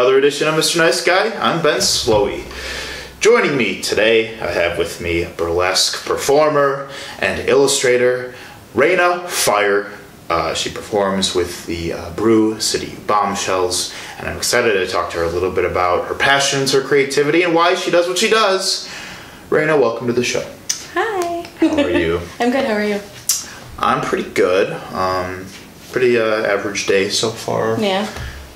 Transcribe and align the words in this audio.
another 0.00 0.16
edition 0.16 0.48
of 0.48 0.54
Mr. 0.54 0.78
Nice 0.78 1.04
Guy. 1.04 1.28
I'm 1.38 1.62
Ben 1.62 1.80
Slowey. 1.80 2.44
Joining 3.20 3.54
me 3.54 3.82
today, 3.82 4.40
I 4.40 4.46
have 4.46 4.78
with 4.78 4.98
me 5.02 5.26
burlesque 5.36 6.06
performer 6.06 6.88
and 7.18 7.46
illustrator 7.46 8.34
Raina 8.72 9.28
Fire. 9.28 9.92
Uh, 10.30 10.54
she 10.54 10.70
performs 10.70 11.34
with 11.34 11.66
the 11.66 11.92
uh, 11.92 12.10
Brew 12.12 12.58
City 12.60 12.96
Bombshells, 13.06 13.92
and 14.16 14.26
I'm 14.26 14.38
excited 14.38 14.72
to 14.72 14.86
talk 14.86 15.10
to 15.10 15.18
her 15.18 15.24
a 15.24 15.28
little 15.28 15.50
bit 15.50 15.66
about 15.66 16.08
her 16.08 16.14
passions, 16.14 16.72
her 16.72 16.80
creativity, 16.80 17.42
and 17.42 17.54
why 17.54 17.74
she 17.74 17.90
does 17.90 18.08
what 18.08 18.16
she 18.16 18.30
does. 18.30 18.88
Raina, 19.50 19.78
welcome 19.78 20.06
to 20.06 20.14
the 20.14 20.24
show. 20.24 20.50
Hi. 20.94 21.42
How 21.60 21.76
are 21.76 21.90
you? 21.90 22.22
I'm 22.40 22.50
good. 22.50 22.64
How 22.64 22.72
are 22.72 22.82
you? 22.82 23.00
I'm 23.78 24.00
pretty 24.00 24.30
good. 24.30 24.72
Um, 24.94 25.44
pretty 25.92 26.18
uh, 26.18 26.46
average 26.46 26.86
day 26.86 27.10
so 27.10 27.28
far. 27.28 27.78
Yeah. 27.78 28.08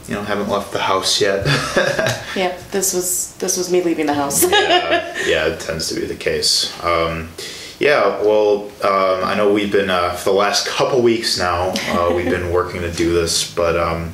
You 0.09 0.15
know, 0.15 0.23
haven't 0.23 0.49
left 0.51 0.73
the 0.73 0.81
house 0.81 1.21
yet. 1.21 1.47
Yeah. 2.37 2.59
This 2.73 2.93
was 2.93 3.33
this 3.37 3.57
was 3.57 3.71
me 3.71 3.81
leaving 3.81 4.07
the 4.07 4.15
house. 4.15 4.43
yeah, 4.43 5.17
yeah, 5.25 5.47
it 5.47 5.61
tends 5.61 5.89
to 5.91 5.95
be 5.95 6.05
the 6.05 6.17
case. 6.17 6.73
Um, 6.83 7.29
yeah, 7.79 8.21
well, 8.23 8.65
um, 8.83 9.23
I 9.25 9.35
know 9.37 9.53
we've 9.53 9.71
been 9.71 9.89
uh, 9.89 10.15
for 10.15 10.31
the 10.31 10.37
last 10.37 10.67
couple 10.67 11.01
weeks 11.01 11.39
now. 11.39 11.73
Uh, 11.91 12.13
we've 12.13 12.29
been 12.29 12.51
working 12.51 12.81
to 12.81 12.91
do 12.91 13.13
this, 13.13 13.55
but 13.55 13.77
um, 13.77 14.11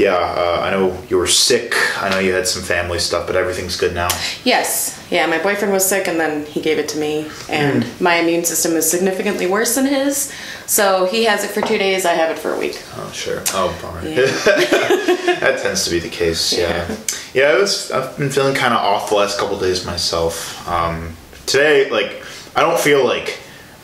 yeah, 0.00 0.14
uh, 0.16 0.60
I 0.66 0.70
know 0.70 0.96
you 1.10 1.16
were 1.18 1.26
sick. 1.26 1.74
I 2.04 2.08
know 2.10 2.18
you 2.18 2.32
had 2.32 2.46
some 2.46 2.62
family 2.62 2.98
stuff, 2.98 3.26
but 3.26 3.36
everything's 3.36 3.76
good 3.76 3.94
now. 3.94 4.08
yes. 4.44 4.96
Yeah. 5.10 5.26
My 5.26 5.38
boyfriend 5.38 5.72
was 5.72 5.84
sick, 5.86 6.06
and 6.08 6.18
then 6.18 6.46
he 6.46 6.60
gave 6.60 6.78
it 6.78 6.88
to 6.90 6.98
me, 6.98 7.14
and 7.48 7.84
Hmm. 7.84 8.04
my 8.04 8.14
immune 8.22 8.44
system 8.44 8.72
is 8.76 8.88
significantly 8.90 9.46
worse 9.46 9.74
than 9.74 9.86
his. 9.86 10.32
So 10.66 11.04
he 11.06 11.24
has 11.24 11.42
it 11.44 11.50
for 11.50 11.60
two 11.62 11.78
days. 11.78 12.06
I 12.06 12.12
have 12.14 12.30
it 12.30 12.38
for 12.38 12.54
a 12.54 12.58
week. 12.58 12.80
Oh, 12.96 13.10
sure. 13.12 13.42
Oh, 13.52 13.68
bummer. 13.82 14.02
Yeah. 14.08 14.26
that 15.40 15.60
tends 15.62 15.84
to 15.84 15.90
be 15.90 15.98
the 15.98 16.08
case. 16.08 16.52
Yeah. 16.52 16.86
Yeah, 17.34 17.54
it 17.56 17.60
was. 17.60 17.90
I've 17.90 18.16
been 18.16 18.30
feeling 18.30 18.54
kind 18.54 18.72
of 18.72 18.80
off 18.80 19.08
the 19.10 19.16
last 19.16 19.38
couple 19.38 19.58
days 19.58 19.84
myself. 19.84 20.66
Um, 20.68 21.16
today, 21.46 21.90
like, 21.90 22.22
I 22.56 22.60
don't 22.60 22.78
feel 22.80 23.04
like, 23.04 23.38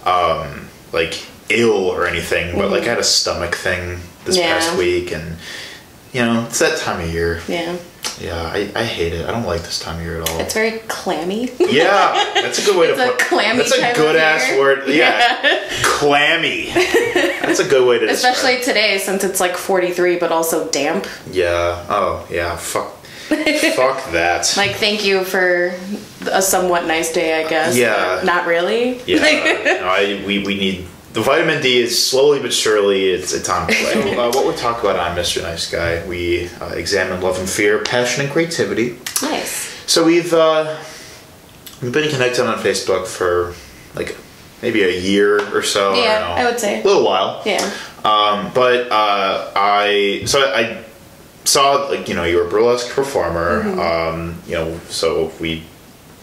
um, 0.05 0.69
like 0.93 1.15
ill 1.49 1.89
or 1.91 2.07
anything, 2.07 2.57
but 2.57 2.71
like 2.71 2.83
I 2.85 2.91
had 2.95 2.99
a 2.99 3.05
stomach 3.05 3.55
thing 3.57 4.01
this 4.25 4.37
Yeah. 4.37 4.59
past 4.59 4.77
week, 4.77 5.13
and 5.13 5.37
you 6.13 6.23
know, 6.25 6.45
it's 6.49 6.59
that 6.61 6.79
time 6.79 7.01
of 7.01 7.13
year. 7.13 7.41
Yeah. 7.49 7.77
Yeah, 8.21 8.41
I, 8.41 8.71
I 8.75 8.85
hate 8.85 9.13
it. 9.13 9.29
I 9.29 9.33
don't 9.33 9.45
like 9.45 9.61
this 9.63 9.79
time 9.79 9.99
of 9.99 10.03
year 10.03 10.23
at 10.23 10.31
all. 10.31 10.39
It's 10.41 10.55
very 10.55 10.79
clammy. 10.89 11.51
yeah, 11.59 12.13
that's 12.35 12.63
a 12.63 12.65
good 12.65 12.79
way 12.79 12.87
It's 12.91 12.99
to 12.99 13.09
a 13.09 13.11
put. 13.11 13.19
clammy 13.21 13.59
That's 13.59 13.73
a 13.73 13.93
good 13.95 14.17
ass 14.17 14.49
year. 14.49 14.59
word. 14.61 14.89
Yeah, 14.89 15.61
clammy. 15.83 16.71
That's 17.47 17.61
a 17.61 17.69
good 17.69 17.87
way 17.87 17.99
to. 17.99 18.07
describe 18.07 18.35
Especially 18.35 18.63
today, 18.65 18.99
since 18.99 19.23
it's 19.23 19.39
like 19.39 19.57
43, 19.57 20.19
but 20.19 20.33
also 20.33 20.69
damp. 20.71 21.07
Yeah. 21.31 21.85
Oh, 21.89 22.27
yeah. 22.31 22.57
Fuck. 22.57 22.93
Fuck 23.29 24.13
that. 24.13 24.53
Like, 24.57 24.77
thank 24.77 25.05
you 25.05 25.23
for 25.25 25.75
a 26.31 26.41
somewhat 26.43 26.87
nice 26.87 27.13
day, 27.13 27.45
I 27.45 27.49
guess. 27.49 27.77
Yeah. 27.77 28.23
Not 28.25 28.47
really. 28.47 29.01
yeah. 29.07 29.19
no, 29.81 29.87
I, 29.89 30.23
we, 30.27 30.45
we 30.45 30.55
need 30.59 30.87
the 31.17 31.23
vitamin 31.23 31.63
D 31.63 31.81
is 31.81 32.07
slowly 32.07 32.41
but 32.41 32.53
surely 32.53 33.09
it's 33.09 33.33
it's 33.33 33.49
on 33.49 33.71
its 33.71 33.83
way. 33.83 34.15
So, 34.15 34.21
uh, 34.21 34.33
what 34.33 34.47
we 34.47 34.55
talk 34.55 34.81
about 34.81 34.97
on 34.97 35.17
Mr. 35.17 35.41
Nice 35.43 35.71
Guy, 35.71 36.07
we 36.07 36.51
uh, 36.61 36.75
examine 36.75 37.23
love 37.23 37.39
and 37.39 37.49
fear, 37.49 37.83
passion 37.83 38.25
and 38.25 38.31
creativity. 38.31 38.99
nice. 39.23 39.51
So 39.91 40.05
we've 40.05 40.35
uh, 40.35 40.79
we've 41.81 41.93
been 41.93 42.11
connected 42.11 42.47
on 42.47 42.59
Facebook 42.59 43.07
for 43.07 43.55
like 43.99 44.15
maybe 44.61 44.83
a 44.83 44.91
year 44.91 45.41
or 45.57 45.63
so. 45.63 45.95
Yeah, 45.95 46.01
I, 46.01 46.19
don't 46.19 46.29
know. 46.29 46.35
I 46.35 46.45
would 46.51 46.61
say. 46.61 46.83
a 46.83 46.85
little 46.85 47.05
while. 47.07 47.43
Yeah. 47.47 47.65
Um, 48.05 48.53
but 48.55 48.93
uh, 48.93 49.53
I 49.57 50.25
so 50.27 50.41
I 50.41 50.85
saw 51.45 51.87
like 51.87 52.11
you 52.11 52.15
know 52.15 52.25
you're 52.25 52.47
a 52.47 52.51
burlesque 52.51 52.91
performer. 52.91 53.63
Mm-hmm. 53.63 53.81
Um, 53.81 54.43
you 54.47 54.55
know, 54.57 54.79
so 54.91 55.33
we 55.41 55.65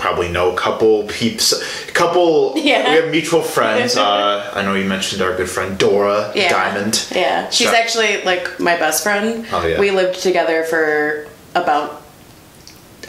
probably 0.03 0.27
know 0.27 0.51
a 0.51 0.57
couple 0.57 1.03
peeps, 1.07 1.53
a 1.53 1.91
couple. 1.93 2.53
Yeah. 2.57 2.89
We 2.89 2.95
have 3.01 3.09
mutual 3.09 3.41
friends. 3.41 3.95
uh, 4.07 4.51
I 4.53 4.61
know 4.61 4.75
you 4.75 4.83
mentioned 4.85 5.21
our 5.21 5.33
good 5.37 5.49
friend 5.49 5.77
Dora 5.79 6.29
Yeah. 6.35 6.49
Diamond. 6.49 7.07
Yeah, 7.15 7.49
she's 7.49 7.69
So- 7.69 7.75
actually 7.75 8.21
like 8.23 8.59
my 8.59 8.75
best 8.75 9.01
friend. 9.01 9.45
Oh, 9.53 9.65
yeah. 9.65 9.79
We 9.79 9.91
lived 9.91 10.19
together 10.21 10.65
for 10.65 11.27
about 11.55 12.01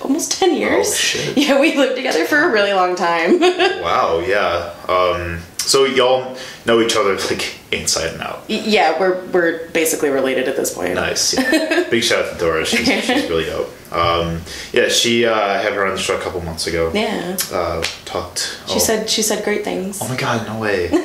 almost 0.03 0.38
10 0.38 0.55
years. 0.55 0.87
Oh, 0.88 0.94
shit. 0.94 1.37
Yeah, 1.44 1.60
we 1.60 1.77
lived 1.77 1.97
together 1.97 2.27
for 2.27 2.38
a 2.38 2.53
really 2.53 2.72
long 2.72 2.94
time. 2.94 3.41
Wow. 3.82 4.21
Yeah. 4.21 4.72
Um, 4.88 5.41
so 5.65 5.85
y'all 5.85 6.37
know 6.67 6.81
each 6.81 6.97
other 6.97 7.17
like 7.17 7.59
inside 7.73 8.13
and 8.13 8.23
out. 8.23 8.45
yeah, 8.49 8.99
we're 8.99 9.25
we're 9.27 9.69
basically 9.71 10.11
related 10.11 10.49
at 10.49 10.57
this 10.57 10.75
point. 10.75 10.95
Nice. 10.95 11.35
Yeah. 11.37 11.89
Big 11.91 12.03
shout 12.03 12.25
out 12.25 12.33
to 12.35 12.39
Dora. 12.39 12.65
She's, 12.65 12.87
she's 12.87 13.29
really 13.29 13.47
dope. 13.47 13.71
Um, 13.93 14.41
yeah, 14.73 14.89
she 14.89 15.25
uh, 15.25 15.35
had 15.35 15.73
her 15.73 15.87
on 15.87 15.93
the 15.93 15.99
show 15.99 16.17
a 16.17 16.21
couple 16.21 16.41
months 16.41 16.67
ago. 16.67 16.91
Yeah. 16.93 17.37
Uh, 17.53 17.83
talked. 18.05 18.61
She 18.67 18.75
oh. 18.75 18.79
said 18.79 19.09
she 19.09 19.23
said 19.23 19.45
great 19.45 19.65
things. 19.65 20.01
Oh 20.03 20.09
my 20.09 20.17
god, 20.17 20.47
no 20.47 20.59
way. 20.59 20.89
uh, 20.93 20.99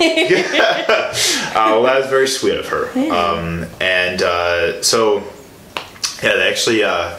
well, 1.53 1.83
that 1.83 1.99
was 1.99 2.09
very 2.09 2.27
sweet 2.27 2.57
of 2.57 2.67
her. 2.67 2.89
Um, 3.11 3.67
and 3.79 4.21
uh, 4.21 4.81
so, 4.81 5.23
yeah, 6.23 6.35
they 6.35 6.49
actually, 6.49 6.83
uh, 6.83 7.17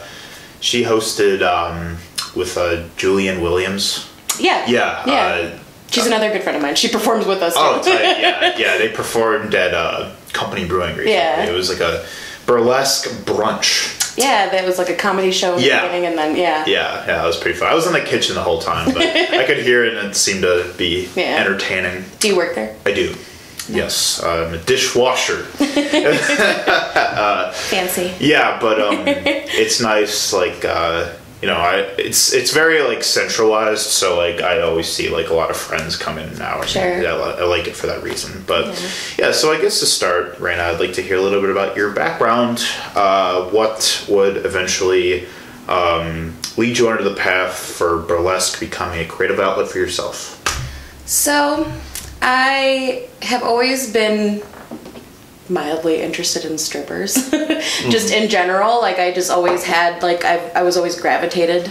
she 0.59 0.83
hosted 0.83 1.41
um, 1.41 1.97
with 2.35 2.57
uh, 2.57 2.87
Julian 2.97 3.41
Williams. 3.41 4.09
Yeah. 4.39 4.65
Yeah. 4.67 5.03
Yeah. 5.05 5.59
Uh, 5.91 5.95
She's 5.95 6.05
another 6.07 6.31
good 6.31 6.41
friend 6.43 6.55
of 6.55 6.61
mine. 6.63 6.75
She 6.75 6.87
performs 6.87 7.25
with 7.25 7.41
us. 7.41 7.53
oh, 7.57 7.81
too. 7.83 7.91
tight. 7.91 8.19
Yeah, 8.21 8.57
yeah. 8.57 8.77
They 8.77 8.87
performed 8.89 9.53
at 9.53 9.73
uh, 9.73 10.11
Company 10.31 10.65
Brewing 10.65 10.91
recently. 10.95 11.11
Yeah. 11.13 11.43
It 11.45 11.53
was 11.53 11.69
like 11.69 11.81
a 11.81 12.05
burlesque 12.45 13.09
brunch. 13.25 13.97
yeah, 14.17 14.49
that 14.49 14.65
was 14.65 14.77
like 14.77 14.89
a 14.89 14.95
comedy 14.95 15.31
show 15.31 15.55
in 15.57 15.63
Yeah. 15.63 15.81
the 15.81 15.87
beginning 15.87 16.05
and 16.09 16.17
then 16.17 16.35
yeah. 16.37 16.65
Yeah, 16.65 16.99
yeah, 17.01 17.05
that 17.05 17.25
was 17.25 17.37
pretty 17.37 17.57
fun. 17.59 17.67
I 17.69 17.73
was 17.75 17.85
in 17.87 17.93
the 17.93 18.01
kitchen 18.01 18.35
the 18.35 18.41
whole 18.41 18.59
time, 18.59 18.93
but 18.93 19.01
I 19.05 19.43
could 19.45 19.57
hear 19.59 19.83
it 19.85 19.95
and 19.97 20.07
it 20.09 20.15
seemed 20.15 20.41
to 20.43 20.65
be 20.77 21.07
Yeah. 21.15 21.37
entertaining. 21.39 22.05
Do 22.19 22.27
you 22.29 22.35
work 22.37 22.55
there? 22.55 22.75
I 22.85 22.93
do. 22.93 23.15
Yes, 23.69 24.21
I'm 24.23 24.53
a 24.53 24.57
dishwasher. 24.57 25.43
Fancy. 27.53 28.13
Yeah, 28.19 28.57
but 28.59 28.81
um, 28.81 29.03
it's 29.07 29.79
nice. 29.81 30.33
Like 30.33 30.65
uh, 30.65 31.09
you 31.41 31.47
know, 31.47 31.55
I 31.55 31.77
it's 31.97 32.33
it's 32.33 32.51
very 32.51 32.81
like 32.83 33.03
centralized. 33.03 33.87
So 33.87 34.15
like 34.17 34.41
I 34.41 34.61
always 34.61 34.87
see 34.87 35.09
like 35.09 35.29
a 35.29 35.33
lot 35.33 35.49
of 35.49 35.57
friends 35.57 35.95
come 35.97 36.17
in 36.19 36.37
now. 36.37 36.61
And 36.61 36.69
Sure. 36.69 37.01
yeah, 37.01 37.13
I, 37.15 37.41
I 37.41 37.43
like 37.45 37.67
it 37.67 37.75
for 37.75 37.87
that 37.87 38.03
reason. 38.03 38.43
But 38.45 38.65
yeah. 39.17 39.31
so 39.31 39.51
I 39.51 39.59
guess 39.59 39.79
to 39.79 39.85
start, 39.85 40.37
Raina, 40.37 40.59
I'd 40.59 40.79
like 40.79 40.93
to 40.93 41.01
hear 41.01 41.17
a 41.17 41.21
little 41.21 41.41
bit 41.41 41.49
about 41.49 41.75
your 41.75 41.91
background. 41.91 42.63
Uh, 42.95 43.45
what 43.49 44.05
would 44.07 44.37
eventually 44.45 45.25
um, 45.67 46.35
lead 46.57 46.77
you 46.77 46.89
onto 46.89 47.03
the 47.03 47.15
path 47.15 47.55
for 47.57 47.97
burlesque 47.99 48.59
becoming 48.59 48.99
a 48.99 49.05
creative 49.05 49.39
outlet 49.39 49.67
for 49.67 49.79
yourself? 49.79 50.37
So, 51.07 51.71
I 52.21 53.07
have 53.23 53.43
always 53.43 53.91
been 53.91 54.41
mildly 55.51 56.01
interested 56.01 56.45
in 56.45 56.57
strippers. 56.57 57.29
just 57.89 58.13
in 58.13 58.29
general, 58.29 58.81
like 58.81 58.97
I 58.99 59.11
just 59.11 59.29
always 59.29 59.63
had 59.63 60.01
like 60.01 60.23
I 60.25 60.37
I 60.55 60.63
was 60.63 60.77
always 60.77 60.99
gravitated 60.99 61.69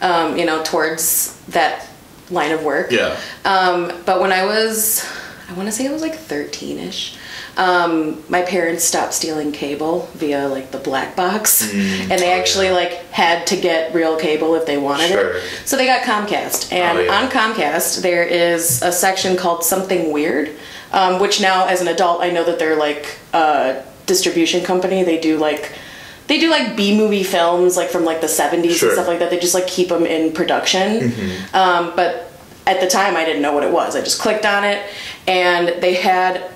um, 0.00 0.36
you 0.36 0.44
know, 0.46 0.62
towards 0.62 1.38
that 1.48 1.86
line 2.30 2.52
of 2.52 2.64
work. 2.64 2.90
Yeah. 2.90 3.18
Um, 3.44 3.92
but 4.06 4.20
when 4.20 4.32
I 4.32 4.44
was, 4.44 5.04
I 5.48 5.52
want 5.54 5.68
to 5.68 5.72
say 5.72 5.86
I 5.86 5.92
was 5.92 6.02
like 6.02 6.14
13 6.14 6.78
ish, 6.78 7.16
um, 7.56 8.22
my 8.28 8.42
parents 8.42 8.84
stopped 8.84 9.12
stealing 9.12 9.52
cable 9.52 10.08
via 10.14 10.48
like 10.48 10.70
the 10.70 10.78
black 10.78 11.16
box. 11.16 11.62
and 11.74 12.10
they 12.10 12.32
oh, 12.32 12.38
actually 12.38 12.66
yeah. 12.66 12.72
like 12.72 12.92
had 13.10 13.46
to 13.48 13.56
get 13.56 13.94
real 13.94 14.16
cable 14.16 14.54
if 14.54 14.64
they 14.66 14.78
wanted 14.78 15.08
Sure. 15.08 15.36
it. 15.36 15.42
So 15.66 15.76
they 15.76 15.86
got 15.86 16.02
Comcast. 16.02 16.72
And 16.72 16.98
Oh, 16.98 17.02
yeah. 17.02 17.12
on 17.20 17.28
Comcast, 17.30 18.02
there 18.02 18.22
is 18.24 18.82
a 18.82 18.92
section 18.92 19.36
called 19.36 19.64
Something 19.64 20.12
Weird, 20.12 20.56
um, 20.92 21.20
which 21.20 21.40
now 21.40 21.66
as 21.66 21.80
an 21.80 21.88
adult, 21.88 22.20
I 22.22 22.30
know 22.30 22.44
that 22.44 22.58
they're 22.58 22.76
like 22.76 23.18
a 23.32 23.84
distribution 24.06 24.64
company. 24.64 25.02
They 25.04 25.20
do 25.20 25.38
like, 25.38 25.72
they 26.26 26.38
do 26.40 26.50
like 26.50 26.76
B 26.76 26.96
movie 26.96 27.22
films 27.24 27.76
like 27.76 27.88
from 27.90 28.04
like 28.04 28.20
the 28.20 28.26
70s 28.26 28.72
Sure. 28.72 28.88
and 28.88 28.96
stuff 28.96 29.08
like 29.08 29.18
that. 29.20 29.30
They 29.30 29.38
just 29.38 29.54
like 29.54 29.66
keep 29.66 29.88
them 29.88 30.04
in 30.06 30.32
production. 30.32 31.12
Um, 31.52 31.92
but 31.96 32.30
at 32.66 32.80
the 32.80 32.86
time, 32.88 33.16
I 33.16 33.24
didn't 33.24 33.42
know 33.42 33.52
what 33.52 33.64
it 33.64 33.72
was. 33.72 33.96
I 33.96 34.00
just 34.00 34.20
clicked 34.20 34.44
on 34.46 34.64
it, 34.64 34.84
and 35.26 35.82
they 35.82 35.94
had 35.94 36.50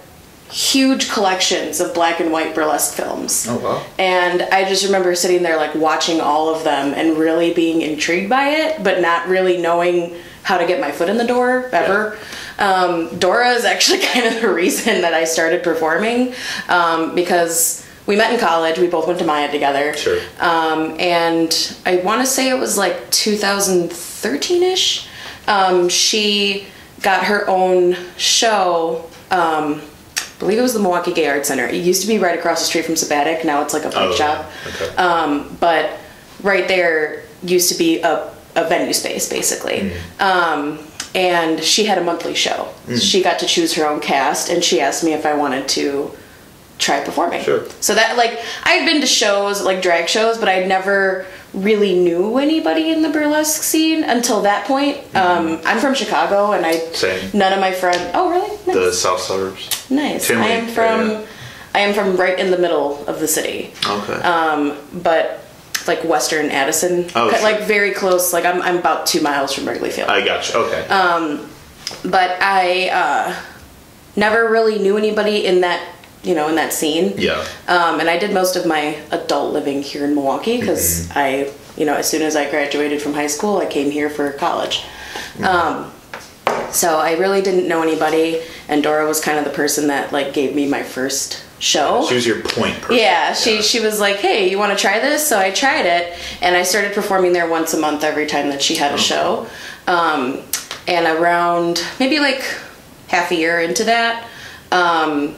huge 0.51 1.11
collections 1.11 1.81
of 1.81 1.93
black 1.95 2.21
and 2.21 2.31
white 2.31 2.55
burlesque 2.55 2.95
films. 2.95 3.47
Oh 3.49 3.59
wow. 3.59 3.87
And 3.99 4.43
I 4.43 4.69
just 4.69 4.85
remember 4.85 5.15
sitting 5.17 5.43
there 5.43 5.57
like 5.57 5.75
watching 5.75 6.21
all 6.21 6.55
of 6.55 6.63
them 6.63 6.93
and 6.95 7.17
really 7.19 7.53
being 7.55 7.81
intrigued 7.81 8.31
by 8.31 8.49
it, 8.51 8.85
but 8.85 9.01
not 9.01 9.27
really 9.27 9.57
knowing 9.57 10.15
how 10.45 10.59
to 10.59 10.67
get 10.67 10.81
my 10.81 10.93
foot 10.93 11.09
in 11.09 11.17
the 11.19 11.27
door 11.27 11.69
ever. 11.73 12.17
Um, 12.59 13.19
Dora 13.19 13.51
is 13.51 13.65
actually 13.65 13.99
kind 14.13 14.27
of 14.27 14.41
the 14.41 14.49
reason 14.53 15.01
that 15.01 15.13
I 15.15 15.25
started 15.25 15.65
performing 15.65 16.35
um, 16.69 17.15
because 17.17 17.85
we 18.07 18.15
met 18.15 18.33
in 18.33 18.39
college. 18.39 18.79
We 18.79 18.87
both 18.87 19.07
went 19.07 19.19
to 19.19 19.25
MIAD 19.25 19.51
together. 19.51 19.95
Sure. 19.97 20.21
Um, 20.39 20.95
and 21.01 21.77
I 21.87 21.97
want 21.97 22.21
to 22.21 22.27
say 22.27 22.51
it 22.51 22.59
was 22.59 22.77
like 22.79 23.11
2013 23.11 24.63
ish. 24.63 25.09
Um, 25.49 25.89
she 25.89 26.67
got 27.01 27.25
her 27.25 27.49
own 27.49 27.97
show. 28.17 29.09
Um, 29.31 29.81
I 30.17 30.39
believe 30.39 30.59
it 30.59 30.63
was 30.63 30.75
the 30.75 30.81
Milwaukee 30.81 31.13
Gay 31.15 31.27
Arts 31.29 31.49
Center. 31.49 31.65
It 31.67 31.83
used 31.83 32.03
to 32.03 32.09
be 32.09 32.19
right 32.19 32.39
across 32.39 32.61
the 32.61 32.67
street 32.67 32.85
from 32.85 32.95
Sabbatic. 32.97 33.45
Now 33.45 33.63
it's 33.63 33.73
like 33.73 33.85
a 33.85 33.89
bike 33.91 34.11
Oh, 34.11 34.15
shop. 34.15 34.51
okay. 34.67 34.95
Um, 34.97 35.57
but 35.61 35.99
right 36.43 36.69
there 36.69 37.23
used 37.43 37.71
to 37.73 37.79
be 37.79 38.01
a, 38.03 38.34
a 38.57 38.69
venue 38.69 38.93
space 38.93 39.29
basically. 39.29 39.93
Um, 40.21 40.79
and 41.15 41.63
she 41.63 41.85
had 41.85 41.99
a 41.99 42.03
monthly 42.05 42.35
show. 42.35 42.69
She 42.99 43.23
got 43.23 43.39
to 43.39 43.47
choose 43.47 43.75
her 43.75 43.87
own 43.87 44.01
cast, 44.01 44.51
and 44.51 44.65
she 44.65 44.81
asked 44.81 45.05
me 45.05 45.13
if 45.13 45.25
I 45.25 45.35
wanted 45.35 45.69
to 45.69 46.11
try 46.79 46.99
performing. 47.05 47.41
Sure. 47.45 47.65
So 47.81 47.95
that 47.95 48.17
like 48.17 48.37
I 48.65 48.71
had 48.73 48.85
been 48.87 49.01
to 49.01 49.07
shows 49.07 49.63
like 49.63 49.81
drag 49.81 50.09
shows, 50.09 50.39
but 50.39 50.49
I 50.49 50.65
never 50.65 51.25
really 51.53 51.95
knew 51.95 52.39
anybody 52.39 52.91
in 52.91 53.03
the 53.03 53.11
burlesque 53.11 53.63
scene 53.63 54.03
until 54.03 54.43
that 54.43 54.67
point. 54.67 54.99
Um, 55.15 55.61
I'm 55.65 55.79
from 55.79 55.95
Chicago, 55.95 56.51
and 56.51 56.67
I 56.67 56.79
Same. 56.93 57.31
none 57.33 57.53
of 57.53 57.61
my 57.61 57.71
friends. 57.71 58.11
Oh, 58.13 58.29
really? 58.29 58.51
Nice. 58.67 58.75
The 58.75 58.93
South 58.93 59.21
Suburbs. 59.21 59.89
nice. 59.91 60.29
I 60.33 60.47
am 60.49 60.67
from. 60.67 61.11
area. 61.11 61.27
I 61.77 61.81
am 61.81 61.95
from 61.95 62.17
right 62.17 62.39
in 62.39 62.51
the 62.53 62.59
middle 62.59 63.05
of 63.09 63.19
the 63.21 63.27
city, 63.29 63.73
Okay. 63.85 64.13
um, 64.23 64.77
but 64.95 65.44
like 65.87 66.03
Western 66.05 66.51
Addison, 66.51 67.07
Oh, 67.15 67.31
sure. 67.31 67.43
like 67.43 67.63
very 67.63 67.93
close. 67.93 68.33
Like 68.33 68.45
I'm, 68.45 68.63
I'm 68.63 68.79
about 68.79 69.07
two 69.07 69.21
miles 69.21 69.53
from 69.53 69.69
Wrigley 69.69 69.91
Field. 69.91 70.09
I 70.09 70.25
got 70.25 70.49
you. 70.53 70.61
Okay. 70.61 70.87
Um, 70.89 71.49
but 72.05 72.37
I 72.41 72.89
uh, 72.91 73.37
never 74.17 74.49
really 74.51 74.79
knew 74.79 74.97
anybody 74.97 75.47
in 75.47 75.61
that 75.63 75.87
you 76.23 76.35
know 76.35 76.49
in 76.49 76.55
that 76.57 76.73
scene. 76.73 77.13
yeah. 77.19 77.45
Um, 77.69 78.01
and 78.01 78.09
I 78.09 78.19
did 78.19 78.33
most 78.33 78.57
of 78.57 78.65
my 78.67 78.99
adult 79.11 79.53
living 79.53 79.83
here 79.83 80.05
in 80.05 80.15
Milwaukee 80.15 80.59
because 80.59 81.09
Mm-hmm. 81.09 81.19
I, 81.19 81.53
you 81.77 81.85
know, 81.85 81.95
as 81.97 82.09
soon 82.09 82.23
as 82.23 82.35
I 82.37 82.49
graduated 82.49 83.03
from 83.03 83.13
high 83.15 83.27
school, 83.27 83.59
I 83.59 83.67
came 83.67 83.91
here 83.91 84.09
for 84.09 84.33
college. 84.33 84.79
Mm-hmm. 85.37 85.45
Um, 85.45 85.91
so 86.73 86.99
I 86.99 87.13
really 87.19 87.43
didn't 87.43 87.69
know 87.69 87.83
anybody, 87.83 88.41
and 88.69 88.83
Dora 88.83 89.07
was 89.07 89.21
kind 89.21 89.39
of 89.39 89.45
the 89.45 89.51
person 89.51 89.89
that 89.89 90.13
like 90.13 90.33
gave 90.33 90.55
me 90.55 90.67
my 90.67 90.83
first 90.83 91.44
show. 91.59 92.07
She 92.09 92.15
was 92.15 92.27
your 92.27 92.41
point 92.43 92.81
person. 92.81 92.97
Yeah, 92.97 93.33
she 93.33 93.63
she 93.63 93.81
was 93.81 94.01
like, 94.01 94.17
"Hey, 94.17 94.51
you 94.51 94.59
want 94.59 94.77
to 94.77 94.81
try 94.81 94.99
this?" 94.99 95.27
So 95.27 95.39
I 95.39 95.51
tried 95.51 95.87
it, 95.87 96.19
and 96.43 96.57
I 96.57 96.63
started 96.63 96.93
performing 96.93 97.33
there 97.33 97.49
once 97.49 97.75
a 97.75 97.81
month 97.81 98.05
every 98.05 98.27
time 98.27 98.49
that 98.51 98.63
she 98.63 98.77
had 98.77 98.93
a 98.93 98.99
show. 98.99 99.47
Um, 99.87 100.41
and 100.87 101.07
around 101.07 101.85
maybe 101.99 102.19
like 102.19 102.43
half 103.09 103.31
a 103.31 103.35
year 103.35 103.61
into 103.61 103.85
that, 103.85 104.29
um, 104.73 105.35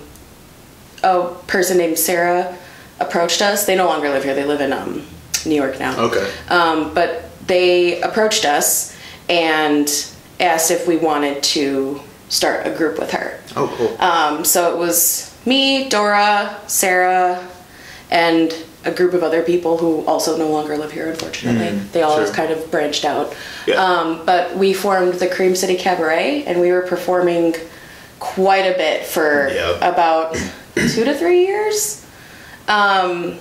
a 1.03 1.33
person 1.47 1.79
named 1.79 1.99
Sarah 1.99 2.57
approached 3.01 3.43
us. 3.43 3.67
They 3.67 3.77
no 3.77 3.87
longer 3.87 4.09
live 4.09 4.25
here; 4.25 4.35
they 4.35 4.45
live 4.45 4.61
in 4.61 4.73
um, 4.73 5.07
New 5.45 5.55
York 5.55 5.79
now. 5.79 5.99
Okay. 5.99 6.31
Um, 6.49 6.95
but 6.95 7.25
they 7.47 8.01
approached 8.01 8.45
us 8.45 8.97
and 9.29 9.89
asked 10.41 10.71
if 10.71 10.87
we 10.87 10.97
wanted 10.97 11.43
to 11.43 12.01
start 12.29 12.67
a 12.67 12.71
group 12.71 12.99
with 12.99 13.11
her. 13.13 13.41
Oh, 13.57 13.73
cool. 13.77 14.01
Um, 14.01 14.45
so 14.45 14.73
it 14.73 14.79
was 14.79 15.36
me, 15.47 15.89
Dora, 15.89 16.59
Sarah, 16.67 17.47
and 18.11 18.53
a 18.85 18.91
group 18.93 19.15
of 19.15 19.23
other 19.23 19.43
people 19.43 19.79
who 19.79 20.05
also 20.07 20.37
no 20.37 20.49
longer 20.49 20.77
live 20.77 20.93
here, 20.93 21.09
unfortunately. 21.11 21.77
they 21.93 22.03
all 22.03 22.25
sure. 22.25 22.33
kind 22.35 22.53
of 22.53 22.71
branched 22.71 23.05
out. 23.05 23.35
Yeah. 23.67 23.77
Um, 23.83 24.25
but 24.25 24.57
we 24.57 24.73
formed 24.73 25.15
the 25.15 25.29
Cream 25.29 25.57
City 25.57 25.77
Cabaret, 25.77 26.45
and 26.45 26.61
we 26.61 26.71
were 26.71 26.83
performing 26.83 27.55
quite 28.21 28.65
a 28.65 28.77
bit 28.77 29.05
for 29.05 29.49
Yep. 29.49 29.77
about 29.79 30.35
two 30.75 31.05
to 31.05 31.15
three 31.15 31.47
years. 31.47 32.07
Um, 32.69 33.39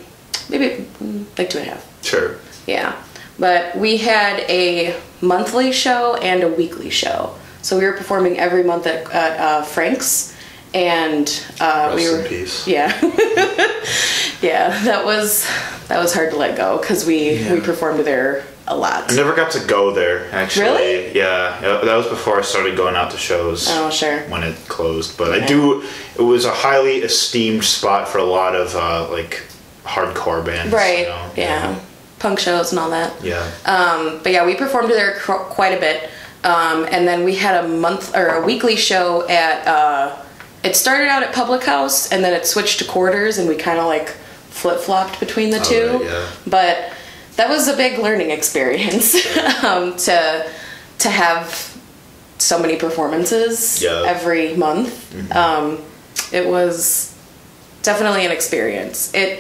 maybe 0.50 0.86
mm, 1.02 1.26
like 1.38 1.50
two 1.50 1.60
and 1.60 1.68
a 1.68 1.72
half. 1.72 2.04
sure. 2.04 2.38
Yeah. 2.68 2.96
But 3.38 3.76
we 3.78 3.98
had 3.98 4.40
a 4.50 5.00
monthly 5.22 5.72
show 5.72 6.16
and 6.16 6.42
a 6.44 6.48
weekly 6.50 6.90
show. 6.90 7.36
So 7.62 7.78
we 7.78 7.86
were 7.86 7.94
performing 7.94 8.40
every 8.40 8.64
month 8.64 8.88
at, 8.88 9.12
at 9.12 9.40
uh, 9.40 9.62
Frank's. 9.64 10.35
And 10.76 11.46
uh, 11.62 11.94
we 11.96 12.10
were. 12.12 12.20
in 12.22 12.28
peace. 12.28 12.68
Yeah. 12.76 12.92
yeah, 14.42 14.84
that 14.84 15.04
was 15.06 15.48
that 15.88 16.00
was 16.00 16.14
hard 16.14 16.32
to 16.32 16.38
let 16.38 16.58
go 16.58 16.78
because 16.78 17.06
we, 17.06 17.48
we 17.50 17.62
performed 17.62 18.02
there 18.06 18.44
a 18.68 18.76
lot. 18.76 19.10
I 19.12 19.16
never 19.16 19.34
got 19.36 19.52
to 19.52 19.66
go 19.66 19.94
there, 19.94 20.30
actually. 20.34 20.66
Really? 20.66 21.18
Yeah. 21.18 21.62
yeah, 21.62 21.82
That 21.86 21.96
was 21.96 22.08
before 22.08 22.40
I 22.40 22.42
started 22.42 22.76
going 22.76 22.96
out 22.96 23.12
to 23.12 23.18
shows. 23.18 23.68
Oh, 23.70 23.90
sure. 23.90 24.22
When 24.24 24.44
it 24.44 24.56
closed. 24.68 25.18
But 25.18 25.32
I 25.32 25.46
do, 25.46 25.84
it 26.18 26.24
was 26.24 26.46
a 26.46 26.52
highly 26.52 26.98
esteemed 26.98 27.64
spot 27.64 28.08
for 28.08 28.18
a 28.18 28.24
lot 28.24 28.56
of, 28.56 28.76
uh, 28.76 29.10
like, 29.12 29.44
hardcore 29.84 30.44
bands. 30.44 30.74
Right. 30.74 31.02
you 31.02 31.06
know? 31.06 31.32
Yeah. 31.38 31.80
Punk 32.18 32.40
shows 32.40 32.72
and 32.72 32.80
all 32.80 32.90
that. 32.90 33.14
Yeah. 33.24 33.50
Um, 33.66 34.20
but 34.24 34.32
yeah, 34.32 34.46
we 34.46 34.56
performed 34.56 34.90
there 34.90 35.20
quite 35.20 35.78
a 35.78 35.80
bit. 35.80 36.10
Um, 36.44 36.88
and 36.90 37.08
then 37.08 37.24
we 37.24 37.36
had 37.36 37.64
a 37.64 37.68
month 37.68 38.16
or 38.16 38.28
a 38.28 38.46
weekly 38.46 38.76
show 38.76 39.28
at. 39.30 39.68
Uh, 39.68 40.22
it 40.66 40.76
started 40.76 41.08
out 41.08 41.24
at 41.24 41.34
Public 41.34 41.64
House, 41.64 42.12
and 42.12 42.24
then 42.24 42.34
it 42.34 42.46
switched 42.46 42.80
to 42.80 42.86
Quarters, 42.86 43.38
and 43.38 43.48
we 43.48 43.56
kind 43.56 43.80
of 43.80 43.86
like 43.86 44.10
flip 44.50 44.80
flopped 44.80 45.20
between 45.20 45.50
the 45.52 45.60
Oh, 45.60 45.64
two. 46.00 46.04
yeah. 46.06 46.28
But 46.48 46.92
that 47.38 47.50
was 47.50 47.68
a 47.68 47.76
big 47.78 48.00
learning 48.00 48.32
experience 48.32 49.16
um, 49.64 49.96
to 49.98 50.50
to 51.00 51.10
have 51.10 51.72
so 52.38 52.60
many 52.60 52.76
performances 52.78 53.82
Yeah. 53.82 53.90
Mm-hmm. 53.92 54.08
every 54.10 54.56
month. 54.56 55.32
Um, 55.36 55.80
it 56.32 56.46
was 56.48 57.14
definitely 57.84 58.26
an 58.26 58.32
experience. 58.32 59.14
It 59.14 59.40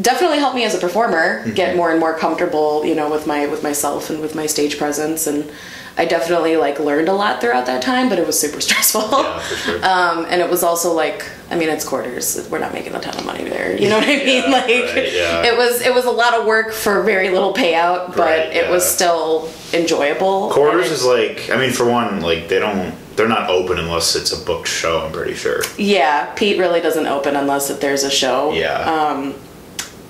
definitely 0.00 0.38
helped 0.38 0.56
me 0.56 0.64
as 0.64 0.74
a 0.74 0.78
performer 0.78 1.40
Mm-hmm. 1.40 1.54
get 1.54 1.76
more 1.76 1.90
and 1.90 2.00
more 2.00 2.14
comfortable, 2.16 2.84
you 2.84 2.94
know, 2.94 3.10
with 3.10 3.26
my 3.26 3.46
with 3.46 3.62
myself 3.62 4.10
and 4.10 4.20
with 4.20 4.34
my 4.34 4.46
stage 4.46 4.78
presence 4.78 5.26
and 5.26 5.50
I 5.96 6.06
definitely 6.06 6.56
like 6.56 6.80
learned 6.80 7.08
a 7.08 7.12
lot 7.12 7.40
throughout 7.40 7.66
that 7.66 7.80
time, 7.80 8.08
but 8.08 8.18
it 8.18 8.26
was 8.26 8.36
super 8.38 8.60
stressful. 8.68 9.02
Yeah, 9.12 9.40
sure. 9.40 9.76
Um, 9.84 10.26
and 10.28 10.40
it 10.40 10.50
was 10.50 10.64
also 10.64 10.92
like, 10.92 11.24
I 11.52 11.56
mean, 11.56 11.68
it's 11.68 11.84
quarters. 11.88 12.48
We're 12.50 12.58
not 12.58 12.72
making 12.74 12.96
a 12.96 13.00
ton 13.00 13.16
of 13.16 13.24
money 13.24 13.44
there. 13.44 13.76
You 13.80 13.88
know 13.90 13.98
what 13.98 14.08
I 14.08 14.16
mean? 14.24 14.42
Yeah, 14.42 14.50
like, 14.50 14.66
right, 14.66 15.12
yeah. 15.12 15.44
it 15.44 15.56
was 15.56 15.80
it 15.82 15.94
was 15.94 16.04
a 16.06 16.10
lot 16.10 16.34
of 16.34 16.46
work 16.46 16.72
for 16.72 17.02
very 17.04 17.30
little 17.30 17.54
payout, 17.54 18.08
but 18.08 18.18
Right, 18.18 18.52
it 18.56 18.68
was 18.68 18.84
still 18.84 19.48
enjoyable. 19.72 20.50
Quarters 20.50 20.90
is 20.90 21.04
like, 21.04 21.48
I 21.50 21.56
mean, 21.58 21.70
for 21.70 21.84
one, 21.88 22.20
like, 22.20 22.48
they 22.48 22.58
don't, 22.58 22.92
they're 23.14 23.28
not 23.28 23.48
open 23.48 23.78
unless 23.78 24.16
it's 24.16 24.32
a 24.32 24.44
booked 24.44 24.66
show, 24.66 25.06
I'm 25.06 25.12
pretty 25.12 25.34
sure. 25.34 25.62
yeah. 25.78 26.32
Pete 26.34 26.58
really 26.58 26.80
doesn't 26.80 27.06
open 27.06 27.36
unless 27.36 27.70
if 27.70 27.80
there's 27.80 28.02
a 28.02 28.10
show. 28.10 28.52
Yeah. 28.52 28.78
Um, 28.80 29.34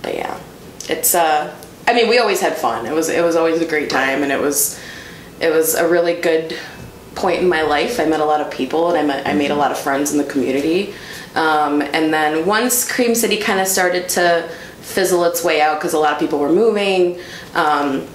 but 0.04 0.14
yeah, 0.14 0.38
it's 0.88 1.14
uh, 1.14 1.56
I 1.88 1.94
mean, 1.94 2.08
we 2.08 2.18
always 2.18 2.40
had 2.40 2.56
fun. 2.56 2.86
It 2.86 2.92
was 2.92 3.08
it 3.08 3.24
was 3.24 3.36
always 3.36 3.60
a 3.60 3.66
great 3.66 3.90
time, 3.90 4.22
and 4.22 4.30
it 4.30 4.40
was 4.40 4.78
it 5.40 5.50
was 5.50 5.74
a 5.74 5.88
really 5.88 6.20
good 6.20 6.56
point 7.14 7.40
in 7.40 7.48
my 7.48 7.62
life. 7.62 7.98
I 7.98 8.04
met 8.04 8.20
a 8.20 8.24
lot 8.24 8.40
of 8.40 8.50
people, 8.50 8.90
and 8.90 8.98
I 8.98 9.02
met 9.02 9.26
I 9.26 9.32
made 9.32 9.50
a 9.50 9.56
lot 9.56 9.72
of 9.72 9.78
friends 9.78 10.12
in 10.12 10.18
the 10.18 10.24
community. 10.24 10.94
Um, 11.34 11.82
and 11.82 12.12
then 12.12 12.46
once 12.46 12.90
Cream 12.90 13.14
City 13.14 13.38
kind 13.38 13.58
of 13.58 13.66
started 13.66 14.08
to 14.10 14.48
fizzle 14.82 15.24
its 15.24 15.42
way 15.42 15.60
out 15.62 15.80
because 15.80 15.94
a 15.94 15.98
lot 15.98 16.12
of 16.12 16.20
people 16.20 16.38
were 16.38 16.52
moving. 16.52 17.18
Um, 17.54 18.06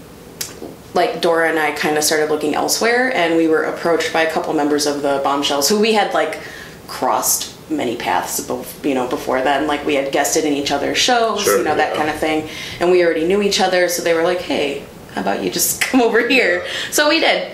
like 0.96 1.22
Dora 1.22 1.50
and 1.50 1.60
I 1.60 1.72
kind 1.72 1.98
of 1.98 2.04
started 2.04 2.32
looking 2.32 2.56
elsewhere, 2.56 3.14
and 3.16 3.36
we 3.36 3.48
were 3.48 3.64
approached 3.64 4.14
by 4.14 4.24
a 4.24 4.32
couple 4.32 4.54
members 4.54 4.86
of 4.86 5.02
the 5.02 5.22
Bombshells 5.24 5.70
who 5.70 5.80
we 5.80 5.94
had 5.94 6.14
like 6.14 6.40
crossed 6.88 7.59
many 7.70 7.96
paths, 7.96 8.48
you 8.84 8.94
know, 8.96 9.08
before 9.08 9.42
then. 9.42 9.68
Like 9.68 9.86
we 9.86 9.96
had 9.96 10.12
guested 10.12 10.46
in 10.46 10.54
each 10.54 10.72
other's 10.72 10.98
shows, 10.98 11.44
Sure, 11.44 11.58
you 11.60 11.64
know, 11.64 11.76
that 11.76 11.92
yeah. 11.94 11.98
kind 11.98 12.10
of 12.10 12.20
thing, 12.20 12.50
and 12.80 12.92
we 12.92 13.04
already 13.04 13.26
knew 13.28 13.42
each 13.42 13.60
other, 13.62 13.88
so 13.90 14.04
they 14.04 14.14
were 14.14 14.24
like, 14.24 14.40
"Hey, 14.42 14.84
how 15.14 15.22
about 15.22 15.44
you 15.44 15.50
just 15.50 15.82
come 15.88 16.02
over 16.02 16.28
here?" 16.28 16.66
So 16.92 17.10
we 17.10 17.20
did. 17.20 17.52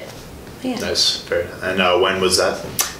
Yeah. 0.64 0.80
Nice. 0.80 1.22
Very, 1.24 1.46
and 1.62 1.80
uh, 1.80 1.98
when 2.00 2.20
was 2.20 2.38
that? 2.38 2.58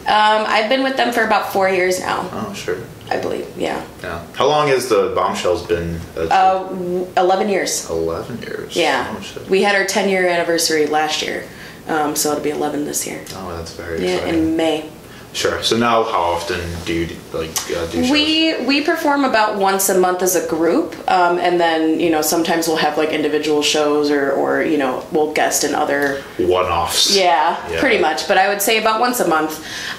Um, 0.08 0.46
I've 0.48 0.70
been 0.70 0.84
with 0.84 0.98
them 0.98 1.12
for 1.12 1.24
about 1.24 1.52
four 1.52 1.68
years 1.68 2.00
now, 2.00 2.30
Oh, 2.32 2.54
sure. 2.54 2.78
I 3.10 3.18
believe. 3.18 3.48
Yeah, 3.58 3.84
Yeah. 4.04 4.24
How 4.34 4.46
long 4.48 4.68
has 4.68 4.88
the 4.88 5.14
Bombshells 5.16 5.66
been? 5.66 6.00
Uh, 6.16 6.22
uh, 6.30 7.06
eleven 7.18 7.50
years. 7.50 7.90
11 7.90 8.40
years. 8.44 8.76
Yeah, 8.76 9.08
Oh, 9.18 9.42
we 9.50 9.64
had 9.64 9.76
our 9.76 9.86
ten 9.86 10.10
year 10.10 10.28
anniversary 10.28 10.86
last 10.86 11.24
year, 11.24 11.48
um, 11.88 12.16
so 12.16 12.32
it'll 12.32 12.44
be 12.44 12.52
eleven 12.52 12.86
this 12.86 13.08
year. 13.08 13.24
Oh, 13.34 13.56
that's 13.58 13.74
very 13.74 14.04
Yeah, 14.06 14.16
exciting. 14.18 14.44
in 14.50 14.58
May. 14.58 14.90
Sure. 15.36 15.62
So 15.64 15.76
now, 15.78 16.04
how 16.04 16.22
often 16.22 16.62
do 16.86 16.94
you 16.94 17.08
like 17.34 17.52
uh, 17.72 17.86
do 17.92 18.02
shows? 18.02 18.10
We 18.12 18.66
we 18.66 18.82
perform 18.82 19.26
about 19.26 19.58
once 19.58 19.90
a 19.90 20.00
month 20.00 20.22
as 20.24 20.36
a 20.36 20.48
group, 20.48 20.96
um, 21.12 21.38
and 21.40 21.60
then 21.60 22.00
you 22.00 22.10
know 22.10 22.22
sometimes 22.22 22.68
we'll 22.70 22.78
have 22.88 22.98
like 22.98 23.10
individual 23.10 23.62
shows 23.62 24.10
or 24.10 24.32
or 24.32 24.64
you 24.64 24.78
know 24.78 25.06
we'll 25.12 25.34
guest 25.34 25.64
in 25.66 25.76
other. 25.76 26.22
one-offs. 26.38 27.16
Yeah, 27.16 27.58
Yeah. 27.70 27.80
pretty 27.82 28.00
much. 28.00 28.28
But 28.30 28.38
I 28.38 28.48
would 28.48 28.62
say 28.62 28.80
about 28.80 29.02
once 29.02 29.20
a 29.20 29.28
month. 29.28 29.54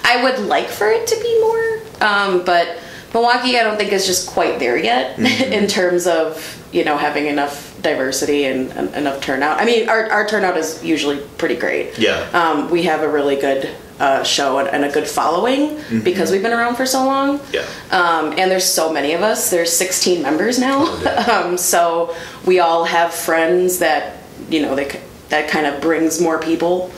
I 0.04 0.22
would 0.22 0.38
like 0.40 0.68
for 0.68 0.88
it 0.88 1.06
to 1.08 1.16
be 1.20 1.40
more, 1.40 1.80
um, 2.00 2.42
but 2.44 2.78
Milwaukee 3.12 3.58
I 3.58 3.62
don't 3.62 3.76
think 3.76 3.92
is 3.92 4.06
just 4.06 4.28
quite 4.28 4.58
there 4.58 4.78
yet 4.78 5.16
Mm-hmm. 5.18 5.52
in 5.52 5.66
terms 5.68 6.06
of 6.06 6.40
you 6.72 6.82
know 6.84 6.96
having 6.96 7.26
enough 7.26 7.74
diversity 7.82 8.44
and, 8.46 8.72
and 8.72 8.94
enough 8.94 9.20
turnout. 9.20 9.60
I 9.60 9.64
mean 9.66 9.88
our 9.90 10.10
our 10.10 10.26
turnout 10.26 10.56
is 10.56 10.82
usually 10.82 11.18
pretty 11.36 11.56
great. 11.56 11.98
Yeah. 11.98 12.20
Um, 12.32 12.70
we 12.70 12.84
have 12.84 13.02
a 13.02 13.08
really 13.08 13.36
good 13.36 13.68
uh, 13.98 14.22
show 14.22 14.58
and, 14.58 14.68
and 14.68 14.84
a 14.84 14.90
good 14.92 15.08
following 15.08 15.70
Mm-hmm. 15.76 16.00
because 16.00 16.30
we've 16.30 16.42
been 16.42 16.52
around 16.52 16.76
for 16.76 16.84
so 16.86 17.04
long. 17.04 17.40
Yeah. 17.52 17.64
Um, 17.90 18.32
and 18.38 18.50
there's 18.50 18.64
so 18.64 18.92
many 18.92 19.12
of 19.14 19.22
us. 19.22 19.50
There's 19.50 19.72
16 19.72 20.20
members 20.22 20.58
now. 20.58 20.78
Oh, 20.86 21.42
um, 21.50 21.56
so 21.56 22.14
we 22.44 22.58
all 22.60 22.84
have 22.84 23.14
friends 23.14 23.78
that 23.78 24.16
you 24.50 24.60
know 24.62 24.74
that 24.76 24.98
that 25.30 25.48
kind 25.48 25.66
of 25.66 25.80
brings 25.80 26.20
more 26.20 26.38
people. 26.40 26.90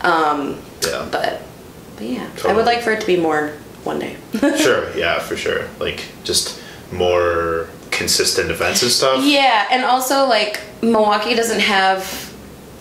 Um, 0.00 0.58
Yeah. 0.82 1.08
but, 1.10 1.42
but 1.96 2.04
yeah, 2.06 2.28
I 2.46 2.52
would 2.52 2.66
like 2.66 2.82
for 2.82 2.92
it 2.92 3.00
to 3.00 3.06
be 3.06 3.16
more 3.16 3.52
one 3.84 3.98
day. 3.98 4.16
sure. 4.58 4.96
Yeah, 4.96 5.18
for 5.20 5.36
sure. 5.36 5.68
Like 5.78 6.04
just 6.24 6.60
more 6.92 7.68
consistent 7.90 8.50
events 8.50 8.82
and 8.82 8.90
stuff. 8.90 9.24
Yeah, 9.24 9.66
and 9.70 9.84
also 9.84 10.26
like 10.26 10.60
Milwaukee 10.82 11.34
doesn't 11.34 11.60
have. 11.60 12.32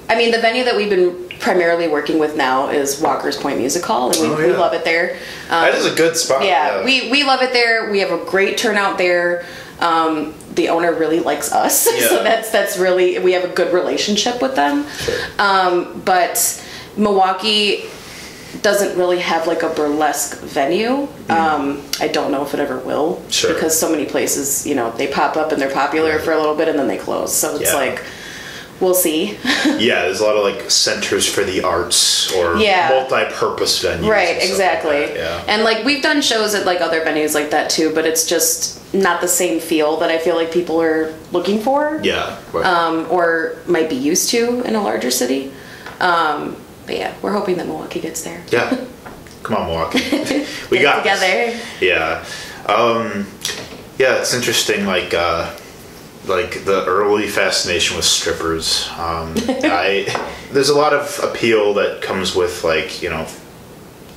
I 0.08 0.16
mean, 0.16 0.32
the 0.32 0.40
venue 0.40 0.64
that 0.66 0.76
we've 0.76 0.90
been 0.90 1.28
primarily 1.40 1.88
working 1.88 2.20
with 2.20 2.36
now 2.36 2.70
is 2.70 3.02
Walker's 3.02 3.38
Point 3.38 3.58
Music 3.60 3.84
Hall, 3.84 4.12
and 4.12 4.20
we, 4.22 4.28
Oh, 4.28 4.38
we 4.38 4.54
love 4.54 4.74
it 4.74 4.84
there. 4.84 5.14
Um, 5.50 5.62
That 5.66 5.76
is 5.76 5.86
a 5.86 5.96
good 5.96 6.16
spot. 6.16 6.44
yeah, 6.44 6.84
we 6.84 7.10
we 7.12 7.24
love 7.24 7.42
it 7.42 7.54
there. 7.54 7.90
We 7.92 8.00
have 8.00 8.12
a 8.12 8.24
great 8.26 8.58
turnout 8.58 8.98
there. 8.98 9.46
Um, 9.80 10.34
the 10.54 10.70
owner 10.70 10.94
really 10.94 11.20
likes 11.20 11.52
us, 11.52 11.88
Yeah. 12.00 12.08
so 12.08 12.24
that's 12.24 12.50
that's 12.52 12.78
really 12.78 13.20
we 13.20 13.34
have 13.34 13.44
a 13.44 13.50
good 13.54 13.74
relationship 13.74 14.42
with 14.42 14.56
them. 14.56 14.86
Sure. 15.00 15.20
Um, 15.40 16.02
but 16.06 16.64
Milwaukee 16.98 17.86
doesn't 18.62 18.98
really 18.98 19.20
have 19.20 19.48
like 19.48 19.64
a 19.64 19.70
burlesque 19.70 20.40
venue. 20.40 21.08
Um, 21.30 21.84
I 22.00 22.08
don't 22.08 22.32
know 22.32 22.44
if 22.44 22.54
it 22.54 22.60
ever 22.60 22.78
will. 22.80 23.22
Sure. 23.30 23.54
because 23.54 23.78
so 23.78 23.90
many 23.92 24.06
places, 24.06 24.66
you 24.66 24.76
know, 24.76 24.92
they 24.92 25.08
pop 25.08 25.36
up 25.36 25.52
and 25.52 25.62
they're 25.62 25.70
popular 25.74 26.20
for 26.20 26.32
a 26.32 26.38
little 26.38 26.56
bit 26.56 26.70
and 26.70 26.80
then 26.80 26.88
they 26.88 26.98
close. 26.98 27.36
So 27.36 27.56
it's 27.58 27.72
Yeah. 27.72 27.76
like, 27.78 28.02
we'll 28.80 28.94
see. 28.94 29.38
yeah, 29.66 30.04
there's 30.04 30.20
a 30.20 30.24
lot 30.26 30.36
of 30.36 30.44
like 30.44 30.70
centers 30.70 31.28
for 31.32 31.44
the 31.44 31.64
arts 31.64 32.32
or 32.34 32.58
Yeah. 32.58 32.90
multi-purpose 32.90 33.84
venues. 33.84 34.08
right, 34.10 34.28
stuff 34.28 34.42
like 34.42 34.50
exactly. 34.50 35.00
Yeah. 35.16 35.44
And 35.48 35.64
like 35.64 35.86
we've 35.86 36.04
done 36.04 36.22
shows 36.22 36.54
at 36.56 36.66
like 36.66 36.82
other 36.82 37.02
venues 37.02 37.34
like 37.36 37.52
that 37.52 37.70
too, 37.70 37.94
but 37.94 38.06
it's 38.06 38.26
just 38.28 38.94
not 38.94 39.22
the 39.22 39.28
same 39.28 39.60
feel 39.60 39.98
that 39.98 40.10
I 40.10 40.18
feel 40.18 40.36
like 40.36 40.52
people 40.52 40.82
are 40.82 41.14
looking 41.32 41.60
for. 41.62 42.00
yeah. 42.04 42.38
right. 42.54 42.66
Um, 42.66 43.08
or 43.10 43.58
might 43.68 43.90
be 43.90 43.96
used 43.96 44.30
to 44.32 44.62
in 44.64 44.76
a 44.76 44.82
larger 44.82 45.12
city. 45.12 45.52
Um, 46.00 46.56
but 46.86 46.98
yeah, 46.98 47.14
we're 47.22 47.34
hoping 47.34 47.58
that 47.58 47.66
Milwaukee 47.68 48.00
gets 48.02 48.22
there. 48.24 48.44
Yeah. 48.52 48.86
Come 49.44 49.56
on, 49.58 49.68
Milwaukee. 49.68 50.00
we 50.72 50.82
got 50.82 51.04
this. 51.04 51.20
together. 51.20 51.60
Yeah. 51.82 52.26
Um, 52.68 53.28
yeah, 53.98 54.20
it's 54.20 54.34
interesting. 54.34 54.86
Like, 54.86 55.14
uh, 55.14 55.56
like 56.28 56.66
the 56.66 56.84
early 56.86 57.28
fascination 57.28 57.96
with 57.96 58.06
strippers. 58.06 58.88
Um, 58.98 59.34
I 59.48 60.06
there's 60.52 60.70
a 60.70 60.78
lot 60.78 60.94
of 60.94 61.20
appeal 61.24 61.74
that 61.76 62.02
comes 62.02 62.36
with 62.36 62.64
like 62.64 63.02
you 63.02 63.10
know, 63.10 63.28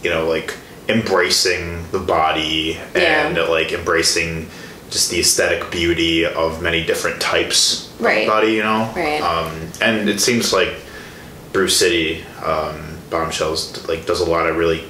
you 0.03 0.11
know 0.11 0.27
like 0.29 0.55
embracing 0.89 1.85
the 1.91 1.99
body 1.99 2.79
and 2.95 3.37
Yeah. 3.37 3.43
like 3.45 3.73
embracing 3.73 4.49
just 4.91 5.11
the 5.11 5.21
aesthetic 5.21 5.71
beauty 5.71 6.25
of 6.25 6.63
many 6.63 6.83
different 6.85 7.21
types 7.21 7.93
Right. 8.01 8.23
of 8.23 8.29
body. 8.29 8.53
You 8.55 8.63
know. 8.63 8.91
Right. 8.97 9.21
Um, 9.21 9.53
and 9.83 10.09
it 10.09 10.21
seems 10.21 10.53
like 10.53 10.75
Brew 11.53 11.69
City 11.69 12.25
um, 12.45 12.99
Bombshells 13.11 13.87
like 13.89 14.07
does 14.07 14.21
a 14.21 14.25
lot 14.31 14.47
of 14.49 14.57
really 14.57 14.85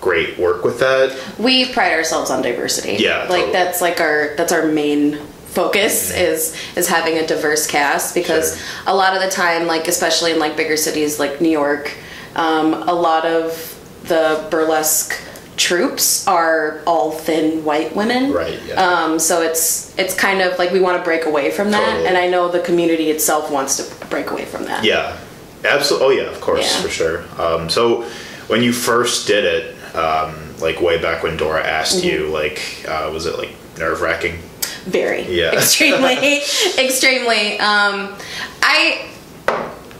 great 0.00 0.38
work 0.38 0.64
with 0.64 0.78
that. 0.80 1.16
we 1.38 1.72
pride 1.72 1.92
ourselves 1.92 2.30
on 2.30 2.42
diversity. 2.42 2.96
Yeah, 3.02 3.20
like 3.20 3.28
totally. 3.30 3.52
that's 3.52 3.80
like 3.80 4.00
our 4.00 4.34
that's 4.36 4.52
our 4.52 4.66
main 4.66 5.18
focus 5.54 6.10
is 6.10 6.54
is 6.76 6.88
having 6.88 7.18
a 7.18 7.26
diverse 7.26 7.66
cast 7.66 8.14
because 8.14 8.56
Sure. 8.56 8.66
a 8.88 8.94
lot 8.94 9.16
of 9.16 9.22
the 9.22 9.30
time, 9.30 9.66
like 9.66 9.88
especially 9.88 10.32
in 10.32 10.38
like 10.38 10.56
bigger 10.56 10.76
cities 10.76 11.18
like 11.18 11.40
New 11.40 11.50
York, 11.50 11.92
um, 12.36 12.74
a 12.74 12.92
lot 12.94 13.24
of 13.24 13.70
the 14.04 14.44
burlesque 14.50 15.14
troops 15.56 16.26
are 16.26 16.80
all 16.86 17.12
thin 17.12 17.64
white 17.64 17.94
women. 17.94 18.32
Right, 18.32 18.58
yeah. 18.66 18.74
Um, 18.74 19.18
so 19.20 19.40
it's 19.42 19.96
it's 19.96 20.14
kind 20.14 20.40
of 20.42 20.58
like 20.58 20.72
we 20.72 20.80
want 20.80 20.98
to 20.98 21.04
break 21.04 21.26
away 21.26 21.50
from 21.52 21.70
that, 21.70 21.84
Totally. 21.86 22.06
and 22.08 22.18
I 22.18 22.28
know 22.28 22.48
the 22.48 22.60
community 22.60 23.10
itself 23.10 23.50
wants 23.50 23.76
to 23.78 24.06
break 24.06 24.30
away 24.32 24.44
from 24.46 24.64
that. 24.64 24.82
Yeah, 24.84 25.16
absolutely. 25.64 26.20
Oh 26.20 26.22
yeah, 26.24 26.30
of 26.30 26.40
course, 26.40 26.74
Yeah. 26.74 26.82
for 26.82 26.88
sure. 26.88 27.24
Um, 27.38 27.70
so 27.70 28.02
when 28.48 28.62
you 28.62 28.72
first 28.72 29.26
did 29.28 29.44
it, 29.44 29.94
um, 29.94 30.34
like 30.60 30.80
way 30.80 30.98
back 31.00 31.22
when 31.22 31.36
Dora 31.36 31.62
asked 31.64 31.98
Mm-hmm. 31.98 32.08
you, 32.24 32.26
like, 32.28 32.60
uh, 32.88 33.10
was 33.12 33.26
it 33.26 33.38
like 33.38 33.50
nerve 33.78 34.00
wracking? 34.00 34.38
Very 34.84 35.22
Yeah. 35.30 35.52
extremely 35.54 36.36
extremely 36.78 37.58
um 37.58 38.14
i 38.62 39.08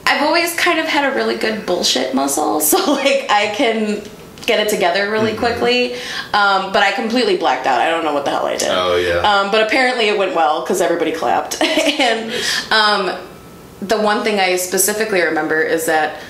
i've 0.06 0.22
always 0.22 0.54
kind 0.56 0.78
of 0.78 0.86
had 0.86 1.10
a 1.12 1.14
really 1.16 1.36
good 1.36 1.64
bullshit 1.66 2.14
muscle 2.14 2.60
so 2.70 2.76
like 2.92 3.26
i 3.30 3.52
can 3.56 4.02
get 4.46 4.60
it 4.60 4.68
together 4.68 5.10
really 5.10 5.30
Mm-hmm. 5.30 5.38
quickly 5.38 5.94
um 6.34 6.70
but 6.72 6.82
i 6.82 6.92
completely 6.92 7.36
blacked 7.38 7.66
out 7.66 7.80
i 7.80 7.88
don't 7.90 8.04
know 8.04 8.12
what 8.12 8.24
the 8.26 8.30
hell 8.30 8.44
i 8.46 8.56
did 8.56 8.68
Oh, 8.70 8.96
yeah. 8.96 9.20
um 9.20 9.50
but 9.50 9.62
apparently 9.66 10.08
it 10.08 10.18
went 10.18 10.34
well 10.34 10.60
because 10.60 10.80
everybody 10.82 11.12
clapped 11.12 11.60
and 11.62 12.30
um 12.70 13.18
the 13.80 13.98
one 14.00 14.22
thing 14.22 14.38
i 14.40 14.56
specifically 14.56 15.22
remember 15.22 15.62
is 15.62 15.86
that 15.86 16.20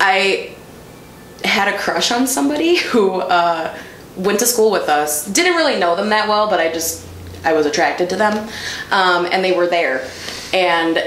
i 0.00 0.54
had 1.44 1.68
a 1.74 1.76
crush 1.76 2.10
on 2.12 2.26
somebody 2.26 2.76
who 2.76 3.14
uh, 3.20 3.76
went 4.16 4.38
to 4.38 4.46
school 4.46 4.70
with 4.70 4.88
us. 4.88 5.26
Didn't 5.26 5.56
really 5.56 5.76
know 5.76 5.96
them 5.96 6.10
that 6.10 6.28
well, 6.28 6.48
but 6.48 6.60
I 6.60 6.70
just 6.70 7.04
I 7.44 7.52
was 7.52 7.66
attracted 7.66 8.08
to 8.10 8.16
them, 8.16 8.48
um, 8.90 9.26
and 9.30 9.44
they 9.44 9.52
were 9.52 9.66
there. 9.66 10.08
And 10.52 11.02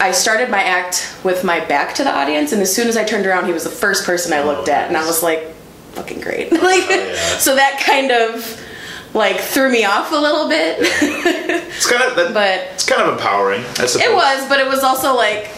I 0.00 0.12
started 0.12 0.48
my 0.50 0.62
act 0.62 1.16
with 1.24 1.44
my 1.44 1.60
back 1.64 1.94
to 1.96 2.04
the 2.04 2.10
audience, 2.14 2.52
and 2.52 2.60
as 2.62 2.74
soon 2.74 2.88
as 2.88 2.96
I 2.96 3.04
turned 3.04 3.26
around, 3.26 3.46
he 3.46 3.52
was 3.52 3.64
the 3.64 3.70
first 3.70 4.04
person 4.04 4.32
I 4.32 4.42
looked 4.42 4.68
at, 4.68 4.88
and 4.88 4.96
I 4.96 5.04
was 5.06 5.22
like, 5.22 5.52
"Fucking 5.92 6.20
great!" 6.20 6.50
like, 6.52 6.88
yeah. 6.88 7.38
so 7.38 7.54
that 7.54 7.80
kind 7.84 8.10
of 8.10 8.60
like 9.14 9.38
threw 9.40 9.70
me 9.70 9.84
off 9.84 10.10
a 10.12 10.16
little 10.16 10.48
bit. 10.48 10.78
It's 11.74 11.90
kind 11.90 12.02
of 12.04 12.16
that, 12.16 12.32
But- 12.34 12.74
it's 12.74 12.84
kind 12.86 13.02
of 13.02 13.14
empowering. 13.14 13.62
I 13.78 13.86
suppose. 13.86 13.96
it 14.06 14.14
was, 14.14 14.48
but 14.48 14.60
it 14.60 14.68
was 14.68 14.82
also 14.84 15.14
like 15.16 15.50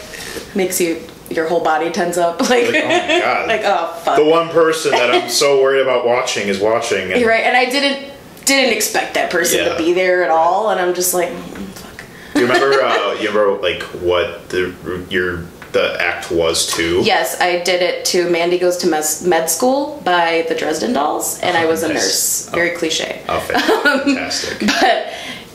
makes 0.55 0.79
you 0.81 1.01
your 1.29 1.47
whole 1.47 1.63
body 1.63 1.91
tense 1.91 2.17
up, 2.17 2.39
like, 2.49 2.71
Like, 2.71 2.83
oh 2.83 2.87
my 2.87 3.19
God. 3.19 3.47
like 3.47 3.61
oh 3.63 4.01
fuck. 4.03 4.17
the 4.17 4.25
one 4.25 4.49
person 4.49 4.91
that 4.91 5.11
I'm 5.11 5.29
so 5.29 5.61
worried 5.61 5.81
about 5.81 6.05
watching 6.05 6.47
is 6.47 6.59
watching. 6.59 7.11
And, 7.11 7.19
You're 7.21 7.29
right, 7.29 7.43
and 7.43 7.55
I 7.55 7.65
didn't 7.65 8.13
didn't 8.45 8.73
expect 8.75 9.13
that 9.15 9.29
person 9.31 9.59
Yeah. 9.59 9.69
to 9.69 9.77
be 9.77 9.93
there 9.93 10.23
at 10.23 10.29
all, 10.29 10.69
and 10.69 10.79
I'm 10.79 10.93
just 10.93 11.13
like, 11.13 11.31
fuck. 11.31 12.03
Do 12.33 12.39
you 12.41 12.45
remember? 12.47 12.81
Uh, 12.81 13.13
you 13.21 13.29
remember 13.29 13.61
like 13.61 13.81
what 14.01 14.49
the 14.49 14.73
your 15.09 15.43
the 15.71 15.97
act 16.01 16.31
was 16.31 16.67
too? 16.67 17.01
Yes, 17.03 17.39
I 17.41 17.61
did 17.63 17.81
it 17.81 18.05
to 18.05 18.29
Mandy 18.29 18.57
Goes 18.57 18.77
to 18.77 18.87
Mes- 18.87 19.25
Med 19.25 19.49
School 19.49 20.01
by 20.05 20.45
the 20.47 20.55
Dresden 20.55 20.93
Dolls, 20.93 21.39
and 21.41 21.57
I 21.57 21.65
was 21.65 21.83
a 21.83 21.89
nurse. 21.89 22.47
Very 22.49 22.71
cliche, 22.71 23.21
Oh, 23.27 23.39
fantastic. 23.41 24.59
but 24.67 25.11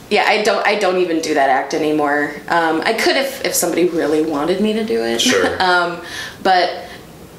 yeah, 0.09 0.25
I 0.27 0.43
don't 0.43 0.65
I 0.67 0.77
don't 0.77 0.97
even 0.97 1.21
do 1.21 1.33
that 1.33 1.49
act 1.49 1.73
anymore. 1.73 2.33
Um, 2.49 2.81
I 2.81 2.93
could 2.93 3.15
if 3.15 3.43
if 3.45 3.53
somebody 3.55 3.87
really 3.89 4.21
wanted 4.23 4.61
me 4.61 4.73
to 4.73 4.83
do 4.85 5.03
it. 5.03 5.21
Sure. 5.21 5.61
um, 5.63 6.01
but 6.43 6.85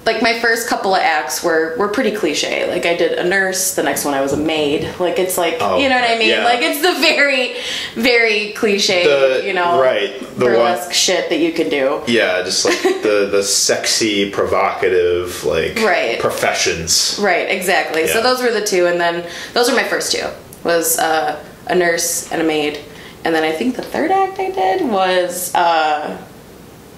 like 0.04 0.20
my 0.20 0.36
first 0.40 0.68
couple 0.68 0.94
of 0.94 1.00
acts 1.00 1.44
were 1.44 1.76
were 1.78 1.88
pretty 1.88 2.10
cliche. 2.16 2.68
Like 2.68 2.86
I 2.86 2.96
did 2.96 3.12
a 3.18 3.24
nurse, 3.28 3.74
the 3.76 3.82
next 3.84 4.04
one 4.04 4.14
I 4.14 4.20
was 4.20 4.32
a 4.32 4.36
maid. 4.36 4.98
Like 4.98 5.18
it's 5.18 5.38
like 5.38 5.58
Oh, 5.60 5.78
you 5.78 5.88
know 5.88 5.94
what 6.00 6.10
I 6.10 6.18
mean? 6.18 6.30
yeah. 6.30 6.44
Like 6.44 6.60
it's 6.60 6.80
the 6.82 6.94
very 7.00 7.54
very 7.94 8.52
cliche, 8.54 9.04
The- 9.04 9.46
you 9.46 9.52
know, 9.52 9.80
right, 9.80 10.18
the 10.18 10.44
one- 10.46 10.54
burlesque 10.54 10.92
shit 10.92 11.28
that 11.28 11.38
you 11.38 11.52
can 11.52 11.68
do. 11.68 12.02
Yeah, 12.08 12.42
just 12.42 12.64
like 12.64 12.82
the 13.02 13.28
the 13.30 13.42
sexy, 13.42 14.30
provocative, 14.30 15.44
like 15.44 15.76
Right. 15.78 16.18
professions. 16.18 17.18
Right, 17.20 17.48
exactly. 17.48 18.06
So 18.08 18.22
those 18.22 18.42
were 18.42 18.50
the 18.50 18.64
two, 18.66 18.86
and 18.86 19.00
then 19.00 19.24
those 19.52 19.70
were 19.70 19.76
my 19.76 19.84
first 19.84 20.12
two. 20.12 20.26
Was 20.64 20.98
uh, 20.98 21.42
a 21.68 21.74
nurse 21.74 22.30
and 22.32 22.40
a 22.40 22.44
maid, 22.44 22.80
and 23.24 23.34
then 23.34 23.44
I 23.44 23.52
think 23.52 23.76
the 23.76 23.82
third 23.82 24.10
act 24.10 24.38
I 24.40 24.50
did 24.50 24.88
was 24.88 25.54
uh, 25.54 26.16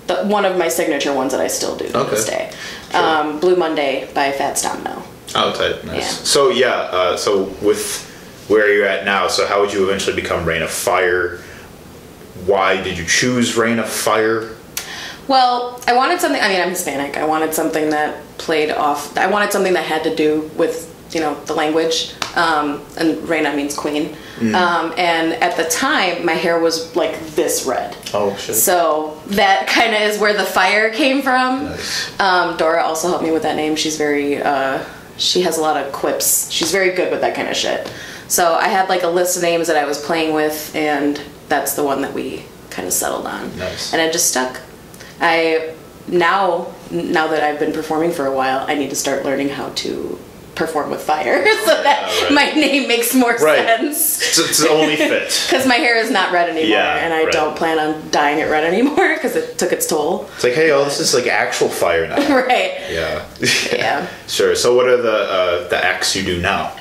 the, 0.06 0.24
one 0.24 0.44
of 0.44 0.56
my 0.58 0.68
signature 0.68 1.12
ones 1.14 1.32
that 1.32 1.40
I 1.40 1.46
still 1.48 1.76
do 1.76 1.88
to 1.88 1.98
Okay. 1.98 2.10
this 2.10 2.26
day. 2.26 2.52
Um, 2.92 3.40
Blue 3.40 3.56
Monday 3.56 4.08
by 4.14 4.32
Fats 4.32 4.62
Domino. 4.62 5.02
Oh, 5.34 5.52
tight, 5.52 5.84
nice. 5.84 5.96
Yeah. 5.96 6.08
So 6.08 6.50
yeah, 6.50 6.70
uh, 6.70 7.16
so 7.16 7.44
with 7.62 8.10
where 8.48 8.72
you're 8.72 8.86
at 8.86 9.04
now, 9.04 9.26
so 9.28 9.46
how 9.46 9.60
would 9.60 9.72
you 9.72 9.84
eventually 9.84 10.14
become 10.14 10.44
Rain 10.44 10.62
of 10.62 10.70
Fire? 10.70 11.38
Why 12.46 12.80
did 12.82 12.98
you 12.98 13.04
choose 13.06 13.56
Rain 13.56 13.78
of 13.78 13.88
Fire? 13.88 14.54
Well, 15.26 15.80
I 15.88 15.94
wanted 15.94 16.20
something. 16.20 16.40
I 16.40 16.48
mean, 16.48 16.60
I'm 16.60 16.68
Hispanic. 16.68 17.16
I 17.16 17.24
wanted 17.24 17.54
something 17.54 17.90
that 17.90 18.20
played 18.36 18.70
off. 18.70 19.16
I 19.16 19.26
wanted 19.28 19.52
something 19.52 19.72
that 19.72 19.84
had 19.86 20.04
to 20.04 20.14
do 20.14 20.50
with 20.56 20.93
you 21.14 21.20
know 21.20 21.34
the 21.44 21.54
language. 21.54 22.14
Um, 22.36 22.82
and 22.98 23.28
Reina 23.28 23.54
means 23.54 23.76
queen. 23.76 24.16
Mm. 24.38 24.54
Um, 24.54 24.94
and 24.98 25.32
at 25.34 25.56
the 25.56 25.64
time, 25.64 26.26
my 26.26 26.32
hair 26.32 26.58
was 26.58 26.94
like 26.96 27.18
this 27.28 27.64
red. 27.64 27.96
Oh 28.12 28.34
shit. 28.36 28.56
So 28.56 29.20
that 29.28 29.66
kind 29.68 29.94
of 29.94 30.02
is 30.02 30.18
where 30.18 30.34
the 30.34 30.44
fire 30.44 30.92
came 30.92 31.22
from. 31.22 31.66
Nice. 31.66 32.20
Um, 32.20 32.56
Dora 32.56 32.82
also 32.82 33.08
helped 33.08 33.22
me 33.22 33.30
with 33.30 33.42
that 33.42 33.56
name. 33.56 33.76
She's 33.76 33.96
very, 33.96 34.42
uh, 34.42 34.84
she 35.16 35.42
has 35.42 35.58
a 35.58 35.60
lot 35.60 35.76
of 35.76 35.92
quips. 35.92 36.50
She's 36.50 36.72
very 36.72 36.90
good 36.90 37.12
with 37.12 37.20
that 37.20 37.36
kind 37.36 37.48
of 37.48 37.56
shit. 37.56 37.92
So 38.26 38.54
I 38.54 38.68
had 38.68 38.88
like 38.88 39.02
a 39.02 39.08
list 39.08 39.36
of 39.36 39.42
names 39.42 39.68
that 39.68 39.76
I 39.76 39.84
was 39.84 40.04
playing 40.04 40.34
with, 40.34 40.74
and 40.74 41.20
that's 41.48 41.74
the 41.74 41.84
one 41.84 42.02
that 42.02 42.12
we 42.12 42.44
kind 42.70 42.88
of 42.88 42.92
settled 42.92 43.26
on. 43.26 43.56
Nice. 43.58 43.92
And 43.92 44.02
it 44.02 44.12
just 44.12 44.28
stuck. 44.28 44.60
I 45.20 45.74
now, 46.08 46.72
now 46.90 47.28
that 47.28 47.42
I've 47.42 47.58
been 47.58 47.72
performing 47.72 48.10
for 48.10 48.26
a 48.26 48.34
while, 48.34 48.64
I 48.66 48.74
need 48.74 48.90
to 48.90 48.96
start 48.96 49.24
learning 49.24 49.50
how 49.50 49.70
to 49.70 50.18
perform 50.54 50.90
with 50.90 51.02
fire 51.02 51.44
so 51.64 51.82
that 51.82 52.02
right. 52.24 52.32
my 52.32 52.50
name 52.52 52.86
makes 52.88 53.14
more 53.14 53.32
Right. 53.36 53.58
sense. 53.66 54.20
It's, 54.22 54.38
it's 54.38 54.58
the 54.58 54.68
only 54.70 54.96
fit. 54.96 55.32
Because 55.50 55.66
my 55.66 55.74
hair 55.76 55.96
is 55.96 56.10
not 56.10 56.32
red 56.32 56.48
anymore, 56.48 56.68
Yeah, 56.70 56.96
and 57.04 57.12
I 57.12 57.24
right. 57.24 57.32
don't 57.32 57.56
plan 57.56 57.78
on 57.78 58.10
dyeing 58.10 58.38
it 58.38 58.44
red 58.50 58.64
anymore 58.64 59.14
because 59.14 59.36
it 59.36 59.58
took 59.58 59.72
its 59.72 59.86
toll. 59.86 60.28
It's 60.34 60.44
like, 60.44 60.54
hey, 60.54 60.70
oh, 60.70 60.84
this 60.84 61.00
is 61.00 61.14
like 61.14 61.26
actual 61.26 61.68
fire 61.68 62.06
now. 62.06 62.16
right. 62.34 62.74
Yeah. 62.90 63.24
Yeah. 63.72 64.08
Sure. 64.28 64.54
So 64.54 64.74
what 64.74 64.86
are 64.86 65.00
the 65.00 65.12
uh, 65.12 65.68
the 65.68 65.84
acts 65.84 66.14
you 66.16 66.22
do 66.24 66.40
now? 66.40 66.74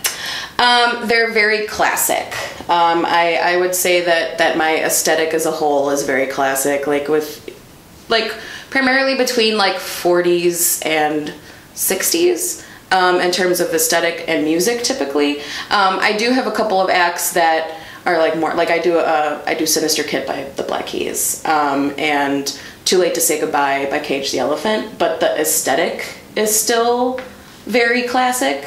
Um, 0.60 1.08
they're 1.08 1.32
very 1.32 1.66
classic. 1.66 2.28
Um, 2.70 3.06
I, 3.06 3.40
I 3.44 3.58
would 3.58 3.74
say 3.76 4.06
that, 4.06 4.38
that 4.38 4.56
my 4.56 4.78
aesthetic 4.84 5.34
as 5.34 5.46
a 5.46 5.52
whole 5.52 5.90
is 5.90 6.04
very 6.04 6.28
classic, 6.28 6.86
like 6.88 7.08
with, 7.10 7.50
like 8.08 8.34
primarily 8.70 9.16
between 9.18 9.58
like 9.58 9.76
40s 9.76 10.86
and 10.86 11.34
60s 11.76 12.63
um, 12.94 13.20
in 13.20 13.32
terms 13.32 13.60
of 13.60 13.74
aesthetic 13.74 14.24
and 14.30 14.46
music 14.46 14.84
typically. 14.84 15.40
Um, 15.70 16.00
I 16.10 16.16
do 16.18 16.32
have 16.32 16.48
a 16.48 16.52
couple 16.52 16.80
of 16.82 16.90
acts 16.90 17.34
that 17.34 17.80
are 18.06 18.18
like 18.18 18.38
more 18.38 18.54
like 18.54 18.70
I 18.70 18.80
do 18.80 18.98
uh, 19.00 19.42
I 19.46 19.54
do 19.56 19.66
Sinister 19.66 20.04
Kid 20.04 20.26
by 20.28 20.44
the 20.56 20.64
Black 20.64 20.86
Keys 20.88 21.44
um, 21.46 21.94
and 21.98 22.48
Too 22.86 22.98
Late 22.98 23.16
to 23.16 23.22
Say 23.22 23.40
Goodbye 23.42 23.88
by 23.90 24.00
Cage 24.00 24.32
the 24.32 24.40
Elephant, 24.40 24.98
but 24.98 25.20
the 25.20 25.32
aesthetic 25.42 26.18
is 26.36 26.58
still 26.58 27.20
very 27.66 28.04
classic. 28.04 28.58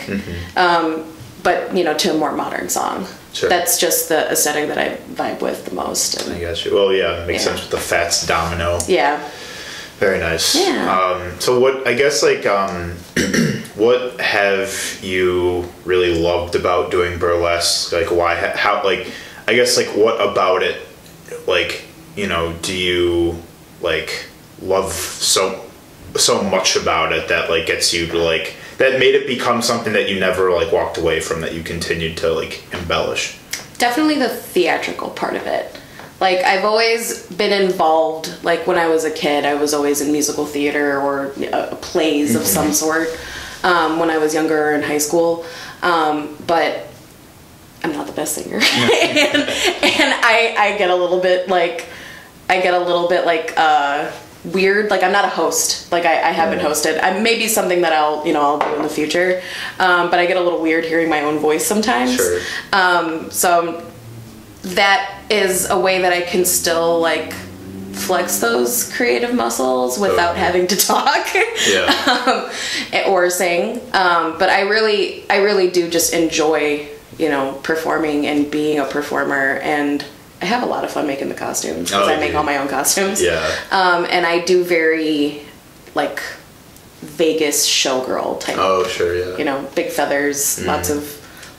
Um, 0.57 1.05
but 1.43 1.77
you 1.77 1.85
know, 1.85 1.95
to 1.99 2.15
a 2.15 2.19
more 2.19 2.33
modern 2.33 2.69
song. 2.69 3.07
Sure. 3.35 3.51
That's 3.51 3.79
just 3.79 4.09
the 4.09 4.31
aesthetic 4.33 4.69
that 4.69 4.79
I 4.79 4.97
vibe 5.13 5.43
with 5.43 5.67
the 5.67 5.75
most. 5.75 6.19
I 6.27 6.33
And 6.33 6.41
got 6.41 6.65
you. 6.65 6.75
Well, 6.75 6.91
yeah, 6.91 7.23
it 7.23 7.27
makes 7.27 7.45
Yeah. 7.45 7.51
sense 7.51 7.61
with 7.61 7.71
the 7.71 7.77
Fats 7.79 8.27
Domino. 8.27 8.79
yeah. 8.89 9.21
Very 9.99 10.19
nice. 10.19 10.55
Yeah. 10.55 10.91
Um, 10.95 11.41
so 11.41 11.59
what? 11.59 11.87
I 11.87 11.95
guess 11.95 12.23
like, 12.23 12.45
um, 12.47 12.91
what 13.77 14.21
have 14.21 14.99
you 15.03 15.73
really 15.85 16.21
loved 16.21 16.55
about 16.55 16.91
doing 16.91 17.19
burlesque? 17.19 17.93
Like, 17.93 18.11
why? 18.11 18.35
How? 18.35 18.83
Like, 18.85 19.11
I 19.49 19.55
guess 19.55 19.77
like, 19.77 19.89
what 19.97 20.21
about 20.21 20.63
it? 20.63 20.81
Like, 21.47 21.85
you 22.15 22.27
know, 22.27 22.55
do 22.63 22.77
you 22.77 23.43
like 23.81 24.27
love 24.61 24.93
so 24.93 25.65
so 26.17 26.43
much 26.43 26.77
about 26.77 27.13
it 27.13 27.29
that 27.29 27.51
like 27.51 27.67
gets 27.67 27.93
you 27.93 28.07
to 28.07 28.19
like 28.19 28.55
that 28.79 28.99
made 28.99 29.15
it 29.15 29.27
become 29.27 29.63
something 29.63 29.93
that 29.93 30.09
you 30.09 30.19
never 30.21 30.51
like 30.51 30.73
walked 30.73 30.99
away 30.99 31.21
from 31.21 31.41
that 31.41 31.55
you 31.55 31.63
continued 31.63 32.17
to 32.19 32.31
like 32.33 32.65
embellish. 32.73 33.39
definitely 33.79 34.19
the 34.19 34.29
theatrical 34.29 35.11
part 35.11 35.35
of 35.37 35.47
it. 35.47 35.79
Like 36.21 36.39
I've 36.39 36.65
always 36.65 37.27
been 37.27 37.53
involved. 37.53 38.43
Like 38.43 38.67
when 38.67 38.79
I 38.79 38.89
was 38.89 39.05
a 39.05 39.11
kid, 39.11 39.45
I 39.45 39.55
was 39.55 39.75
always 39.75 40.01
in 40.01 40.13
musical 40.13 40.47
theater 40.47 41.01
or 41.01 41.33
uh, 41.53 41.77
plays 41.77 42.35
of 42.35 42.43
some 42.43 42.73
sort. 42.73 43.09
Um, 43.63 43.99
when 43.99 44.11
I 44.11 44.19
was 44.19 44.33
younger 44.33 44.73
in 44.73 44.83
high 44.83 44.99
school, 44.99 45.45
um, 45.83 46.37
but 46.47 46.87
I'm 47.83 47.93
not 47.93 48.07
the 48.07 48.13
best 48.13 48.35
singer, 48.35 48.57
and, 48.63 48.63
and 48.65 50.15
I 50.23 50.55
I 50.57 50.75
get 50.79 50.91
a 50.91 50.95
little 50.95 51.21
bit 51.21 51.49
like 51.49 51.89
I 52.49 52.61
get 52.61 52.75
a 52.75 52.79
little 52.79 53.09
bit 53.09 53.27
like 53.27 53.55
uh, 53.57 54.13
weird. 54.45 54.91
Like 54.91 55.03
I'm 55.03 55.13
not 55.13 55.25
a 55.25 55.29
host. 55.29 55.91
Like 55.91 56.05
I, 56.05 56.29
I 56.29 56.33
haven't 56.33 56.61
hosted. 56.61 57.03
I, 57.03 57.19
maybe 57.19 57.49
something 57.49 57.81
that 57.81 57.93
I'll 57.93 58.27
you 58.27 58.33
know 58.33 58.41
I'll 58.41 58.59
do 58.59 58.75
in 58.77 58.83
the 58.83 58.89
future. 58.89 59.43
Um, 59.79 60.11
but 60.11 60.19
I 60.19 60.27
get 60.27 60.37
a 60.37 60.43
little 60.43 60.63
weird 60.63 60.85
hearing 60.85 61.09
my 61.09 61.23
own 61.23 61.39
voice 61.39 61.67
sometimes. 61.67 62.15
Sure. 62.15 62.41
Um, 62.73 63.31
so 63.31 63.85
that 64.75 65.23
is 65.31 65.69
a 65.71 65.79
way 65.79 66.03
that 66.03 66.13
I 66.13 66.23
can 66.23 66.45
still 66.45 67.01
like 67.01 67.33
flex 67.93 68.39
those 68.41 68.93
creative 68.95 69.35
muscles 69.35 69.99
without 69.99 70.33
Okay. 70.33 70.41
having 70.47 70.67
to 70.67 70.77
talk 70.77 71.27
Yeah. 71.69 72.51
um, 73.07 73.11
or 73.13 73.31
sing. 73.31 73.81
Um, 73.95 74.39
but 74.39 74.51
I 74.51 74.61
really, 74.63 75.29
I 75.31 75.39
really 75.39 75.71
do 75.71 75.89
just 75.89 76.13
enjoy, 76.13 76.89
you 77.19 77.29
know, 77.31 77.59
performing 77.63 78.27
and 78.27 78.51
being 78.51 78.79
a 78.79 78.85
performer. 78.85 79.55
And 79.63 80.05
I 80.43 80.45
have 80.45 80.63
a 80.63 80.67
lot 80.67 80.85
of 80.85 80.91
fun 80.91 81.07
making 81.07 81.31
the 81.31 81.35
costumes 81.35 81.89
because 81.91 82.09
Oh, 82.09 82.13
I 82.13 82.19
make 82.21 82.35
all 82.35 82.45
my 82.45 82.59
own 82.59 82.69
costumes. 82.69 83.23
yeah. 83.23 83.51
Um, 83.71 84.07
and 84.11 84.27
I 84.27 84.45
do 84.45 84.63
very, 84.63 85.41
like, 85.95 86.21
Vegas 87.01 87.67
showgirl 87.67 88.41
type. 88.41 88.57
Oh, 88.59 88.87
sure. 88.87 89.15
Yeah. 89.17 89.37
You 89.39 89.45
know, 89.45 89.67
big 89.75 89.91
feathers, 89.91 90.63
lots 90.67 90.91
of, 90.91 91.03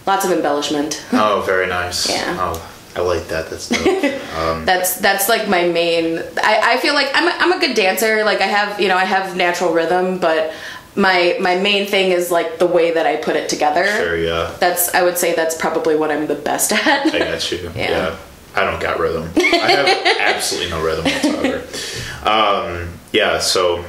lots 0.05 0.23
of 0.25 0.31
embellishment. 0.31 1.03
Oh, 1.13 1.41
very 1.45 1.65
nice. 1.67 2.07
Yeah. 2.11 2.37
Oh, 2.39 2.71
I 2.97 3.01
like 3.01 3.27
that. 3.27 3.49
That's 3.49 3.71
um, 4.37 4.65
that's 4.65 4.97
that's 4.99 5.29
like 5.29 5.47
my 5.47 5.67
main 5.67 6.17
I, 6.43 6.73
I 6.73 6.77
feel 6.77 6.95
like 6.95 7.09
I'm 7.13 7.27
a, 7.27 7.31
I'm 7.43 7.53
a 7.53 7.59
good 7.59 7.75
dancer 7.75 8.23
like 8.23 8.41
I 8.41 8.47
have 8.47 8.79
you 8.81 8.87
know 8.87 8.97
I 8.97 9.05
have 9.05 9.35
natural 9.37 9.71
rhythm 9.71 10.17
but 10.17 10.51
my 10.95 11.37
my 11.39 11.55
main 11.57 11.85
thing 11.85 12.11
is 12.11 12.31
like 12.31 12.57
the 12.57 12.65
way 12.65 12.91
that 12.91 13.05
I 13.05 13.17
put 13.17 13.35
it 13.35 13.49
together 13.49 13.85
sure. 13.85 14.17
Yeah. 14.17 14.51
that's 14.59 14.93
I 14.95 15.03
would 15.03 15.17
say 15.17 15.35
that's 15.35 15.55
probably 15.55 15.95
what 15.95 16.09
I'm 16.09 16.25
the 16.25 16.35
best 16.35 16.71
at 16.73 17.13
I 17.13 17.19
got 17.19 17.51
you. 17.51 17.71
Yeah. 17.75 17.89
Yeah. 17.89 18.15
I 18.55 18.63
don't 18.63 18.81
got 18.81 18.97
rhythm. 18.99 19.29
I 19.37 19.69
have 19.71 20.17
absolutely 20.35 20.71
no 20.71 20.83
rhythm 20.83 21.05
whatsoever. 21.05 22.27
Um, 22.27 22.89
yeah. 23.13 23.37
So, 23.37 23.85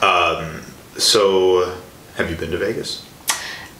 um, 0.00 0.62
so 0.96 1.76
have 2.16 2.30
you 2.30 2.36
been 2.36 2.50
to 2.52 2.56
Vegas? 2.58 3.04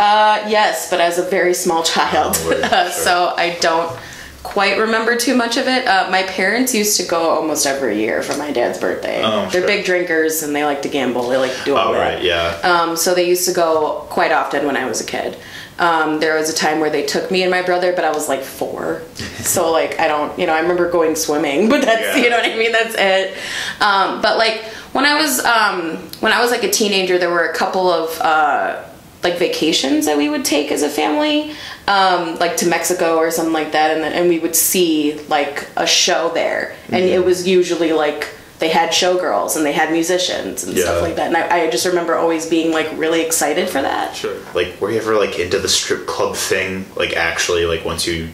uh 0.01 0.45
yes 0.49 0.91
but 0.91 1.01
as 1.01 1.19
a 1.19 1.23
very 1.31 1.55
small 1.55 1.85
child 1.85 2.35
Oh, 2.41 2.51
right, 2.51 2.65
uh, 2.65 2.91
sure. 2.91 3.05
so 3.05 3.35
I 3.37 3.57
don't 3.61 3.97
quite 4.45 4.79
remember 4.79 5.17
too 5.17 5.35
much 5.35 5.57
of 5.57 5.67
it 5.67 5.87
uh, 5.89 6.07
my 6.11 6.23
parents 6.25 6.73
used 6.75 7.01
to 7.01 7.07
go 7.07 7.31
almost 7.31 7.67
every 7.67 7.99
year 7.99 8.23
for 8.23 8.37
my 8.37 8.53
dad's 8.53 8.79
birthday 8.79 9.21
Oh, 9.25 9.49
they're 9.51 9.63
sure. 9.63 9.67
big 9.67 9.85
drinkers 9.87 10.43
and 10.45 10.55
they 10.55 10.65
like 10.65 10.83
to 10.83 10.89
gamble 10.89 11.29
they 11.31 11.39
like 11.39 11.57
to 11.57 11.65
do 11.65 11.75
all 11.77 11.89
Oh, 11.89 11.93
that 11.95 12.15
right. 12.17 12.23
Yeah. 12.23 12.61
Um, 12.63 12.95
so 12.97 13.15
they 13.15 13.27
used 13.29 13.49
to 13.49 13.55
go 13.55 14.07
quite 14.11 14.31
often 14.33 14.67
when 14.67 14.77
I 14.77 14.85
was 14.87 15.01
a 15.01 15.05
kid. 15.07 15.37
Um, 15.79 16.21
there 16.21 16.37
was 16.39 16.49
a 16.51 16.55
time 16.55 16.79
where 16.79 16.91
they 16.91 17.05
took 17.05 17.31
me 17.33 17.43
and 17.43 17.51
my 17.51 17.61
brother, 17.63 17.93
but 17.97 18.05
I 18.05 18.11
was 18.13 18.29
like 18.29 18.43
four. 18.43 19.03
so 19.41 19.73
like 19.73 19.99
I 19.99 20.07
don't, 20.07 20.39
you 20.39 20.47
know, 20.47 20.53
I 20.55 20.61
remember 20.61 20.89
going 20.91 21.17
swimming, 21.17 21.69
but 21.69 21.83
that's 21.83 22.17
Yeah. 22.17 22.23
you 22.23 22.31
know 22.31 22.37
what 22.37 22.47
I 22.49 22.57
mean. 22.57 22.71
That's 22.71 22.95
it. 22.97 23.37
Um, 23.81 24.23
but 24.23 24.39
like 24.39 24.63
when 24.93 25.05
I 25.05 25.21
was 25.21 25.43
um, 25.45 25.97
when 26.21 26.33
I 26.33 26.41
was 26.41 26.51
like 26.53 26.63
a 26.63 26.71
teenager, 26.71 27.19
there 27.19 27.31
were 27.31 27.47
a 27.49 27.55
couple 27.55 27.91
of 27.91 28.21
uh, 28.21 28.85
like 29.25 29.39
vacations 29.39 30.05
that 30.07 30.17
we 30.17 30.29
would 30.29 30.45
take 30.45 30.71
as 30.71 30.83
a 30.83 30.89
family, 30.89 31.53
um, 31.89 32.37
like 32.39 32.57
to 32.59 32.67
Mexico 32.69 33.17
or 33.17 33.31
something 33.31 33.55
like 33.55 33.73
that, 33.73 33.91
and 33.91 34.03
then, 34.05 34.13
and 34.13 34.29
we 34.29 34.39
would 34.39 34.55
see 34.55 35.19
like 35.29 35.67
a 35.77 35.87
show 35.87 36.31
there, 36.35 36.77
and 36.89 36.97
Mm-hmm. 37.03 37.15
it 37.15 37.25
was 37.25 37.49
usually 37.49 37.93
like 37.93 38.29
they 38.61 38.69
had 38.69 38.91
showgirls 38.91 39.57
and 39.57 39.67
they 39.67 39.73
had 39.73 39.91
musicians 39.91 40.63
and 40.63 40.77
Yeah. 40.77 40.85
stuff 40.85 41.03
like 41.03 41.17
that, 41.17 41.27
and 41.29 41.37
I, 41.37 41.63
I 41.65 41.71
just 41.71 41.87
remember 41.87 42.15
always 42.15 42.47
being 42.47 42.71
like 42.71 42.89
really 42.97 43.23
excited 43.23 43.69
for 43.69 43.81
that. 43.83 44.15
Sure. 44.15 44.37
Like, 44.55 44.79
were 44.81 44.91
you 44.91 44.99
ever 44.99 45.17
like 45.17 45.39
into 45.39 45.59
the 45.59 45.69
strip 45.69 46.07
club 46.07 46.37
thing? 46.37 46.85
Like, 46.95 47.17
actually, 47.17 47.65
like 47.67 47.85
once 47.85 48.07
you 48.07 48.29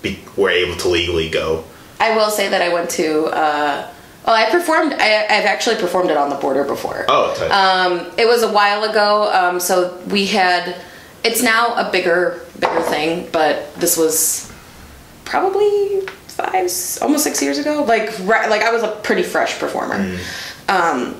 be, 0.00 0.18
were 0.36 0.50
able 0.50 0.76
to 0.78 0.88
legally 0.88 1.28
go. 1.28 1.64
I 2.00 2.16
will 2.16 2.30
say 2.30 2.48
that 2.48 2.62
I 2.62 2.72
went 2.72 2.90
to. 2.92 3.26
Uh, 3.26 3.88
well, 4.26 4.34
I 4.36 4.50
performed. 4.50 4.92
I, 4.94 5.24
I've 5.24 5.46
actually 5.46 5.76
performed 5.76 6.10
it 6.10 6.16
on 6.16 6.28
the 6.30 6.36
border 6.36 6.64
before. 6.64 7.04
Oh, 7.08 7.34
tight. 7.36 7.50
Um, 7.50 8.12
it 8.18 8.26
was 8.26 8.42
a 8.42 8.52
while 8.52 8.84
ago. 8.84 9.30
Um, 9.32 9.60
so 9.60 9.98
we 10.08 10.26
had. 10.26 10.80
It's 11.24 11.42
now 11.42 11.74
a 11.76 11.90
bigger, 11.92 12.40
bigger 12.58 12.80
thing, 12.82 13.28
but 13.32 13.72
this 13.76 13.96
was 13.96 14.52
probably 15.24 16.00
five, 16.26 16.68
almost 17.00 17.24
six 17.24 17.40
years 17.42 17.58
ago. 17.58 17.84
Like, 17.86 18.10
right, 18.22 18.50
like 18.50 18.62
I 18.62 18.72
was 18.72 18.82
a 18.82 18.88
pretty 19.02 19.22
fresh 19.22 19.58
performer. 19.58 20.18
Um, 20.68 21.14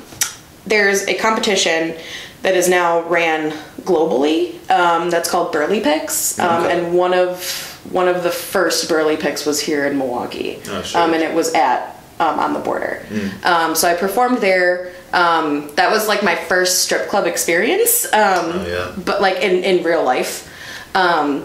there's 0.66 1.06
a 1.06 1.14
competition 1.14 1.96
that 2.42 2.54
is 2.56 2.68
now 2.68 3.02
ran 3.08 3.52
globally. 3.82 4.54
Um, 4.70 5.10
that's 5.10 5.30
called 5.30 5.52
Burlympics, 5.52 6.38
um, 6.40 6.64
Okay. 6.64 6.78
and 6.86 6.94
one 6.96 7.14
of 7.14 7.68
one 7.90 8.08
of 8.08 8.22
the 8.22 8.30
first 8.30 8.88
Burlympics 8.88 9.44
was 9.46 9.60
here 9.60 9.86
in 9.86 9.98
Milwaukee, 9.98 10.60
Oh, 10.68 10.82
sure. 10.82 11.00
um, 11.02 11.14
and 11.14 11.22
it 11.22 11.34
was 11.34 11.52
at 11.52 12.01
um, 12.20 12.38
on 12.38 12.52
the 12.52 12.60
border. 12.60 13.04
Um, 13.44 13.74
so 13.74 13.88
I 13.88 13.94
performed 13.94 14.38
there. 14.38 14.92
Um, 15.12 15.70
that 15.76 15.90
was 15.90 16.08
like 16.08 16.22
my 16.22 16.34
first 16.36 16.82
strip 16.84 17.08
club 17.08 17.26
experience, 17.26 18.04
um, 18.06 18.12
Oh, 18.14 18.66
yeah. 18.96 19.02
but 19.04 19.20
like 19.20 19.36
in, 19.42 19.62
in 19.64 19.84
real 19.84 20.02
life, 20.04 20.48
um, 20.94 21.42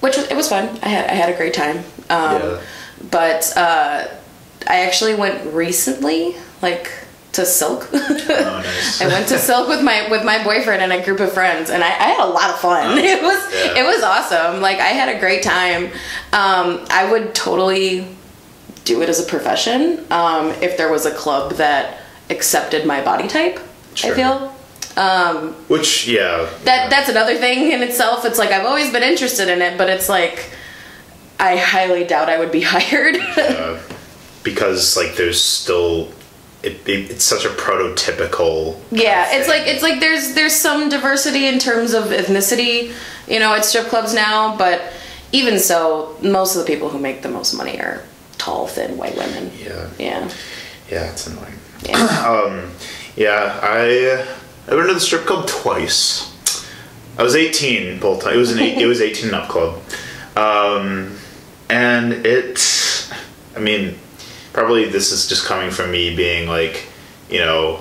which 0.00 0.16
was, 0.16 0.28
it 0.30 0.36
was 0.36 0.48
fun. 0.48 0.78
I 0.82 0.88
had 0.88 1.10
I 1.10 1.14
had 1.14 1.28
a 1.32 1.36
great 1.36 1.54
time. 1.54 1.78
Um, 2.08 2.40
Yeah. 2.42 2.60
But 3.10 3.52
uh, 3.56 4.08
I 4.68 4.80
actually 4.86 5.14
went 5.14 5.54
recently, 5.54 6.34
like 6.62 6.90
to 7.32 7.46
Silk. 7.46 7.88
oh, 7.92 8.62
nice. 8.64 9.00
I 9.02 9.06
went 9.06 9.28
to 9.28 9.38
Silk 9.38 9.68
with 9.68 9.82
my 9.82 10.08
with 10.10 10.24
my 10.24 10.42
boyfriend 10.44 10.82
and 10.82 10.92
a 10.92 11.02
group 11.04 11.20
of 11.20 11.32
friends, 11.32 11.70
and 11.70 11.82
I, 11.82 11.88
I 11.88 12.08
had 12.14 12.20
a 12.20 12.30
lot 12.30 12.50
of 12.50 12.58
fun. 12.58 12.98
It 13.14 13.22
was 13.22 13.40
Yeah. 13.54 13.80
it 13.80 13.84
was 13.86 14.02
awesome. 14.02 14.60
Like 14.60 14.78
I 14.78 14.88
had 15.00 15.14
a 15.14 15.18
great 15.20 15.42
time. 15.42 15.84
Um, 16.32 16.84
I 16.90 17.08
would 17.10 17.34
totally 17.34 18.06
do 18.84 19.02
it 19.02 19.08
as 19.08 19.20
a 19.24 19.28
profession 19.28 20.04
um, 20.10 20.48
if 20.62 20.76
there 20.76 20.90
was 20.90 21.06
a 21.06 21.14
club 21.14 21.54
that 21.54 21.98
accepted 22.30 22.86
my 22.86 23.02
body 23.02 23.28
type. 23.28 23.60
Sure. 23.94 24.12
I 24.12 24.16
feel 24.16 24.54
Which, 25.68 26.06
yeah. 26.06 26.48
that 26.64 26.90
that's 26.90 27.08
another 27.08 27.36
thing 27.36 27.72
in 27.72 27.82
itself. 27.82 28.24
It's 28.24 28.38
like 28.38 28.50
I've 28.50 28.66
always 28.66 28.92
been 28.92 29.02
interested 29.02 29.48
in 29.48 29.62
it, 29.62 29.78
but 29.78 29.88
it's 29.88 30.08
like 30.08 30.50
I 31.38 31.56
highly 31.56 32.04
doubt 32.04 32.28
I 32.28 32.38
would 32.38 32.52
be 32.52 32.60
hired. 32.64 33.16
uh, 33.16 33.80
because 34.42 34.96
like 34.96 35.16
there's 35.16 35.42
still 35.42 36.12
it, 36.62 36.86
it, 36.86 37.10
it's 37.10 37.24
such 37.24 37.44
a 37.44 37.48
prototypical 37.48 38.78
Yeah, 38.90 39.28
it's 39.38 39.48
like 39.48 39.66
it's 39.66 39.82
like 39.82 40.00
there's 40.00 40.34
there's 40.34 40.54
some 40.54 40.88
diversity 40.88 41.46
in 41.46 41.58
terms 41.58 41.94
of 41.94 42.04
ethnicity, 42.06 42.92
you 43.28 43.38
know, 43.38 43.54
at 43.54 43.64
strip 43.64 43.86
clubs 43.86 44.14
now, 44.14 44.56
but 44.56 44.82
even 45.32 45.58
so, 45.58 46.16
most 46.22 46.56
of 46.56 46.62
the 46.64 46.66
people 46.66 46.88
who 46.88 46.98
make 46.98 47.22
the 47.22 47.28
most 47.28 47.54
money 47.54 47.78
are 47.80 48.02
tall, 48.40 48.66
thin 48.66 48.96
white 48.96 49.16
women. 49.16 49.50
yeah 49.62 49.88
Yeah. 49.98 50.30
yeah 50.90 51.10
it's 51.12 51.26
annoying 51.26 51.54
Yeah. 51.82 51.96
um 52.48 52.70
yeah 53.16 53.58
i 53.62 54.22
i've 54.66 54.76
been 54.76 54.86
to 54.88 54.94
the 54.94 55.00
strip 55.00 55.26
club 55.26 55.46
twice 55.46 56.26
I 57.18 57.22
was 57.22 57.36
18 57.36 58.00
both 58.00 58.22
times. 58.22 58.36
It 58.36 58.38
was 58.38 58.52
an 58.52 58.60
eight, 58.60 58.78
it 58.78 58.86
was 58.86 59.02
18 59.02 59.26
and 59.26 59.34
up 59.34 59.48
club, 59.50 59.82
um, 60.36 61.16
and 61.68 62.14
it. 62.24 63.12
I 63.54 63.58
mean, 63.58 63.98
probably 64.54 64.86
this 64.88 65.12
is 65.12 65.26
just 65.28 65.44
coming 65.44 65.70
from 65.70 65.90
me 65.90 66.16
being 66.16 66.48
like, 66.48 66.86
you 67.28 67.40
know, 67.40 67.80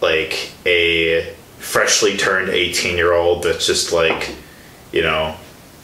like 0.00 0.50
a 0.66 1.32
freshly 1.58 2.16
turned 2.16 2.48
18 2.48 2.96
year 2.96 3.12
old 3.12 3.44
that's 3.44 3.66
just 3.66 3.92
like, 3.92 4.34
you 4.90 5.02
know, 5.02 5.36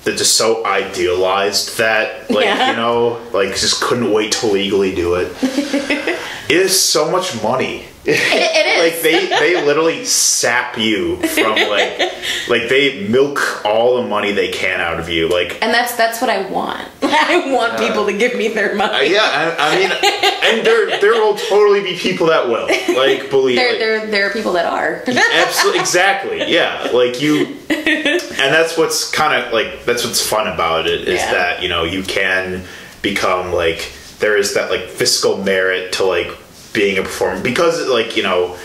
that 0.07 0.17
just 0.17 0.37
so 0.37 0.65
idealized 0.65 1.77
that 1.79 2.31
like 2.31 2.45
Yeah. 2.45 2.71
you 2.71 2.77
know 2.77 3.21
like 3.33 3.51
just 3.57 3.81
couldn't 3.83 4.13
wait 4.13 4.33
to 4.33 4.47
legally 4.47 4.95
do 4.95 5.17
it. 5.17 5.33
it 5.43 6.57
is 6.57 6.81
so 6.81 7.11
much 7.11 7.43
money. 7.43 7.85
It 8.09 8.67
is. 8.67 8.93
like 8.95 9.03
they 9.03 9.27
they 9.27 9.65
literally 9.67 10.05
sap 10.05 10.79
you 10.79 11.17
from 11.17 11.53
like 11.55 11.99
like 12.49 12.69
they 12.69 13.07
milk 13.09 13.65
all 13.65 14.01
the 14.03 14.09
money 14.09 14.33
they 14.33 14.49
can 14.51 14.81
out 14.81 14.99
of 15.01 15.09
you. 15.09 15.29
Like 15.29 15.59
And 15.63 15.73
that's 15.75 15.97
that's 15.97 16.21
what 16.21 16.31
I 16.31 16.49
want. 16.49 16.89
I 17.03 17.53
want 17.53 17.79
people 17.79 18.07
to 18.07 18.13
give 18.17 18.37
me 18.37 18.49
their 18.49 18.73
uh, 18.73 18.77
money. 18.77 19.13
yeah, 19.13 19.55
I, 19.59 19.73
I 19.73 19.77
mean, 19.77 19.91
and 20.57 20.67
there 20.67 21.01
there 21.01 21.13
will 21.15 21.37
totally 21.37 21.83
be 21.83 21.97
people 21.97 22.27
that 22.29 22.47
will 22.49 22.67
like 22.97 23.31
believe. 23.31 23.57
There, 23.57 23.71
like, 23.71 23.79
there, 23.79 24.07
there 24.07 24.27
are 24.29 24.33
people 24.33 24.53
that 24.53 24.67
are. 24.67 25.03
Absolutely, 25.07 25.81
exactly. 25.81 26.53
Yeah, 26.53 26.91
like 26.93 27.21
you, 27.21 27.57
and 27.69 28.53
that's 28.55 28.77
what's 28.77 29.11
kind 29.11 29.43
of 29.43 29.53
like 29.53 29.85
that's 29.85 30.05
what's 30.05 30.25
fun 30.27 30.47
about 30.47 30.87
it 30.87 31.09
is 31.09 31.21
Yeah. 31.21 31.33
that 31.33 31.63
you 31.63 31.69
know 31.69 31.85
you 31.85 32.03
can 32.03 32.65
become 33.03 33.53
like 33.53 33.91
there 34.19 34.37
is 34.37 34.55
that 34.55 34.71
like 34.71 34.83
fiscal 34.89 35.43
merit 35.43 35.93
to 35.95 36.05
like 36.05 36.29
being 36.77 36.99
a 36.99 37.03
performer 37.03 37.43
because 37.43 37.89
like 37.89 38.17
you 38.17 38.23
know 38.23 38.57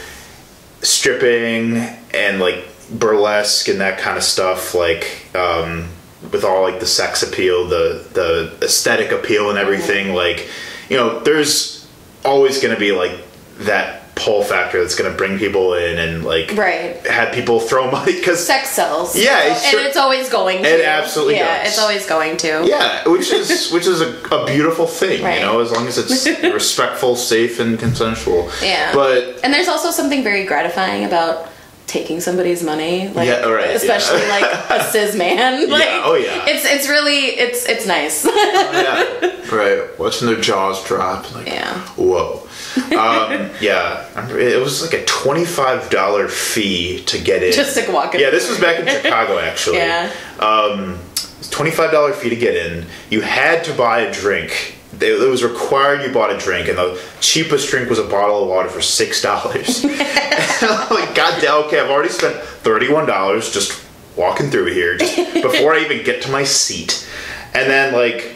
stripping 0.81 1.77
and 2.13 2.39
like 2.39 2.67
burlesque 2.91 3.69
and 3.69 3.79
that 3.79 3.97
kind 3.97 4.17
of 4.17 4.23
stuff 4.23 4.75
like 4.75 5.25
um 5.33 5.87
with 6.31 6.43
all 6.43 6.61
like 6.61 6.79
the 6.79 6.85
sex 6.85 7.23
appeal 7.23 7.67
the 7.67 8.05
the 8.13 8.53
aesthetic 8.61 9.11
appeal 9.11 9.49
and 9.49 9.57
everything 9.57 10.13
like 10.13 10.49
you 10.89 10.97
know 10.97 11.19
there's 11.21 11.87
always 12.25 12.61
going 12.61 12.73
to 12.73 12.79
be 12.79 12.91
like 12.91 13.17
that 13.59 14.00
pull 14.15 14.43
factor 14.43 14.81
that's 14.81 14.93
going 14.95 15.09
to 15.09 15.17
bring 15.17 15.39
people 15.39 15.73
in 15.73 15.97
and 15.97 16.23
like 16.25 16.51
Right. 16.55 16.95
have 17.07 17.33
people 17.33 17.59
throw 17.59 17.89
money 17.89 18.13
because 18.13 18.45
Sex 18.45 18.69
sells. 18.69 19.15
Yeah, 19.15 19.39
So- 19.41 19.51
it's 19.51 19.63
and 19.63 19.71
sure- 19.71 19.81
it's 19.85 19.97
always 19.97 20.29
going 20.29 20.61
to. 20.63 20.69
It 20.69 20.85
absolutely 20.85 21.35
Yeah, 21.37 21.63
does. 21.63 21.67
it's 21.69 21.79
always 21.79 22.05
going 22.05 22.37
to. 22.37 22.63
yeah 22.65 23.07
which 23.07 23.31
is 23.31 23.71
which 23.75 23.87
is 23.87 24.01
a, 24.01 24.09
a 24.35 24.45
beautiful 24.45 24.85
thing 24.85 25.23
Right. 25.23 25.39
you 25.39 25.45
know 25.45 25.59
as 25.61 25.71
long 25.71 25.87
as 25.87 25.97
it's 25.97 26.25
respectful 26.43 27.15
safe 27.15 27.59
and 27.59 27.79
consensual 27.79 28.49
Yeah. 28.61 28.91
but 28.93 29.39
And 29.43 29.53
there's 29.53 29.67
also 29.69 29.91
something 29.91 30.23
very 30.23 30.43
gratifying 30.45 31.05
about 31.05 31.47
taking 31.87 32.21
somebody's 32.21 32.63
money, 32.63 33.09
like 33.15 33.27
Yeah, 33.27 33.45
right, 33.47 33.75
especially 33.75 34.21
yeah. 34.21 34.29
like 34.29 34.79
a 34.81 34.83
cis 34.91 35.13
man. 35.15 35.69
Like, 35.69 35.87
oh, 35.89 36.13
yeah. 36.15 36.45
It's 36.47 36.63
it's 36.65 36.87
really 36.87 37.25
it's 37.45 37.65
it's 37.65 37.85
nice. 37.85 38.25
Oh, 38.25 38.71
yeah 38.73 39.55
right 39.55 39.99
watching 39.99 40.27
their 40.27 40.39
jaws 40.39 40.81
drop 40.85 41.33
like 41.35 41.47
Yeah. 41.47 41.73
whoa 41.97 42.47
um, 42.77 43.49
yeah 43.59 44.05
it 44.37 44.61
was 44.61 44.81
like 44.81 44.93
a 44.93 45.03
$25 45.05 46.29
fee 46.29 47.03
to 47.05 47.19
get 47.19 47.43
in 47.43 47.51
Just 47.51 47.77
to 47.77 47.91
walk 47.91 48.15
in. 48.15 48.21
yeah 48.21 48.29
this 48.29 48.49
was 48.49 48.59
back 48.59 48.79
in 48.79 48.87
chicago 48.87 49.39
actually 49.39 49.77
yeah. 49.77 50.11
um, 50.39 50.99
$25 51.41 52.13
fee 52.15 52.29
to 52.29 52.35
get 52.35 52.55
in. 52.55 52.85
You 53.09 53.21
had 53.21 53.63
to 53.65 53.73
buy 53.73 54.01
a 54.01 54.13
drink. 54.13 54.77
It 54.93 55.03
it 55.03 55.29
was 55.29 55.43
required 55.43 56.01
you 56.03 56.13
bought 56.13 56.31
a 56.31 56.37
drink, 56.37 56.67
and 56.69 56.77
the 56.77 57.01
cheapest 57.19 57.69
drink 57.69 57.89
was 57.89 57.97
a 57.99 58.03
bottle 58.03 58.43
of 58.43 58.49
water 58.49 58.69
for 58.69 58.81
six 58.81 59.21
dollars. 59.21 59.83
like, 59.83 61.15
God 61.15 61.41
damn, 61.41 61.63
okay, 61.65 61.79
I've 61.79 61.89
already 61.89 62.09
spent 62.09 62.35
thirty-one 62.37 63.05
dollars 63.07 63.51
just 63.51 63.83
walking 64.15 64.49
through 64.51 64.67
here 64.67 64.97
just 64.97 65.33
before 65.41 65.73
I 65.73 65.79
even 65.79 66.03
get 66.05 66.21
to 66.23 66.31
my 66.31 66.43
seat, 66.43 67.07
and 67.53 67.69
then 67.69 67.93
like, 67.93 68.35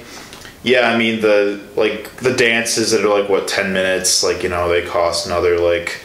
yeah, 0.66 0.90
I 0.90 0.98
mean 0.98 1.22
the 1.22 1.62
like 1.76 2.16
the 2.18 2.34
dances 2.36 2.92
that 2.92 3.06
are 3.06 3.10
like 3.22 3.30
what 3.30 3.48
ten 3.48 3.72
minutes, 3.72 4.24
like 4.24 4.44
you 4.44 4.50
know 4.50 4.68
they 4.68 4.84
cost 4.86 5.26
another 5.28 5.60
like 5.60 6.02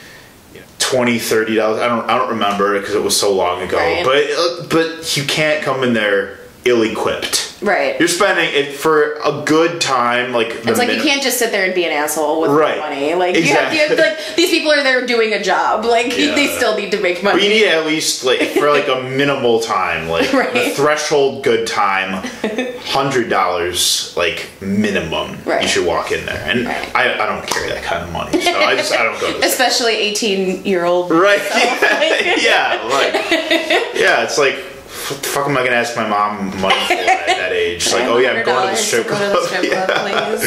20 0.79 1.19
30 1.21 1.55
dollars 1.55 1.79
i 1.81 1.87
don't 1.87 2.09
i 2.11 2.19
don't 2.19 2.31
remember 2.31 2.79
because 2.81 2.95
it 2.97 3.03
was 3.03 3.15
so 3.17 3.33
long 3.33 3.63
ago 3.63 3.77
Right. 3.77 4.05
but 4.05 4.17
uh, 4.17 4.67
but 4.69 5.17
you 5.17 5.23
can't 5.25 5.63
come 5.63 5.85
in 5.85 5.93
there 5.93 6.40
ill-equipped 6.65 7.49
Right. 7.63 7.99
you're 8.01 8.09
spending 8.09 8.49
it 8.55 8.75
for 8.75 9.15
a 9.23 9.43
good 9.45 9.83
time 9.83 10.33
like 10.33 10.49
It's 10.67 10.79
like 10.79 10.91
you 10.91 11.03
can't 11.03 11.23
just 11.23 11.39
sit 11.39 11.51
there 11.53 11.65
and 11.67 11.75
be 11.75 11.85
an 11.85 11.93
asshole 11.93 12.41
with 12.41 12.51
Right. 12.53 12.79
money. 12.79 13.15
Like 13.15 13.37
you 13.37 13.43
have, 13.55 13.73
you 13.75 13.81
have 13.87 13.99
like 13.99 14.35
these 14.37 14.49
people 14.49 14.73
are 14.73 14.83
there 14.83 15.05
doing 15.07 15.35
a 15.35 15.43
job. 15.43 15.85
Like 15.85 16.17
Yeah. 16.17 16.35
they 16.35 16.47
still 16.47 16.75
need 16.75 16.91
to 16.93 17.01
make 17.01 17.23
money. 17.23 17.43
We 17.43 17.49
need 17.49 17.67
at 17.67 17.85
least 17.87 18.25
like 18.25 18.41
for 18.53 18.71
like 18.71 18.89
a 18.89 19.03
minimal 19.03 19.61
time 19.61 20.09
like 20.09 20.31
the 20.55 20.73
threshold 20.75 21.45
good 21.45 21.67
time 21.67 22.25
hundred 22.87 23.29
dollars 23.29 24.15
like 24.17 24.49
minimum 24.63 25.37
Right. 25.45 25.61
you 25.63 25.69
should 25.69 25.87
walk 25.87 26.13
in 26.13 26.25
there 26.25 26.43
and 26.47 26.65
Right. 26.67 26.97
I, 26.97 27.13
I 27.23 27.27
don't 27.27 27.47
carry 27.47 27.69
that 27.69 27.83
kind 27.83 28.03
of 28.03 28.11
money 28.11 28.41
so 28.41 28.53
i 28.59 28.75
just 28.75 28.93
i 28.93 29.03
don't 29.05 29.21
go 29.21 29.39
Especially 29.47 29.95
18 29.97 30.65
year 30.65 30.85
old. 30.87 31.11
Right. 31.11 31.41
Yeah. 32.41 32.81
Like. 32.91 33.13
Yeah. 33.95 34.23
It's 34.25 34.39
like, 34.39 34.57
what 35.09 35.23
the 35.23 35.29
fuck 35.29 35.47
am 35.49 35.57
I 35.57 35.65
gonna 35.65 35.77
ask 35.77 35.97
my 35.97 36.09
mom 36.09 36.49
money 36.61 36.75
for 36.87 36.93
at 36.95 37.27
that 37.27 37.53
age? 37.53 37.91
Like, 37.93 38.05
oh 38.05 38.19
yeah, 38.19 38.31
I'm 38.33 38.45
going 38.45 38.67
to 38.67 38.71
the 38.71 38.77
strip 38.77 39.07
Go 39.07 39.13
to 39.15 39.19
club. 39.19 39.33
the 39.33 39.47
strip 39.49 39.65
yeah. 39.73 39.87
club, 39.87 40.41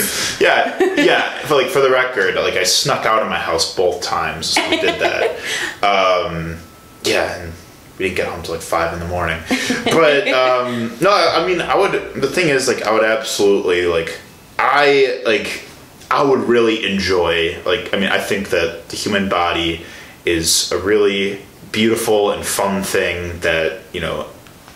yeah, 0.97 1.03
yeah. 1.03 1.39
For 1.47 1.55
like 1.55 1.67
for 1.67 1.79
the 1.81 1.89
record, 1.89 2.35
like 2.35 2.55
I 2.55 2.63
snuck 2.63 3.05
out 3.05 3.21
of 3.21 3.29
my 3.29 3.39
house 3.39 3.75
both 3.75 4.01
times. 4.01 4.57
We 4.69 4.79
did 4.81 4.99
that. 5.01 5.37
Um, 5.83 6.57
yeah, 7.03 7.35
and 7.41 7.53
we 7.97 8.05
didn't 8.05 8.17
get 8.17 8.27
home 8.27 8.41
till 8.43 8.53
like 8.55 8.63
five 8.63 8.93
in 8.93 8.99
the 8.99 9.07
morning. 9.07 9.39
But 9.85 10.27
um, 10.29 10.95
no, 11.01 11.09
I 11.11 11.43
I 11.43 11.47
mean, 11.47 11.61
I 11.61 11.75
would. 11.77 11.91
The 12.21 12.27
thing 12.27 12.49
is, 12.49 12.67
like, 12.67 12.83
I 12.83 12.91
would 12.91 13.03
absolutely 13.03 13.85
like. 13.85 14.19
I 14.59 15.21
like. 15.25 15.63
I 16.11 16.21
would 16.23 16.41
really 16.41 16.85
enjoy. 16.91 17.59
Like, 17.65 17.93
I 17.93 17.97
mean, 17.97 18.09
I 18.09 18.19
think 18.19 18.49
that 18.49 18.89
the 18.89 18.95
human 18.97 19.29
body 19.29 19.83
is 20.25 20.71
a 20.71 20.77
really 20.79 21.41
beautiful 21.71 22.31
and 22.31 22.45
fun 22.45 22.83
thing 22.83 23.39
that 23.39 23.79
you 23.93 23.99
know. 24.01 24.27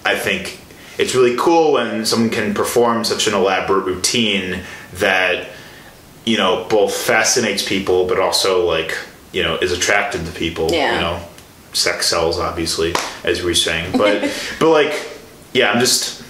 I 0.07 0.17
think 0.17 0.59
it's 0.97 1.13
really 1.13 1.35
cool 1.37 1.73
when 1.73 2.05
someone 2.05 2.29
can 2.29 2.53
perform 2.53 3.03
such 3.03 3.27
an 3.27 3.33
elaborate 3.33 3.85
routine 3.85 4.61
that 4.95 5.49
you 6.25 6.37
know 6.37 6.65
both 6.69 6.95
fascinates 6.95 7.63
people 7.67 8.07
but 8.07 8.19
also 8.19 8.65
like 8.65 8.97
you 9.31 9.43
know 9.43 9.55
is 9.57 9.71
attractive 9.71 10.25
to 10.25 10.31
people 10.39 10.67
Yeah. 10.71 10.95
you 10.95 11.01
know 11.01 11.19
sex 11.73 12.07
sells 12.07 12.39
obviously 12.39 12.93
as 13.23 13.39
we 13.41 13.45
were 13.47 13.53
saying 13.53 13.91
but 13.97 14.21
but 14.59 14.69
like 14.69 14.93
yeah 15.53 15.71
i'm 15.71 15.79
just 15.79 16.23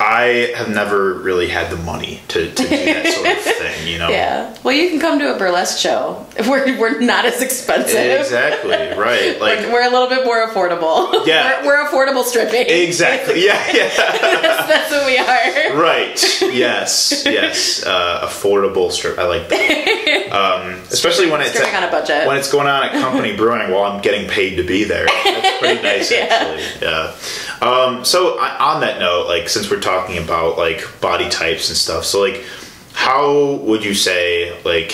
i 0.00 0.52
have 0.56 0.68
never 0.68 1.14
really 1.14 1.48
had 1.48 1.70
the 1.70 1.76
money 1.82 2.20
to, 2.28 2.48
to 2.54 2.62
do 2.62 2.68
that 2.68 3.06
sort 3.14 3.26
of 3.36 3.38
thing 3.58 3.88
you 3.88 3.98
know 3.98 4.08
Yeah. 4.08 4.54
Well, 4.64 4.74
you 4.74 4.90
can 4.90 5.00
come 5.00 5.18
to 5.20 5.34
a 5.34 5.38
burlesque 5.38 5.78
show. 5.78 6.26
We're, 6.48 6.78
we're 6.78 7.00
not 7.00 7.24
as 7.24 7.40
expensive. 7.42 7.96
exactly 8.20 8.70
right 8.98 9.40
like 9.40 9.60
We're, 9.60 9.72
we're 9.72 9.88
a 9.88 9.90
little 9.90 10.08
bit 10.08 10.24
more 10.24 10.46
affordable. 10.46 11.26
Yeah. 11.26 11.62
We're, 11.66 11.68
we're 11.68 11.88
affordable 11.88 12.24
stripping. 12.24 12.66
exactly 12.68 13.44
yeah 13.44 13.64
yeah 13.72 13.88
that's, 13.96 14.68
that's 14.68 14.90
what 14.90 15.06
we 15.06 15.16
are. 15.18 15.80
right 15.80 16.22
yes 16.54 17.22
yes 17.24 17.82
uh, 17.84 18.26
affordable 18.26 18.90
strip 18.92 19.18
i 19.18 19.24
like 19.26 19.48
that 19.48 20.28
um, 20.32 20.72
especially 20.90 21.30
when 21.30 21.40
it's 21.40 21.50
Stripping 21.50 21.74
on 21.74 21.84
a 21.84 21.90
budget. 21.90 22.26
when 22.26 22.36
it's 22.36 22.50
going 22.50 22.66
on 22.66 22.82
at 22.84 22.92
company 22.92 23.36
brewing 23.36 23.70
while 23.70 23.84
i'm 23.90 24.00
getting 24.02 24.28
paid 24.28 24.56
to 24.56 24.62
be 24.62 24.84
there 24.84 25.06
that's 25.24 25.58
pretty 25.58 25.82
nice 25.82 26.10
Yeah. 26.10 26.28
actually 26.30 26.86
yeah 26.86 27.14
um, 27.60 28.04
so 28.04 28.38
on 28.40 28.80
that 28.82 29.00
note 29.00 29.26
like 29.26 29.48
since 29.48 29.68
we're 29.70 29.80
talking 29.80 29.87
about 29.88 30.58
like 30.58 30.84
body 31.00 31.28
types 31.28 31.68
and 31.68 31.76
stuff 31.76 32.04
so 32.04 32.20
like 32.20 32.44
how 32.92 33.54
would 33.62 33.84
you 33.84 33.94
say 33.94 34.60
like 34.64 34.92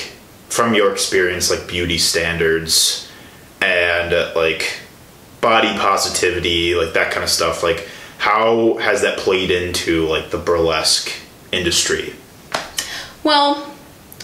from 0.48 0.74
your 0.74 0.92
experience 0.92 1.50
like 1.50 1.66
beauty 1.66 1.98
standards 1.98 3.10
and 3.60 4.12
uh, 4.12 4.32
like 4.36 4.78
body 5.40 5.76
positivity 5.78 6.74
like 6.74 6.92
that 6.92 7.12
kind 7.12 7.24
of 7.24 7.30
stuff 7.30 7.62
like 7.62 7.88
how 8.18 8.74
has 8.78 9.02
that 9.02 9.18
played 9.18 9.50
into 9.50 10.06
like 10.06 10.30
the 10.30 10.38
burlesque 10.38 11.10
industry 11.52 12.14
Well, 13.24 13.74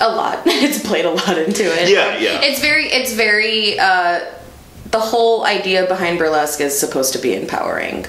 a 0.00 0.08
lot. 0.08 0.42
it's 0.46 0.86
played 0.86 1.06
a 1.06 1.10
lot 1.10 1.38
into 1.38 1.64
it. 1.64 1.88
Yeah, 1.88 2.18
yeah. 2.18 2.40
It's 2.42 2.60
very, 2.60 2.86
it's 2.86 3.14
very, 3.14 3.78
uh, 3.78 4.20
the 4.90 5.00
whole 5.00 5.44
idea 5.46 5.86
behind 5.86 6.18
burlesque 6.18 6.60
is 6.60 6.78
supposed 6.78 7.12
to 7.14 7.18
be 7.18 7.34
empowering. 7.34 8.06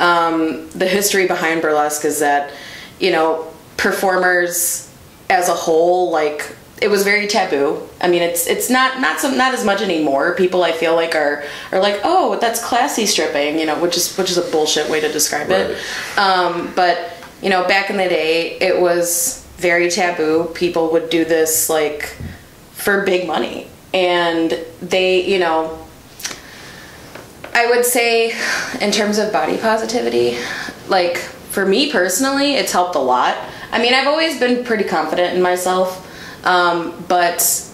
Um, 0.00 0.68
the 0.70 0.88
history 0.88 1.26
behind 1.26 1.62
burlesque 1.62 2.04
is 2.04 2.18
that, 2.18 2.52
you 2.98 3.12
know, 3.12 3.46
performers 3.76 4.90
as 5.28 5.48
a 5.48 5.54
whole, 5.54 6.10
like, 6.10 6.56
it 6.80 6.88
was 6.88 7.04
very 7.04 7.26
taboo. 7.26 7.86
I 8.00 8.08
mean, 8.08 8.22
it's 8.22 8.46
it's 8.46 8.70
not 8.70 9.00
not 9.00 9.20
some 9.20 9.36
not 9.36 9.52
as 9.52 9.64
much 9.64 9.82
anymore. 9.82 10.34
People 10.34 10.62
I 10.62 10.72
feel 10.72 10.94
like 10.94 11.14
are 11.14 11.44
are 11.72 11.80
like, 11.80 12.00
oh, 12.04 12.38
that's 12.40 12.64
classy 12.64 13.04
stripping, 13.04 13.58
you 13.58 13.66
know, 13.66 13.78
which 13.78 13.96
is 13.96 14.16
which 14.16 14.30
is 14.30 14.38
a 14.38 14.50
bullshit 14.50 14.88
way 14.88 15.00
to 15.00 15.12
describe 15.12 15.50
it. 15.50 15.76
Um, 16.16 16.72
but 16.74 17.12
you 17.42 17.50
know, 17.50 17.66
back 17.68 17.90
in 17.90 17.96
the 17.96 18.08
day, 18.08 18.56
it 18.60 18.80
was 18.80 19.46
very 19.58 19.90
taboo. 19.90 20.50
People 20.54 20.90
would 20.92 21.10
do 21.10 21.24
this 21.24 21.68
like 21.68 22.16
for 22.72 23.04
big 23.04 23.26
money, 23.26 23.66
and 23.92 24.58
they, 24.80 25.26
you 25.26 25.38
know, 25.38 25.86
I 27.52 27.66
would 27.66 27.84
say, 27.84 28.32
in 28.80 28.90
terms 28.92 29.18
of 29.18 29.32
body 29.32 29.56
positivity, 29.58 30.38
like 30.88 31.16
for 31.18 31.66
me 31.66 31.90
personally, 31.90 32.54
it's 32.54 32.72
helped 32.72 32.94
a 32.94 33.00
lot. 33.00 33.36
I 33.72 33.80
mean, 33.80 33.94
I've 33.94 34.06
always 34.06 34.38
been 34.38 34.64
pretty 34.64 34.84
confident 34.84 35.34
in 35.34 35.42
myself, 35.42 36.06
um, 36.46 37.04
but 37.08 37.66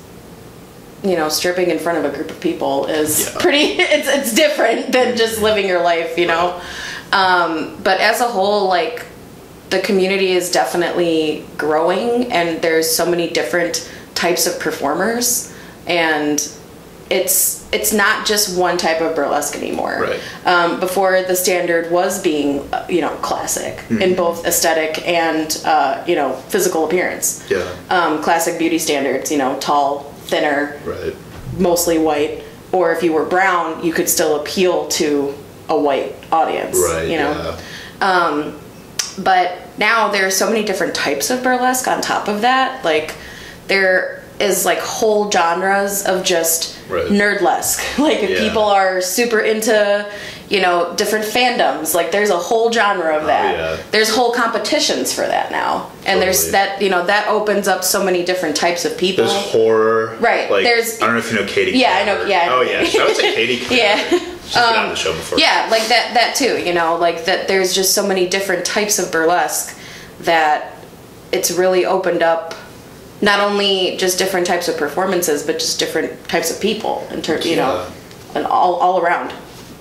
you 1.03 1.15
know, 1.15 1.29
stripping 1.29 1.71
in 1.71 1.79
front 1.79 1.99
of 2.05 2.11
a 2.11 2.17
group 2.17 2.31
of 2.31 2.41
people 2.41 2.87
is 2.87 3.27
Yeah. 3.27 3.39
pretty. 3.41 3.59
It's 3.81 4.09
it's 4.09 4.35
different 4.35 4.93
than 4.93 5.17
just 5.17 5.41
living 5.41 5.67
your 5.67 5.83
life, 5.83 6.19
you 6.19 6.27
know. 6.27 6.61
Um, 7.13 7.77
but 7.85 8.01
as 8.01 8.21
a 8.21 8.25
whole, 8.29 8.67
like 8.69 9.05
the 9.71 9.81
community 9.81 10.33
is 10.33 10.51
definitely 10.51 11.45
growing, 11.59 12.33
and 12.33 12.61
there's 12.63 12.91
so 12.91 13.05
many 13.07 13.29
different 13.31 13.91
types 14.15 14.47
of 14.47 14.59
performers, 14.59 15.53
and 15.87 16.41
it's 17.09 17.65
it's 17.73 17.93
not 17.93 18.27
just 18.27 18.59
one 18.59 18.77
type 18.79 19.01
of 19.01 19.15
burlesque 19.15 19.57
anymore. 19.57 19.99
Right. 20.03 20.21
Um, 20.45 20.81
before 20.81 21.23
the 21.23 21.37
standard 21.37 21.91
was 21.93 22.21
being, 22.21 22.61
uh, 22.73 22.87
you 22.89 23.01
know, 23.01 23.15
classic 23.17 23.81
in 23.91 24.17
both 24.17 24.45
aesthetic 24.47 25.07
and 25.07 25.61
uh, 25.65 26.03
you 26.07 26.17
know 26.17 26.35
physical 26.49 26.85
appearance. 26.85 27.49
Yeah. 27.51 27.65
Um, 27.91 28.23
classic 28.23 28.59
beauty 28.59 28.79
standards, 28.79 29.31
you 29.31 29.39
know, 29.39 29.59
tall, 29.61 30.05
thinner, 30.27 30.81
Right. 30.85 31.15
mostly 31.59 31.99
white, 31.99 32.43
or 32.73 32.93
if 32.93 33.03
you 33.03 33.13
were 33.13 33.25
brown, 33.25 33.85
you 33.85 33.93
could 33.93 34.09
still 34.09 34.41
appeal 34.41 34.89
to 34.89 35.33
a 35.69 35.79
white 35.79 36.15
audience. 36.33 36.77
Right. 36.79 37.09
You 37.09 37.19
know. 37.19 37.57
Yeah. 38.01 38.53
But 39.19 39.59
now 39.79 40.09
there 40.11 40.27
are 40.27 40.31
so 40.31 40.49
many 40.51 40.65
different 40.65 40.95
types 40.95 41.31
of 41.31 41.43
burlesque 41.43 41.89
on 41.89 42.01
top 42.03 42.29
of 42.29 42.43
that. 42.43 42.85
Like 42.85 43.15
there 43.67 44.23
is 44.39 44.65
like 44.67 44.79
whole 44.79 45.31
genres 45.31 46.05
of 46.05 46.23
just 46.25 46.75
Right. 46.89 47.07
nerdlesque. 47.07 47.99
Like 47.99 48.21
Yeah. 48.23 48.39
people 48.39 48.63
are 48.63 49.01
super 49.01 49.41
into, 49.41 50.07
you 50.49 50.61
know, 50.61 50.95
different 50.95 51.25
fandoms, 51.25 51.95
like 51.95 52.13
there's 52.13 52.31
a 52.31 52.37
whole 52.39 52.71
genre 52.71 53.17
of 53.17 53.25
oh, 53.25 53.27
that. 53.27 53.55
Oh, 53.55 53.59
yeah. 53.77 53.83
There's 53.91 54.15
whole 54.15 54.33
competitions 54.33 55.13
for 55.13 55.23
that 55.23 55.51
now. 55.51 55.91
And 56.05 56.21
there's 56.23 56.53
that, 56.53 56.81
you 56.81 56.91
know, 56.91 57.05
that 57.07 57.27
opens 57.29 57.67
up 57.67 57.83
so 57.83 58.05
many 58.05 58.25
different 58.25 58.55
types 58.57 58.85
of 58.85 58.97
people. 58.97 59.25
There's 59.25 59.51
horror. 59.51 60.17
Right, 60.21 60.51
Like, 60.51 60.65
there's- 60.65 61.01
I 61.03 61.07
don't 61.07 61.15
know 61.15 61.21
if 61.21 61.33
you 61.33 61.41
know 61.41 61.47
Katie. 61.47 61.79
Yeah, 61.79 61.97
I 61.97 62.05
know- 62.05 62.25
yeah, 62.27 62.41
I 62.43 62.47
know 62.47 62.59
Oh 62.59 62.63
yeah. 62.63 62.85
Shout 62.85 63.11
out 63.11 63.17
to 63.17 63.23
Katie. 63.23 63.59
Craver. 63.65 63.75
Yeah. 63.75 64.09
She's 64.47 64.55
been 64.55 64.63
on 64.63 64.85
um, 64.85 64.89
the 64.91 64.97
show 64.97 65.13
before. 65.13 65.39
Yeah, 65.41 65.67
like 65.73 65.89
that 65.89 66.15
that 66.15 66.37
too, 66.37 66.63
you 66.63 66.73
know, 66.73 66.95
like 66.97 67.25
that 67.25 67.49
there's 67.49 67.75
just 67.75 67.95
so 67.97 68.07
many 68.07 68.29
different 68.29 68.65
types 68.65 69.01
of 69.01 69.11
burlesque 69.11 69.77
that 70.21 70.77
it's 71.33 71.51
really 71.51 71.85
opened 71.85 72.23
up 72.23 72.55
not 73.21 73.41
only 73.41 73.97
just 73.97 74.19
different 74.19 74.47
types 74.47 74.69
of 74.69 74.77
performances 74.77 75.43
but 75.43 75.59
just 75.59 75.79
different 75.79 76.29
types 76.29 76.51
of 76.51 76.61
people 76.61 77.07
in 77.11 77.23
terms, 77.23 77.47
you 77.47 77.57
know, 77.57 77.91
and 78.35 78.47
all 78.47 78.75
all 78.77 79.01
around. 79.01 79.33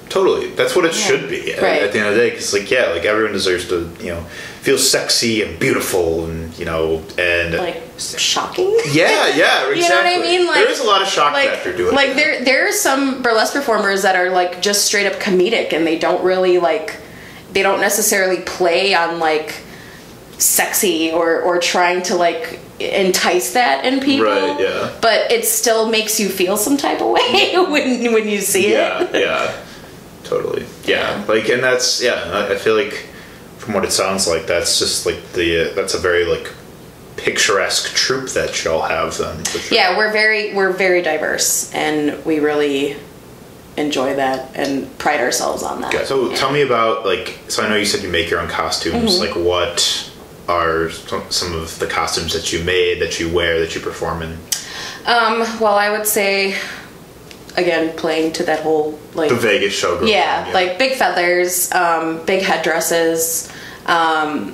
Totally. 0.09 0.51
That's 0.51 0.75
what 0.75 0.85
it 0.85 0.93
should 0.93 1.29
be 1.29 1.53
at, 1.53 1.61
Right. 1.61 1.81
at 1.81 1.91
the 1.91 1.99
end 1.99 2.07
of 2.09 2.13
the 2.13 2.21
day. 2.21 2.29
Because, 2.29 2.53
like, 2.53 2.69
yeah, 2.69 2.89
like 2.89 3.05
everyone 3.05 3.33
deserves 3.33 3.67
to, 3.69 3.89
you 3.99 4.11
know, 4.11 4.21
feel 4.61 4.77
sexy 4.77 5.41
and 5.41 5.59
beautiful 5.59 6.25
and, 6.25 6.57
you 6.59 6.63
know, 6.63 7.03
and. 7.17 7.55
Like 7.55 7.81
shocking. 7.97 8.77
yeah, 8.91 9.27
yeah, 9.35 9.67
exactly. 9.71 9.75
You 9.81 9.89
know 9.89 9.95
what 9.95 10.05
I 10.05 10.19
mean? 10.19 10.47
Like 10.47 10.55
there 10.57 10.69
is 10.69 10.79
a 10.79 10.85
lot 10.85 11.01
of 11.01 11.07
shock 11.07 11.33
like, 11.33 11.49
factor 11.49 11.75
to 11.75 11.87
it. 11.89 11.93
Like 11.93 12.13
there 12.15 12.43
there 12.45 12.67
are 12.67 12.71
some 12.71 13.21
burlesque 13.23 13.53
performers 13.53 14.03
that 14.03 14.15
are 14.15 14.29
like 14.29 14.61
just 14.61 14.85
straight 14.85 15.07
up 15.11 15.19
comedic 15.19 15.73
and 15.73 15.85
they 15.87 15.97
don't 15.97 16.23
really 16.23 16.59
like 16.59 16.97
they 17.53 17.63
don't 17.63 17.81
necessarily 17.81 18.41
play 18.43 18.93
on 18.93 19.19
like 19.19 19.55
sexy 20.37 21.11
or 21.11 21.41
or 21.41 21.59
trying 21.59 22.03
to 22.03 22.15
like 22.15 22.59
entice 22.79 23.53
that 23.53 23.85
in 23.85 23.99
people. 23.99 24.25
Right, 24.25 24.59
yeah. 24.59 24.91
But 25.01 25.31
it 25.31 25.45
still 25.45 25.89
makes 25.89 26.19
you 26.19 26.29
feel 26.29 26.57
some 26.57 26.77
type 26.77 27.01
of 27.01 27.09
way 27.09 27.53
when 27.69 28.13
when 28.13 28.27
you 28.27 28.41
see 28.41 28.71
yeah, 28.71 29.03
it. 29.03 29.13
yeah, 29.13 29.19
yeah. 29.19 29.55
totally. 30.23 30.65
Yeah, 30.83 31.23
like, 31.27 31.49
and 31.49 31.63
that's 31.63 32.01
yeah. 32.01 32.47
I, 32.49 32.55
feel 32.55 32.75
like 32.75 33.07
from 33.57 33.73
what 33.73 33.85
it 33.85 33.91
sounds 33.91 34.27
like, 34.27 34.45
that's 34.45 34.79
just 34.79 35.05
like 35.05 35.31
the 35.33 35.71
uh, 35.71 35.73
that's 35.73 35.93
a 35.93 35.99
very 35.99 36.25
like 36.25 36.51
picturesque 37.17 37.95
troupe 37.95 38.29
that 38.31 38.63
y'all 38.63 38.81
have. 38.81 39.17
Then, 39.17 39.43
sure. 39.45 39.61
Yeah, 39.77 39.97
we're 39.97 40.11
very 40.11 40.53
we're 40.53 40.73
very 40.73 41.01
diverse 41.01 41.73
and 41.73 42.23
we 42.25 42.39
really 42.39 42.97
enjoy 43.77 44.15
that 44.15 44.51
and 44.55 44.95
pride 44.97 45.19
ourselves 45.19 45.63
on 45.63 45.81
that. 45.81 45.93
Okay, 45.93 46.05
so 46.05 46.29
Yeah. 46.29 46.35
tell 46.35 46.51
me 46.51 46.61
about 46.61 47.05
like. 47.05 47.39
So 47.47 47.63
I 47.63 47.69
know 47.69 47.75
you 47.75 47.85
said 47.85 48.03
you 48.03 48.09
make 48.09 48.29
your 48.29 48.39
own 48.41 48.47
costumes. 48.49 49.17
Mm-hmm. 49.17 49.37
Like, 49.37 49.45
what 49.45 50.11
are 50.47 50.89
some, 50.89 51.53
of 51.53 51.79
the 51.79 51.87
costumes 51.87 52.33
that 52.33 52.53
you 52.53 52.63
made, 52.63 53.01
that 53.01 53.19
you 53.19 53.33
wear, 53.33 53.59
that 53.59 53.75
you 53.75 53.81
perform 53.81 54.21
in? 54.21 54.37
Um, 55.05 55.39
well, 55.59 55.75
I 55.75 55.89
would 55.89 56.07
say, 56.07 56.57
again, 57.57 57.95
playing 57.97 58.33
to 58.33 58.43
that 58.43 58.61
whole 58.61 58.99
like, 59.13 59.29
The 59.29 59.35
Vegas 59.35 59.81
showgirl. 59.81 60.09
yeah, 60.09 60.49
like 60.53 60.77
big 60.77 60.97
feathers, 60.97 61.71
um, 61.71 62.25
big 62.25 62.43
headdresses. 62.43 63.51
Um, 63.85 64.53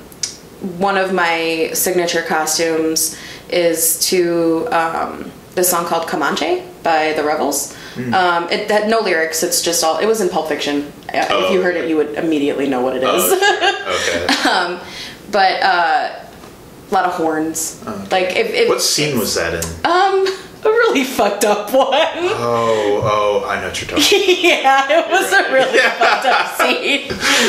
one 0.77 0.97
of 0.97 1.13
my 1.13 1.71
signature 1.73 2.21
costumes 2.21 3.17
is 3.49 3.99
to 4.09 4.67
um, 4.71 5.31
this 5.55 5.69
song 5.69 5.85
called 5.85 6.07
Comanche 6.07 6.63
by 6.83 7.13
the 7.13 7.23
Revels. 7.23 7.75
Hmm. 7.93 8.13
Um, 8.13 8.49
it 8.49 8.71
had 8.71 8.89
no 8.89 8.99
lyrics. 8.99 9.43
It's 9.43 9.61
just 9.61 9.83
all. 9.83 9.97
It 9.97 10.05
was 10.05 10.21
in 10.21 10.29
Pulp 10.29 10.47
Fiction. 10.47 10.91
Oh, 11.13 11.45
if 11.45 11.51
you 11.51 11.61
heard 11.61 11.75
it, 11.75 11.89
you 11.89 11.97
would 11.97 12.13
immediately 12.13 12.69
know 12.69 12.81
what 12.81 12.95
it 12.95 13.03
is. 13.03 13.07
Oh, 13.07 14.79
okay. 14.79 14.87
but 15.31 15.61
uh, 15.63 16.19
a 16.89 16.93
lot 16.93 17.05
of 17.05 17.13
horns. 17.13 17.83
Like 18.11 18.35
if, 18.35 18.51
if 18.53 18.69
what 18.69 18.81
scene 18.81 19.17
was 19.17 19.35
that 19.35 19.53
in? 19.53 19.85
um 19.85 20.27
a 20.63 20.69
really 20.69 21.03
fucked 21.03 21.43
up 21.43 21.73
one. 21.73 21.87
Oh, 21.89 23.01
oh, 23.03 23.49
I 23.49 23.59
know 23.59 23.69
what 23.69 23.81
you're 23.81 23.89
talking. 23.89 24.19
yeah, 24.43 24.85
it 24.91 25.09
was 25.09 25.33
a 25.33 25.51
really 25.51 25.75
Yeah. 25.75 25.89
fucked 25.97 26.27
up 26.27 26.55
scene. 26.55 27.07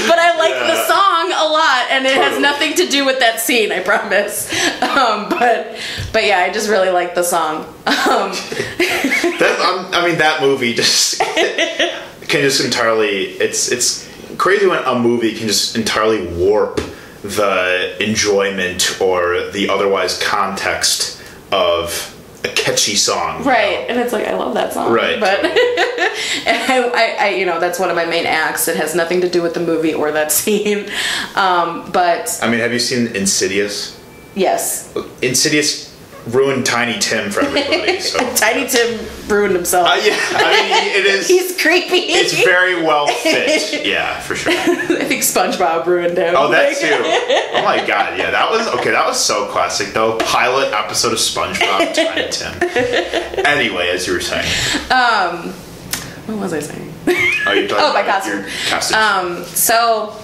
But 0.08 0.18
I 0.18 0.34
like 0.38 0.54
the 0.54 0.86
song 0.86 1.30
a 1.30 1.44
lot, 1.52 1.90
and 1.90 2.06
it 2.06 2.14
has 2.16 2.40
nothing 2.40 2.72
to 2.76 2.86
do 2.86 3.04
with 3.04 3.18
that 3.18 3.38
scene. 3.38 3.70
I 3.70 3.80
promise. 3.80 4.50
Um, 4.80 5.28
but 5.28 5.76
but 6.10 6.24
yeah, 6.24 6.38
I 6.38 6.50
just 6.50 6.70
really 6.70 6.88
like 6.88 7.14
the 7.14 7.22
song. 7.22 7.66
Um, 7.86 8.32
That 9.42 9.58
um, 9.60 9.90
I 9.92 10.06
mean, 10.08 10.18
that 10.18 10.40
movie 10.40 10.72
just 10.72 11.20
can 12.28 12.40
just 12.40 12.64
entirely. 12.64 13.24
It's 13.32 13.70
it's 13.70 14.08
crazy 14.38 14.66
when 14.66 14.82
a 14.84 14.98
movie 14.98 15.34
can 15.36 15.48
just 15.48 15.76
entirely 15.76 16.26
warp 16.34 16.80
the 17.22 17.96
enjoyment 18.02 19.00
or 19.00 19.50
the 19.50 19.68
otherwise 19.68 20.20
context 20.22 21.22
of 21.52 22.08
a 22.44 22.48
catchy 22.48 22.96
song. 22.96 23.44
you 23.44 23.48
right, 23.50 23.80
know? 23.80 23.86
and 23.94 24.00
it's 24.00 24.12
like 24.12 24.26
I 24.26 24.34
love 24.34 24.54
that 24.54 24.72
song. 24.72 24.92
Right. 24.92 25.20
but 25.20 25.40
I, 25.44 27.16
I, 27.20 27.28
you 27.30 27.46
know, 27.46 27.60
that's 27.60 27.78
one 27.78 27.88
of 27.90 27.94
my 27.96 28.04
main 28.04 28.26
acts. 28.26 28.66
It 28.66 28.76
has 28.76 28.94
nothing 28.96 29.20
to 29.20 29.28
do 29.28 29.42
with 29.42 29.54
the 29.54 29.60
movie 29.60 29.94
or 29.94 30.10
that 30.10 30.32
scene. 30.38 30.90
Um, 31.36 31.90
but 31.92 32.38
I 32.42 32.50
mean, 32.50 32.60
have 32.60 32.72
you 32.72 32.80
seen 32.80 33.14
Insidious? 33.14 33.98
yes, 34.34 34.92
Insidious 35.20 35.91
ruined 36.28 36.64
Tiny 36.66 36.98
Tim 36.98 37.30
for 37.30 37.40
everybody. 37.42 37.92
So. 38.02 38.18
Tiny 38.34 38.66
Tim 38.68 38.98
ruined 39.28 39.54
himself. 39.54 39.86
Uh, 39.88 39.94
yeah, 40.02 40.16
I 40.32 40.70
mean, 40.70 40.96
it 41.00 41.06
is. 41.06 41.28
He's 41.34 41.60
creepy. 41.60 41.96
It's 42.12 42.32
very 42.44 42.82
well 42.82 43.06
fit. 43.06 43.84
Yeah, 43.86 44.18
for 44.20 44.34
sure. 44.34 44.52
I 44.52 45.04
think 45.04 45.22
SpongeBob 45.22 45.86
ruined 45.86 46.18
him. 46.18 46.34
Oh, 46.36 46.50
that 46.50 46.76
too. 46.76 46.88
Oh 47.58 47.62
my 47.64 47.78
god, 47.86 48.18
yeah, 48.18 48.30
that 48.32 48.50
was 48.50 48.66
okay. 48.80 48.90
That 48.90 49.06
was 49.06 49.18
so 49.24 49.46
classic 49.48 49.92
though. 49.94 50.18
Pilot 50.18 50.72
episode 50.72 51.12
of 51.12 51.18
SpongeBob 51.18 51.94
Tiny 51.94 52.30
Tim. 52.30 53.44
Anyway, 53.46 53.88
as 53.90 54.06
you 54.06 54.12
were 54.14 54.20
saying, 54.20 54.46
Um, 54.90 55.50
What 56.26 56.38
was 56.38 56.52
I 56.52 56.60
saying? 56.60 56.92
oh, 57.46 57.52
you're 57.52 57.68
talking 57.68 57.84
Oh, 57.84 57.92
my 57.92 58.02
costume. 58.04 58.44
Um, 58.98 59.44
so 59.44 60.16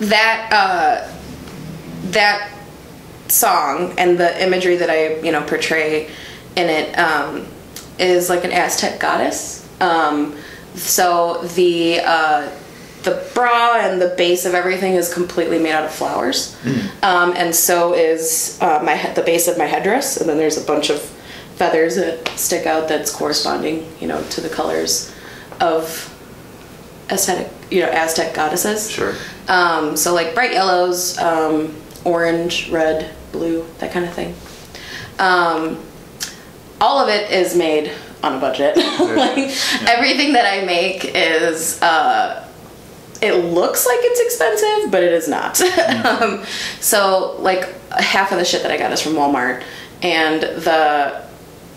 that 0.00 0.48
uh, 0.52 1.12
that 2.10 2.50
song 3.28 3.94
and 3.98 4.18
the 4.18 4.42
imagery 4.42 4.76
that 4.76 4.90
I 4.90 5.16
you 5.20 5.32
know 5.32 5.42
portray 5.42 6.10
in 6.56 6.68
it 6.68 6.94
um, 6.98 7.46
is 7.98 8.28
like 8.28 8.44
an 8.44 8.52
Aztec 8.52 9.00
goddess. 9.00 9.68
Um, 9.80 10.36
so 10.74 11.42
the 11.54 12.00
uh, 12.00 12.50
the 13.02 13.24
bra 13.34 13.76
and 13.78 14.00
the 14.00 14.14
base 14.16 14.44
of 14.44 14.54
everything 14.54 14.94
is 14.94 15.12
completely 15.12 15.58
made 15.58 15.72
out 15.72 15.84
of 15.84 15.92
flowers, 15.92 16.56
um, 17.02 17.32
and 17.36 17.54
so 17.54 17.94
is 17.94 18.58
uh, 18.60 18.80
my 18.84 18.96
he- 18.96 19.12
the 19.14 19.22
base 19.22 19.48
of 19.48 19.56
my 19.58 19.66
headdress. 19.66 20.16
And 20.16 20.28
then 20.28 20.36
there's 20.36 20.58
a 20.58 20.66
bunch 20.66 20.90
of 20.90 21.00
feathers 21.56 21.96
that 21.96 22.28
stick 22.38 22.66
out 22.66 22.88
that's 22.88 23.10
corresponding, 23.10 23.90
you 24.00 24.06
know, 24.06 24.22
to 24.30 24.40
the 24.40 24.48
colors 24.48 25.12
of 25.60 26.14
aesthetic, 27.10 27.50
you 27.70 27.80
know, 27.82 27.88
Aztec 27.88 28.34
goddesses. 28.34 28.88
sure. 28.90 29.14
Um, 29.48 29.96
so 29.96 30.14
like 30.14 30.34
bright 30.34 30.52
yellows, 30.52 31.18
um, 31.18 31.74
orange, 32.04 32.70
red, 32.70 33.14
blue, 33.32 33.64
that 33.78 33.92
kind 33.92 34.04
of 34.04 34.12
thing. 34.14 34.34
Um, 35.18 35.78
all 36.80 36.98
of 37.00 37.08
it 37.08 37.30
is 37.30 37.56
made 37.56 37.92
on 38.22 38.36
a 38.36 38.40
budget. 38.40 38.76
like 39.00 39.50
everything 39.88 40.32
that 40.34 40.46
I 40.46 40.64
make 40.64 41.04
is. 41.14 41.80
Uh, 41.82 42.44
it 43.20 43.32
looks 43.32 43.84
like 43.84 43.98
it's 44.00 44.20
expensive, 44.20 44.92
but 44.92 45.02
it 45.02 45.12
is 45.12 45.26
not. 45.26 45.60
um, 46.06 46.44
so 46.80 47.36
like 47.40 47.74
half 47.90 48.30
of 48.30 48.38
the 48.38 48.44
shit 48.44 48.62
that 48.62 48.70
I 48.70 48.76
got 48.76 48.92
is 48.92 49.02
from 49.02 49.14
Walmart, 49.14 49.64
and 50.02 50.40
the 50.42 51.24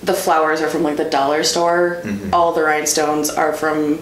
the 0.04 0.14
flowers 0.14 0.62
are 0.62 0.70
from 0.70 0.84
like 0.84 0.98
the 0.98 1.10
dollar 1.10 1.44
store. 1.44 2.04
All 2.32 2.54
the 2.54 2.62
rhinestones 2.62 3.30
are 3.32 3.54
from 3.54 4.00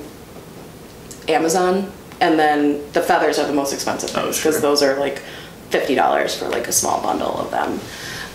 Amazon, 1.29 1.91
and 2.19 2.38
then 2.38 2.81
the 2.91 3.01
feathers 3.01 3.39
are 3.39 3.47
the 3.47 3.53
most 3.53 3.71
expensive 3.73 4.12
Oh, 4.15 4.27
because 4.27 4.38
sure. 4.38 4.59
those 4.59 4.81
are 4.83 4.99
like 4.99 5.21
fifty 5.69 5.95
dollars 5.95 6.36
for 6.36 6.47
like 6.49 6.67
a 6.67 6.71
small 6.71 7.01
bundle 7.01 7.38
of 7.38 7.51
them. 7.51 7.79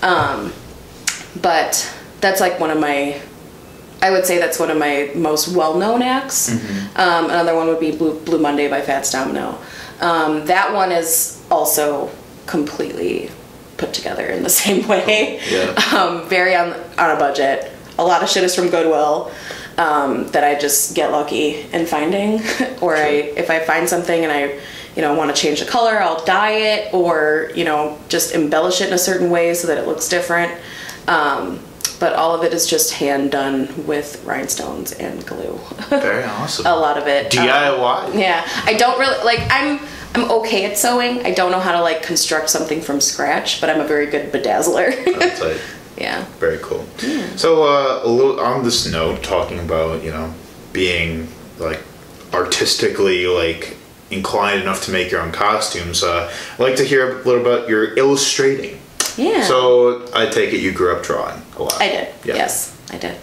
Um, 0.03 0.53
but 1.41 1.93
that's 2.21 2.41
like 2.41 2.61
one 2.61 2.71
of 2.71 2.79
my 2.79 3.21
I 4.05 4.11
would 4.11 4.27
say 4.27 4.39
that's 4.39 4.59
one 4.59 4.71
of 4.71 4.77
my 4.77 5.11
most 5.15 5.49
well-known 5.57 6.03
acts. 6.03 6.51
Mm-hmm. 6.51 7.01
Um, 7.01 7.25
another 7.27 7.57
one 7.57 7.69
would 7.69 7.81
be 7.81 7.97
Blue, 7.97 8.21
Blue 8.21 8.39
Monday 8.39 8.69
by 8.69 8.83
Fats 8.83 9.11
Domino. 9.11 9.59
Um, 10.01 10.45
that 10.45 10.75
one 10.75 10.93
is 10.93 11.43
also 11.51 12.11
completely 12.45 13.31
put 13.79 13.95
together 13.95 14.27
in 14.27 14.43
the 14.43 14.51
same 14.63 14.87
way. 14.87 15.41
Yeah. 15.51 15.75
Um, 15.95 16.29
very 16.29 16.57
on 16.57 16.73
on 16.99 17.11
a 17.13 17.17
budget. 17.17 17.71
A 17.99 18.05
lot 18.05 18.23
of 18.23 18.29
shit 18.29 18.43
is 18.43 18.55
from 18.55 18.69
Goodwill 18.69 19.31
um, 19.79 20.27
that 20.29 20.43
I 20.43 20.59
just 20.59 20.95
get 20.97 21.13
lucky 21.13 21.61
in 21.73 21.87
finding, 21.87 22.43
or 22.81 22.97
I 22.97 23.33
if 23.37 23.49
I 23.49 23.61
find 23.61 23.89
something 23.89 24.25
and 24.25 24.33
I 24.33 24.61
you 24.97 25.03
know 25.03 25.15
want 25.15 25.35
to 25.35 25.41
change 25.41 25.61
the 25.61 25.67
color, 25.67 25.99
I'll 26.01 26.25
dye 26.25 26.53
it, 26.53 26.95
or 26.95 27.51
you 27.55 27.65
know 27.65 27.99
just 28.09 28.35
embellish 28.35 28.81
it 28.81 28.89
in 28.89 28.95
a 28.95 28.99
certain 28.99 29.31
way 29.31 29.55
so 29.55 29.67
that 29.69 29.79
it 29.79 29.87
looks 29.87 30.09
different. 30.09 30.53
Um, 31.09 31.61
but 32.01 32.15
all 32.15 32.35
of 32.35 32.43
it 32.45 32.53
is 32.53 32.67
just 32.67 32.95
hand 32.95 33.31
done 33.31 33.87
with 33.87 34.23
rhinestones 34.25 34.93
and 34.93 35.25
glue. 35.27 35.59
Very 35.89 36.25
awesome. 36.39 36.67
a 36.67 36.75
lot 36.75 36.99
of 36.99 37.07
it. 37.07 37.37
um, 37.37 37.47
DIY. 37.47 38.19
yeah, 38.19 38.47
I 38.65 38.75
don't 38.75 38.99
really 38.99 39.23
like. 39.25 39.41
I'm 39.51 39.81
I'm 40.15 40.31
okay 40.31 40.65
at 40.65 40.79
sewing. 40.79 41.25
I 41.27 41.33
don't 41.33 41.51
know 41.51 41.61
how 41.61 41.73
to 41.73 41.81
like 41.81 42.03
construct 42.03 42.49
something 42.51 42.81
from 42.81 43.01
scratch, 43.01 43.61
but 43.61 43.69
I'm 43.71 43.81
a 43.81 43.87
very 43.87 44.07
good 44.07 44.33
bedazzler. 44.33 44.91
Like 45.41 45.61
yeah. 45.99 46.25
very 46.39 46.59
cool. 46.63 46.85
So 47.37 47.65
uh, 47.65 48.01
a 48.05 48.09
little 48.09 48.39
on 48.41 48.65
this 48.65 48.91
note, 48.91 49.23
talking 49.23 49.59
about 49.59 50.03
you 50.05 50.11
know 50.11 50.33
being 50.73 51.29
like 51.59 51.81
artistically 52.33 53.27
like 53.27 53.77
inclined 54.15 54.63
enough 54.63 54.83
to 54.85 54.91
make 54.91 55.11
your 55.11 55.21
own 55.21 55.33
costumes. 55.33 56.03
Uh, 56.03 56.33
I'd 56.55 56.59
like 56.59 56.77
to 56.77 56.85
hear 56.85 57.21
a 57.21 57.23
little 57.25 57.41
about 57.41 57.69
your 57.69 57.97
illustrating. 57.99 58.81
Yeah. 59.17 59.43
So 59.45 60.09
I 60.15 60.27
take 60.27 60.53
it 60.53 60.59
you 60.61 60.73
grew 60.73 60.95
up 60.97 61.03
drawing 61.03 61.41
a 61.57 61.63
lot. 61.63 61.81
I 61.81 61.89
did. 61.89 62.09
Yeah. 62.25 62.35
Yes, 62.37 62.77
I 62.91 62.99
did. 62.99 63.17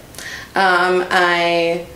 Um, 0.54 1.04
I 1.10 1.86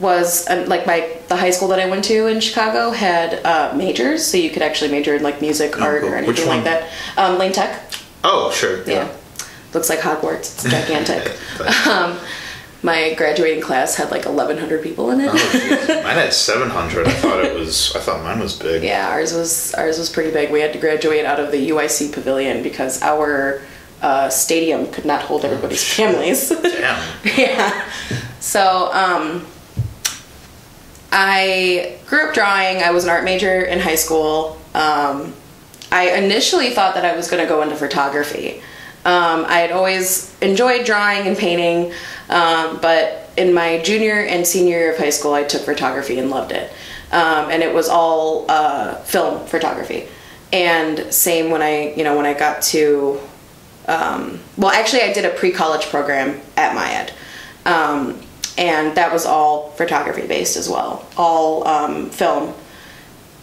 was 0.00 0.48
um, 0.50 0.66
like 0.66 0.86
my 0.86 1.16
the 1.28 1.36
high 1.36 1.50
school 1.50 1.68
that 1.68 1.78
I 1.78 1.88
went 1.88 2.04
to 2.06 2.26
in 2.26 2.40
Chicago 2.40 2.90
had 2.90 3.44
uh, 3.44 3.72
majors, 3.76 4.24
so 4.26 4.36
you 4.36 4.50
could 4.50 4.62
actually 4.62 4.90
major 4.90 5.14
in 5.14 5.22
like 5.22 5.40
music, 5.40 5.78
Oh, 5.78 5.82
art, 5.82 6.02
cool. 6.02 6.10
or 6.12 6.16
anything 6.16 6.46
like 6.48 6.64
that. 6.64 6.90
Um, 7.16 7.38
Lane 7.38 7.52
Tech. 7.52 7.92
Oh 8.24 8.50
sure. 8.52 8.82
Yeah. 8.88 9.08
Looks 9.74 9.88
like 9.88 10.00
Hogwarts. 10.00 10.38
It's 10.40 10.64
gigantic. 10.64 11.32
My 12.84 13.14
graduating 13.14 13.62
class 13.62 13.94
had 13.94 14.10
like 14.10 14.24
1,100 14.24 14.82
people 14.82 15.10
in 15.12 15.20
it. 15.20 15.30
Oh, 15.32 15.34
mine 16.04 16.16
had 16.16 16.32
seven 16.32 16.68
hundred. 16.68 17.06
I 17.06 17.12
thought 17.12 17.44
it 17.44 17.54
was. 17.54 17.94
I 17.94 18.00
thought 18.00 18.24
mine 18.24 18.40
was 18.40 18.58
big. 18.58 18.82
Yeah, 18.82 19.08
ours 19.08 19.32
was 19.32 19.72
ours 19.74 19.98
was 19.98 20.10
pretty 20.10 20.32
big. 20.32 20.50
We 20.50 20.60
had 20.60 20.72
to 20.72 20.80
graduate 20.80 21.24
out 21.24 21.38
of 21.38 21.52
the 21.52 21.70
UIC 21.70 22.12
pavilion 22.12 22.62
because 22.64 23.00
our 23.02 23.62
uh, 24.02 24.28
stadium 24.28 24.90
could 24.90 25.04
not 25.04 25.22
hold 25.22 25.44
everybody's 25.44 25.80
shit. 25.82 26.10
families. 26.10 26.48
Damn. 26.62 27.38
yeah. 27.38 27.88
So 28.40 28.90
um, 28.92 29.46
I 31.12 31.98
grew 32.06 32.28
up 32.28 32.34
drawing. 32.34 32.78
I 32.82 32.90
was 32.90 33.04
an 33.04 33.10
art 33.10 33.22
major 33.22 33.62
in 33.62 33.78
high 33.78 33.94
school. 33.94 34.58
Um, 34.74 35.34
I 35.92 36.16
initially 36.16 36.70
thought 36.70 36.94
that 36.96 37.04
I 37.04 37.14
was 37.14 37.30
going 37.30 37.42
to 37.42 37.48
go 37.48 37.62
into 37.62 37.76
photography. 37.76 38.62
Um, 39.04 39.44
I 39.46 39.58
had 39.58 39.72
always 39.72 40.34
enjoyed 40.40 40.86
drawing 40.86 41.26
and 41.26 41.36
painting, 41.36 41.92
um, 42.28 42.78
but 42.80 43.30
in 43.36 43.52
my 43.52 43.80
junior 43.82 44.24
and 44.24 44.46
senior 44.46 44.78
year 44.78 44.92
of 44.92 44.98
high 44.98 45.10
school, 45.10 45.34
I 45.34 45.42
took 45.42 45.62
photography 45.62 46.18
and 46.18 46.30
loved 46.30 46.52
it. 46.52 46.70
Um, 47.10 47.50
and 47.50 47.62
it 47.62 47.74
was 47.74 47.88
all 47.88 48.46
uh, 48.48 48.94
film 48.96 49.46
photography. 49.46 50.08
And 50.52 51.12
same 51.12 51.50
when 51.50 51.62
I, 51.62 51.94
you 51.94 52.04
know, 52.04 52.16
when 52.16 52.26
I 52.26 52.34
got 52.34 52.62
to, 52.62 53.20
um, 53.88 54.40
well, 54.56 54.70
actually, 54.70 55.02
I 55.02 55.12
did 55.12 55.24
a 55.24 55.30
pre-college 55.30 55.86
program 55.86 56.40
at 56.56 56.74
MIAD, 56.76 57.12
um, 57.66 58.20
and 58.56 58.94
that 58.96 59.12
was 59.12 59.26
all 59.26 59.70
photography 59.72 60.26
based 60.26 60.56
as 60.56 60.68
well, 60.68 61.06
all 61.16 61.66
um, 61.66 62.10
film 62.10 62.54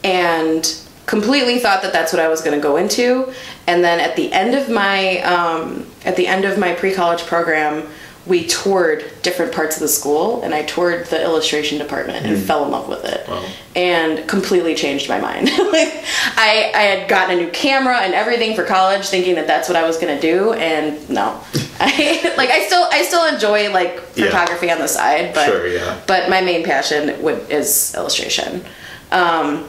and 0.03 0.65
completely 1.09 1.57
thought 1.57 1.81
that 1.81 1.91
that's 1.91 2.13
what 2.13 2.21
I 2.21 2.27
was 2.29 2.41
going 2.41 2.55
to 2.55 2.61
go 2.61 2.77
into. 2.77 3.33
And 3.67 3.83
then 3.83 3.99
at 3.99 4.15
the 4.15 4.31
end 4.31 4.53
of 4.53 4.69
my 4.69 5.19
um, 5.21 5.85
at 6.05 6.15
the 6.15 6.27
end 6.27 6.45
of 6.45 6.57
my 6.59 6.73
pre 6.75 6.93
college 6.93 7.23
program, 7.25 7.87
we 8.27 8.45
toured 8.45 9.09
different 9.23 9.51
parts 9.53 9.75
of 9.77 9.81
the 9.81 9.87
school, 9.87 10.43
and 10.43 10.53
I 10.53 10.61
toured 10.63 11.07
the 11.07 11.19
illustration 11.23 11.79
department 11.79 12.25
and 12.27 12.37
fell 12.37 12.63
in 12.65 12.69
love 12.69 12.87
with 12.87 13.03
it, 13.05 13.27
Wow. 13.27 13.43
and 13.75 14.27
completely 14.29 14.75
changed 14.75 15.09
my 15.09 15.19
mind. 15.19 15.45
like 15.77 16.03
I 16.37 16.71
I 16.75 16.83
had 16.93 17.09
gotten 17.09 17.39
a 17.39 17.41
new 17.41 17.49
camera 17.49 17.97
and 18.01 18.13
everything 18.13 18.55
for 18.55 18.63
college, 18.63 19.07
thinking 19.07 19.33
that 19.35 19.47
that's 19.47 19.67
what 19.67 19.75
I 19.75 19.85
was 19.87 19.97
going 19.97 20.13
to 20.15 20.21
do, 20.21 20.53
and 20.53 21.09
no. 21.09 21.41
I 21.79 22.33
like 22.37 22.49
I 22.51 22.65
still 22.67 22.87
I 22.91 23.01
still 23.03 23.25
enjoy 23.25 23.71
like 23.73 23.93
Yeah. 24.15 24.25
photography 24.25 24.69
on 24.69 24.77
the 24.79 24.87
side, 24.87 25.33
but 25.33 25.47
Sure, 25.47 25.67
yeah. 25.67 25.99
but 26.05 26.29
my 26.29 26.41
main 26.41 26.63
passion 26.63 27.19
would 27.23 27.49
is 27.49 27.95
illustration. 27.95 28.63
Um, 29.11 29.65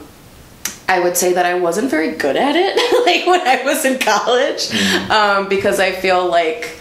I 0.89 0.99
would 0.99 1.15
say 1.15 1.33
that 1.33 1.45
I 1.45 1.53
wasn't 1.53 1.89
very 1.89 2.11
good 2.15 2.35
at 2.35 2.55
it, 2.55 2.75
like 3.05 3.25
when 3.25 3.41
I 3.47 3.63
was 3.63 3.85
in 3.85 3.97
college, 3.99 4.71
um, 5.09 5.47
because 5.49 5.79
I 5.79 5.91
feel 5.91 6.29
like 6.29 6.77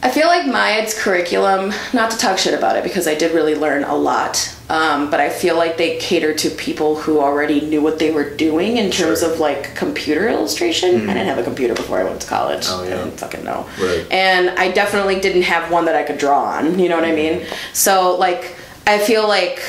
I 0.00 0.10
feel 0.10 0.28
like 0.28 0.44
MIAD's 0.46 0.94
curriculum. 0.96 1.72
Not 1.92 2.12
to 2.12 2.18
talk 2.18 2.38
shit 2.38 2.54
about 2.54 2.76
it, 2.76 2.84
because 2.84 3.08
I 3.08 3.16
did 3.16 3.32
really 3.34 3.56
learn 3.56 3.82
a 3.82 3.96
lot. 3.96 4.54
Um, 4.70 5.10
but 5.10 5.18
I 5.18 5.28
feel 5.28 5.56
like 5.56 5.76
they 5.76 5.96
cater 5.98 6.32
to 6.34 6.50
people 6.50 6.94
who 6.96 7.18
already 7.20 7.62
knew 7.62 7.82
what 7.82 7.98
they 7.98 8.12
were 8.12 8.28
doing 8.36 8.76
in 8.76 8.90
terms 8.92 9.20
Sure. 9.20 9.32
of 9.32 9.40
like 9.40 9.74
computer 9.74 10.28
illustration. 10.28 11.08
I 11.10 11.14
didn't 11.14 11.26
have 11.26 11.38
a 11.38 11.42
computer 11.42 11.74
before 11.74 11.98
I 11.98 12.04
went 12.04 12.20
to 12.20 12.28
college. 12.28 12.66
Oh, 12.68 12.84
yeah. 12.84 12.94
I 12.94 13.04
didn't 13.04 13.18
fucking 13.18 13.42
know. 13.42 13.66
Right. 13.80 14.06
And 14.12 14.50
I 14.50 14.70
definitely 14.70 15.18
didn't 15.20 15.42
have 15.42 15.72
one 15.72 15.86
that 15.86 15.96
I 15.96 16.04
could 16.04 16.18
draw 16.18 16.44
on. 16.44 16.78
You 16.78 16.88
know 16.90 16.94
what 16.96 17.04
I 17.06 17.12
mean? 17.14 17.44
So 17.72 18.16
like, 18.16 18.54
I 18.86 18.98
feel 18.98 19.26
like 19.26 19.60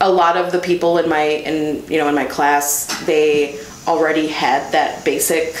a 0.00 0.10
lot 0.10 0.36
of 0.36 0.50
the 0.52 0.58
people 0.58 0.98
in 0.98 1.08
my 1.08 1.22
in 1.22 1.84
you 1.90 1.98
know 1.98 2.08
in 2.08 2.14
my 2.14 2.24
class 2.24 2.86
they 3.06 3.58
already 3.86 4.26
had 4.28 4.70
that 4.72 5.04
basic 5.04 5.54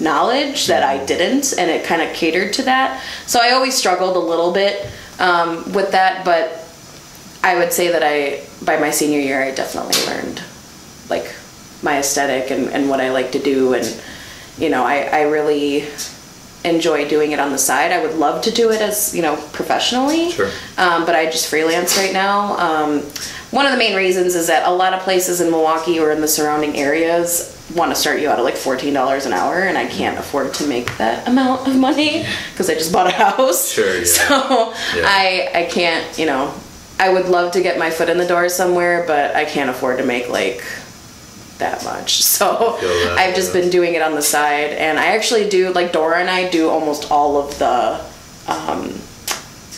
knowledge 0.00 0.66
that 0.66 0.82
I 0.82 1.04
didn't, 1.06 1.54
and 1.58 1.70
it 1.70 1.84
kind 1.84 2.02
of 2.02 2.12
catered 2.14 2.52
to 2.54 2.62
that. 2.64 3.02
So 3.26 3.40
I 3.40 3.52
always 3.52 3.74
struggled 3.74 4.16
a 4.16 4.20
little 4.20 4.52
bit 4.52 4.86
um, 5.18 5.72
with 5.72 5.92
that, 5.92 6.24
but 6.24 6.62
I 7.42 7.56
would 7.56 7.72
say 7.72 7.88
that 7.88 8.02
I 8.02 8.42
by 8.64 8.78
my 8.78 8.90
senior 8.90 9.20
year 9.20 9.42
I 9.42 9.52
definitely 9.52 9.96
learned 10.06 10.42
like 11.08 11.34
my 11.82 11.98
aesthetic 11.98 12.50
and, 12.50 12.68
and 12.70 12.88
what 12.88 13.00
I 13.00 13.10
like 13.10 13.32
to 13.32 13.38
do 13.38 13.74
and 13.74 14.02
you 14.58 14.68
know 14.70 14.82
I, 14.84 15.02
I 15.02 15.22
really 15.22 15.86
enjoy 16.64 17.06
doing 17.08 17.30
it 17.32 17.38
on 17.38 17.52
the 17.52 17.58
side. 17.58 17.92
I 17.92 18.02
would 18.04 18.16
love 18.16 18.42
to 18.44 18.50
do 18.50 18.70
it 18.72 18.80
as 18.80 19.14
you 19.14 19.22
know 19.22 19.36
professionally, 19.52 20.30
Sure. 20.32 20.50
um, 20.78 21.06
but 21.06 21.14
I 21.14 21.26
just 21.26 21.48
freelance 21.48 21.96
right 21.96 22.12
now. 22.12 22.56
Um, 22.58 23.02
one 23.50 23.66
of 23.66 23.72
the 23.72 23.78
main 23.78 23.96
reasons 23.96 24.34
is 24.34 24.48
that 24.48 24.66
a 24.66 24.72
lot 24.72 24.92
of 24.92 25.00
places 25.00 25.40
in 25.40 25.50
Milwaukee 25.50 25.98
or 25.98 26.10
in 26.10 26.20
the 26.20 26.28
surrounding 26.28 26.76
areas 26.76 27.52
want 27.74 27.90
to 27.90 27.96
start 27.96 28.20
you 28.20 28.28
out 28.28 28.38
at 28.38 28.44
like 28.44 28.56
fourteen 28.56 28.94
dollars 28.94 29.26
an 29.26 29.32
hour, 29.32 29.60
and 29.62 29.76
I 29.76 29.86
can't 29.86 30.18
afford 30.18 30.54
to 30.54 30.66
make 30.66 30.96
that 30.98 31.26
amount 31.28 31.66
of 31.66 31.76
money 31.76 32.26
because 32.52 32.70
I 32.70 32.74
just 32.74 32.92
bought 32.92 33.06
a 33.06 33.10
house. 33.12 33.70
Sure, 33.70 33.98
yeah. 33.98 34.04
So 34.04 34.74
Yeah. 34.96 35.04
I 35.06 35.50
I 35.54 35.64
can't 35.70 36.18
you 36.18 36.26
know 36.26 36.52
I 36.98 37.12
would 37.12 37.26
love 37.26 37.52
to 37.52 37.62
get 37.62 37.78
my 37.78 37.90
foot 37.90 38.08
in 38.08 38.18
the 38.18 38.26
door 38.26 38.48
somewhere, 38.48 39.04
but 39.06 39.34
I 39.36 39.44
can't 39.44 39.70
afford 39.70 39.98
to 39.98 40.04
make 40.04 40.28
like 40.28 40.64
that 41.58 41.84
much. 41.84 42.22
So 42.36 42.78
that, 42.80 43.16
I've 43.18 43.34
just 43.34 43.54
yeah. 43.54 43.60
been 43.62 43.70
doing 43.70 43.94
it 43.94 44.02
on 44.02 44.14
the 44.14 44.22
side, 44.22 44.70
and 44.72 44.98
I 44.98 45.16
actually 45.16 45.48
do 45.48 45.72
like 45.72 45.92
Dora 45.92 46.18
and 46.20 46.28
I 46.30 46.50
do 46.50 46.68
almost 46.68 47.10
all 47.10 47.38
of 47.38 47.58
the 47.58 48.00
um, 48.46 48.92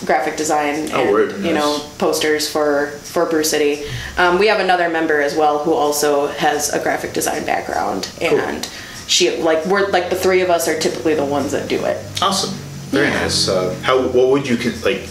graphic 0.04 0.36
design 0.36 0.88
Oh, 0.92 1.00
and 1.02 1.10
word, 1.10 1.40
you 1.40 1.52
know 1.52 1.78
posters 1.98 2.50
for 2.50 2.88
for 3.02 3.26
Brew 3.26 3.44
City. 3.44 3.84
Um, 4.16 4.38
we 4.38 4.46
have 4.46 4.60
another 4.60 4.88
member 4.88 5.20
as 5.20 5.34
well 5.34 5.58
who 5.64 5.72
also 5.72 6.26
has 6.28 6.72
a 6.72 6.82
graphic 6.82 7.12
design 7.12 7.44
background, 7.44 8.10
and 8.20 8.68
she 9.06 9.36
like 9.42 9.64
we're 9.66 9.88
like 9.88 10.10
the 10.10 10.16
three 10.16 10.40
of 10.40 10.50
us 10.50 10.68
are 10.68 10.78
typically 10.78 11.14
the 11.14 11.24
ones 11.24 11.52
that 11.52 11.68
do 11.68 11.84
it. 11.84 12.04
Awesome. 12.22 12.54
Very 12.90 13.10
nice. 13.10 13.48
Uh, 13.48 13.74
how? 13.82 14.00
What 14.00 14.28
would 14.28 14.48
you 14.48 14.56
like? 14.84 15.08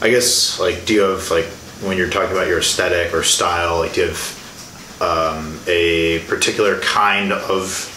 I 0.00 0.10
guess 0.10 0.58
like, 0.60 0.86
do 0.86 0.94
you 0.94 1.00
have 1.02 1.30
like 1.30 1.46
when 1.82 1.96
you're 1.96 2.08
talking 2.10 2.32
about 2.32 2.46
your 2.46 2.58
aesthetic 2.60 3.12
or 3.12 3.22
style? 3.22 3.78
Like, 3.78 3.94
do 3.94 4.02
you 4.02 4.06
have 4.08 5.02
um, 5.02 5.60
a 5.66 6.20
particular 6.20 6.80
kind 6.80 7.32
of 7.32 7.94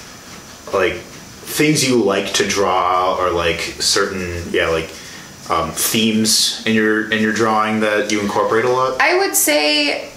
like 0.73 0.93
things 0.93 1.87
you 1.87 2.03
like 2.03 2.33
to 2.33 2.47
draw, 2.47 3.15
or 3.19 3.29
like 3.29 3.59
certain 3.59 4.43
yeah 4.51 4.67
like 4.69 4.89
um, 5.51 5.71
themes 5.71 6.63
in 6.65 6.73
your 6.73 7.11
in 7.11 7.21
your 7.21 7.33
drawing 7.33 7.81
that 7.81 8.11
you 8.11 8.21
incorporate 8.21 8.65
a 8.65 8.69
lot? 8.69 8.99
I 9.01 9.17
would 9.17 9.35
say 9.35 10.09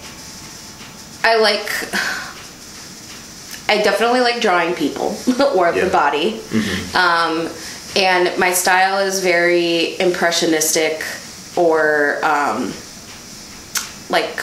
I 1.24 1.36
like. 1.38 1.68
I 3.66 3.80
definitely 3.82 4.20
like 4.20 4.40
drawing 4.42 4.74
people 4.74 5.16
or 5.56 5.72
Yeah. 5.74 5.84
the 5.86 5.90
body. 5.90 6.40
Um, 6.94 7.48
and 7.96 8.38
my 8.38 8.52
style 8.52 8.98
is 8.98 9.20
very 9.20 9.98
impressionistic 9.98 11.02
or 11.56 12.18
um, 12.24 12.72
like 14.10 14.36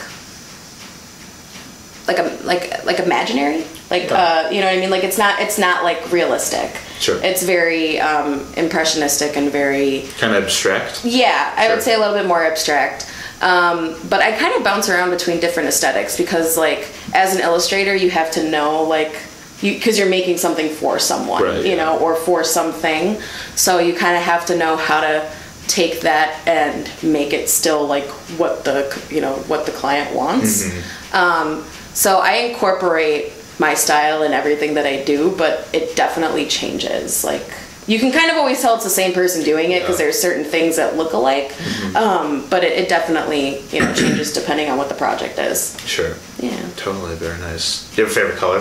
like 2.07 2.17
a 2.17 2.37
like 2.43 2.83
like 2.83 2.99
imaginary, 2.99 3.63
like 3.91 4.09
Yeah. 4.09 4.45
uh, 4.47 4.49
you 4.49 4.61
know 4.61 4.67
what 4.67 4.77
I 4.77 4.79
mean. 4.79 4.89
Like 4.89 5.03
it's 5.03 5.17
not 5.19 5.39
it's 5.39 5.59
not 5.59 5.83
like 5.83 6.11
realistic. 6.11 6.71
Sure. 6.99 7.19
It's 7.23 7.43
very 7.43 7.99
um, 7.99 8.45
impressionistic 8.57 9.35
and 9.37 9.51
very 9.51 10.07
Kind 10.17 10.33
of 10.35 10.43
abstract. 10.43 11.03
yeah, 11.03 11.53
I 11.57 11.67
would 11.69 11.81
say 11.83 11.93
a 11.95 11.99
little 11.99 12.13
bit 12.15 12.25
more 12.27 12.43
abstract. 12.43 13.11
Um, 13.41 13.95
but 14.07 14.21
I 14.21 14.31
kind 14.37 14.53
of 14.55 14.63
bounce 14.63 14.87
around 14.87 15.09
between 15.09 15.39
different 15.39 15.67
aesthetics 15.67 16.15
because, 16.15 16.57
like, 16.59 16.87
as 17.15 17.33
an 17.35 17.41
illustrator, 17.41 17.95
you 17.95 18.11
have 18.11 18.29
to 18.33 18.47
know, 18.47 18.83
like, 18.83 19.13
you 19.61 19.73
because 19.73 19.97
you're 19.97 20.09
making 20.09 20.37
something 20.37 20.69
for 20.69 20.99
someone, 20.99 21.41
Right, 21.43 21.65
you 21.65 21.71
yeah. 21.71 21.83
know, 21.85 21.97
or 21.97 22.15
for 22.15 22.43
something. 22.43 23.19
So 23.55 23.79
you 23.79 23.93
kind 23.95 24.15
of 24.15 24.21
have 24.21 24.45
to 24.47 24.55
know 24.55 24.75
how 24.77 25.01
to 25.01 25.27
take 25.67 26.01
that 26.01 26.39
and 26.47 26.87
make 27.01 27.33
it 27.33 27.49
still 27.49 27.87
like 27.87 28.05
what 28.37 28.63
the 28.63 28.83
you 29.09 29.21
know 29.21 29.33
what 29.47 29.65
the 29.65 29.71
client 29.71 30.15
wants. 30.15 30.63
Mm-hmm. 30.67 31.15
Um, 31.15 31.65
so 31.95 32.19
I 32.19 32.33
incorporate 32.49 33.33
my 33.62 33.74
style 33.76 34.24
and 34.24 34.34
everything 34.34 34.74
that 34.74 34.86
I 34.88 35.03
do, 35.03 35.34
but 35.38 35.53
it 35.72 35.95
definitely 35.95 36.45
changes. 36.47 37.24
Like 37.24 37.45
you 37.88 37.99
can 37.99 38.12
kind 38.12 38.30
of 38.32 38.38
always 38.38 38.59
tell 38.62 38.76
it's 38.76 38.84
the 38.84 38.89
same 39.01 39.14
person 39.14 39.43
doing 39.43 39.72
it 39.72 39.82
because 39.82 39.97
Yeah. 39.99 40.05
there's 40.05 40.20
certain 40.20 40.43
things 40.43 40.76
that 40.78 40.97
look 40.97 41.14
alike, 41.14 41.53
um, 41.95 42.45
but 42.49 42.64
it, 42.64 42.74
it 42.80 42.89
definitely 42.89 43.62
you 43.72 43.80
know 43.82 43.93
changes 43.93 44.34
depending 44.34 44.70
on 44.72 44.78
what 44.78 44.89
the 44.89 44.95
project 45.05 45.38
is. 45.39 45.78
Sure. 45.86 46.14
Yeah, 46.39 46.57
Totally. 46.76 47.16
Very 47.16 47.39
nice. 47.39 47.88
Do 47.95 48.01
you 48.01 48.07
have 48.07 48.12
a 48.12 48.20
favorite 48.20 48.38
color? 48.38 48.59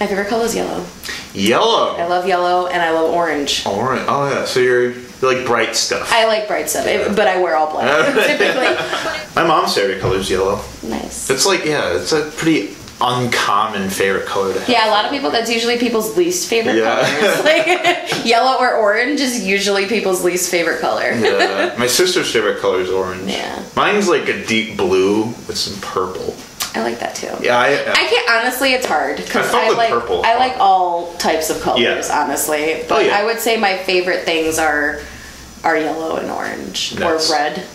my 0.00 0.06
favorite 0.06 0.28
color 0.28 0.44
is 0.44 0.54
yellow. 0.54 0.84
Yellow. 1.34 1.96
I 1.96 2.06
love 2.06 2.24
yellow 2.26 2.68
and 2.68 2.80
I 2.80 2.90
love 2.92 3.10
orange. 3.12 3.66
Orange. 3.66 4.06
Oh 4.08 4.30
yeah. 4.30 4.44
So 4.46 4.60
you're, 4.60 4.92
you 4.92 5.04
like 5.22 5.44
bright 5.44 5.74
stuff. 5.76 6.10
I 6.12 6.24
like 6.26 6.46
bright 6.48 6.70
stuff, 6.70 6.86
Yeah. 6.86 7.12
but 7.14 7.26
I 7.26 7.42
wear 7.42 7.56
all 7.56 7.70
black 7.70 8.14
typically. 8.30 8.70
My 9.36 9.44
mom's 9.46 9.74
favorite 9.74 10.00
color 10.00 10.16
is 10.18 10.30
yellow. 10.30 10.60
nice. 10.82 11.28
It's 11.30 11.44
like 11.44 11.64
yeah, 11.64 11.96
it's 11.98 12.12
a 12.12 12.30
pretty 12.40 12.74
uncommon 13.00 13.88
favorite 13.90 14.26
color 14.26 14.52
to 14.52 14.60
have. 14.60 14.68
Yeah, 14.68 14.88
a 14.88 14.90
lot 14.90 15.04
of 15.04 15.10
people. 15.10 15.30
That's 15.30 15.50
usually 15.50 15.78
people's 15.78 16.16
least 16.16 16.48
favorite 16.48 16.76
Yeah. 16.76 17.00
colors. 17.06 17.44
Like 17.44 18.24
yellow 18.26 18.58
or 18.60 18.74
orange 18.76 19.20
is 19.20 19.44
usually 19.46 19.86
people's 19.86 20.24
least 20.24 20.50
favorite 20.50 20.80
color. 20.80 21.12
Yeah. 21.12 21.74
My 21.78 21.86
sister's 21.86 22.32
favorite 22.32 22.60
color 22.60 22.80
is 22.80 22.90
orange. 22.90 23.30
Yeah. 23.30 23.62
Mine's 23.76 24.08
like 24.08 24.28
a 24.28 24.44
deep 24.46 24.76
blue 24.76 25.24
with 25.46 25.56
some 25.56 25.80
purple. 25.80 26.34
I 26.74 26.82
like 26.82 26.98
that 27.00 27.14
too. 27.14 27.30
Yeah, 27.40 27.58
I, 27.58 27.68
I 27.90 27.94
can't 28.08 28.30
honestly. 28.30 28.72
It's 28.74 28.86
hard 28.86 29.16
because 29.16 29.52
I 29.54 29.68
I, 29.68 29.70
like 29.70 29.90
purple 29.90 30.22
I 30.24 30.36
like 30.36 30.56
all 30.58 31.14
types 31.14 31.50
of 31.50 31.60
colors. 31.62 31.80
Yeah. 31.80 32.24
Honestly, 32.24 32.74
oh, 32.74 32.84
but 32.88 32.98
Oh, 32.98 33.00
yeah. 33.00 33.18
I 33.18 33.24
would 33.24 33.38
say 33.38 33.56
my 33.56 33.78
favorite 33.78 34.24
things 34.24 34.58
are 34.58 35.00
are 35.64 35.76
yellow 35.76 36.16
and 36.16 36.30
orange 36.30 36.94
Nice. 36.98 37.30
or 37.30 37.32
red. 37.34 37.66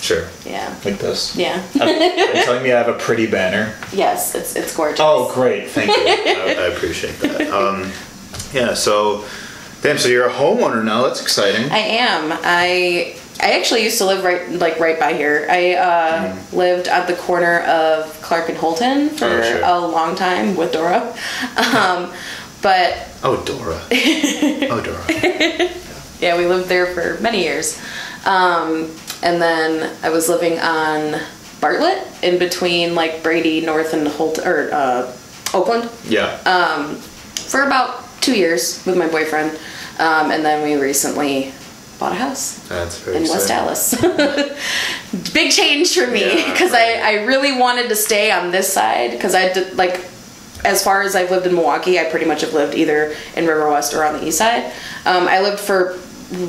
Sure. 0.00 0.28
Yeah. 0.44 0.74
Like 0.84 0.98
this. 0.98 1.34
Yeah. 1.36 1.62
Are 1.80 1.88
you 1.88 2.44
telling 2.44 2.62
me 2.62 2.72
I 2.72 2.78
have 2.78 2.88
a 2.88 2.98
pretty 2.98 3.26
banner? 3.26 3.74
yes, 3.92 4.34
it's 4.34 4.54
it's 4.56 4.74
gorgeous. 4.76 5.00
Oh, 5.02 5.32
great! 5.34 5.68
Thank 5.70 5.88
you. 5.88 5.94
I, 6.06 6.56
I 6.58 6.66
appreciate 6.74 7.18
that. 7.20 7.50
Um, 7.52 7.90
yeah. 8.52 8.74
So, 8.74 9.24
damn. 9.82 9.98
So 9.98 10.08
you're 10.08 10.26
a 10.28 10.32
homeowner 10.32 10.84
now. 10.84 11.02
That's 11.02 11.22
exciting. 11.22 11.70
I 11.70 11.78
am. 11.78 12.32
I 12.44 13.16
I 13.40 13.52
actually 13.58 13.82
used 13.84 13.98
to 13.98 14.04
live 14.06 14.22
right 14.24 14.48
like 14.50 14.78
right 14.78 14.98
by 14.98 15.12
here. 15.14 15.46
I 15.50 15.74
uh, 15.74 16.36
lived 16.52 16.86
at 16.88 17.06
the 17.08 17.14
corner 17.16 17.60
of 17.62 18.06
Clark 18.22 18.48
and 18.48 18.58
Holton 18.58 19.08
for 19.10 19.24
Mm. 19.26 19.38
Oh, 19.40 19.42
sure. 19.42 19.60
a 19.64 19.78
long 19.80 20.14
time 20.16 20.56
with 20.56 20.72
Dora. 20.72 21.16
Um, 21.56 22.12
but 22.62 23.08
oh, 23.22 23.42
Dora. 23.44 23.78
oh, 24.70 24.80
Dora. 24.82 25.04
yeah, 26.20 26.38
we 26.38 26.46
lived 26.46 26.68
there 26.70 26.86
for 26.86 27.20
many 27.20 27.42
years. 27.42 27.78
Um, 28.24 28.90
and 29.24 29.42
then 29.42 29.96
I 30.04 30.10
was 30.10 30.28
living 30.28 30.58
on 30.60 31.20
Bartlett 31.60 32.06
in 32.22 32.38
between 32.38 32.94
like 32.94 33.22
Brady, 33.22 33.60
North, 33.62 33.94
and 33.94 34.06
Holt 34.06 34.38
or 34.38 34.68
uh, 34.72 35.12
Oakland 35.54 35.90
Yeah. 36.06 36.38
Uh, 36.44 36.94
for 36.94 37.62
about 37.62 38.04
two 38.20 38.36
years 38.36 38.84
with 38.86 38.96
my 38.96 39.08
boyfriend. 39.08 39.58
Um, 39.98 40.30
and 40.30 40.44
then 40.44 40.62
we 40.62 40.80
recently 40.80 41.52
bought 41.98 42.12
a 42.12 42.16
house. 42.16 42.58
That's 42.68 42.98
very 42.98 43.16
in 43.18 43.22
West 43.22 43.50
exciting. 43.50 44.10
Allis. 44.10 45.32
Big 45.32 45.52
change 45.52 45.94
for 45.94 46.06
me 46.06 46.20
Yeah, 46.20 46.52
because 46.52 46.72
right. 46.72 47.00
I, 47.00 47.20
I 47.20 47.24
really 47.24 47.58
wanted 47.58 47.88
to 47.88 47.96
stay 47.96 48.30
on 48.30 48.50
this 48.50 48.70
side 48.72 49.12
because 49.12 49.34
I 49.34 49.52
did 49.52 49.76
like 49.76 50.04
as 50.64 50.82
far 50.82 51.02
as 51.02 51.14
I've 51.14 51.30
lived 51.30 51.46
in 51.46 51.54
Milwaukee, 51.54 51.98
I 51.98 52.04
pretty 52.04 52.24
much 52.24 52.40
have 52.40 52.54
lived 52.54 52.74
either 52.74 53.14
in 53.36 53.46
River 53.46 53.70
West 53.70 53.92
or 53.94 54.02
on 54.02 54.14
the 54.14 54.26
east 54.26 54.38
side. 54.38 54.64
Um, 55.04 55.28
I 55.28 55.40
lived 55.40 55.60
for 55.60 55.98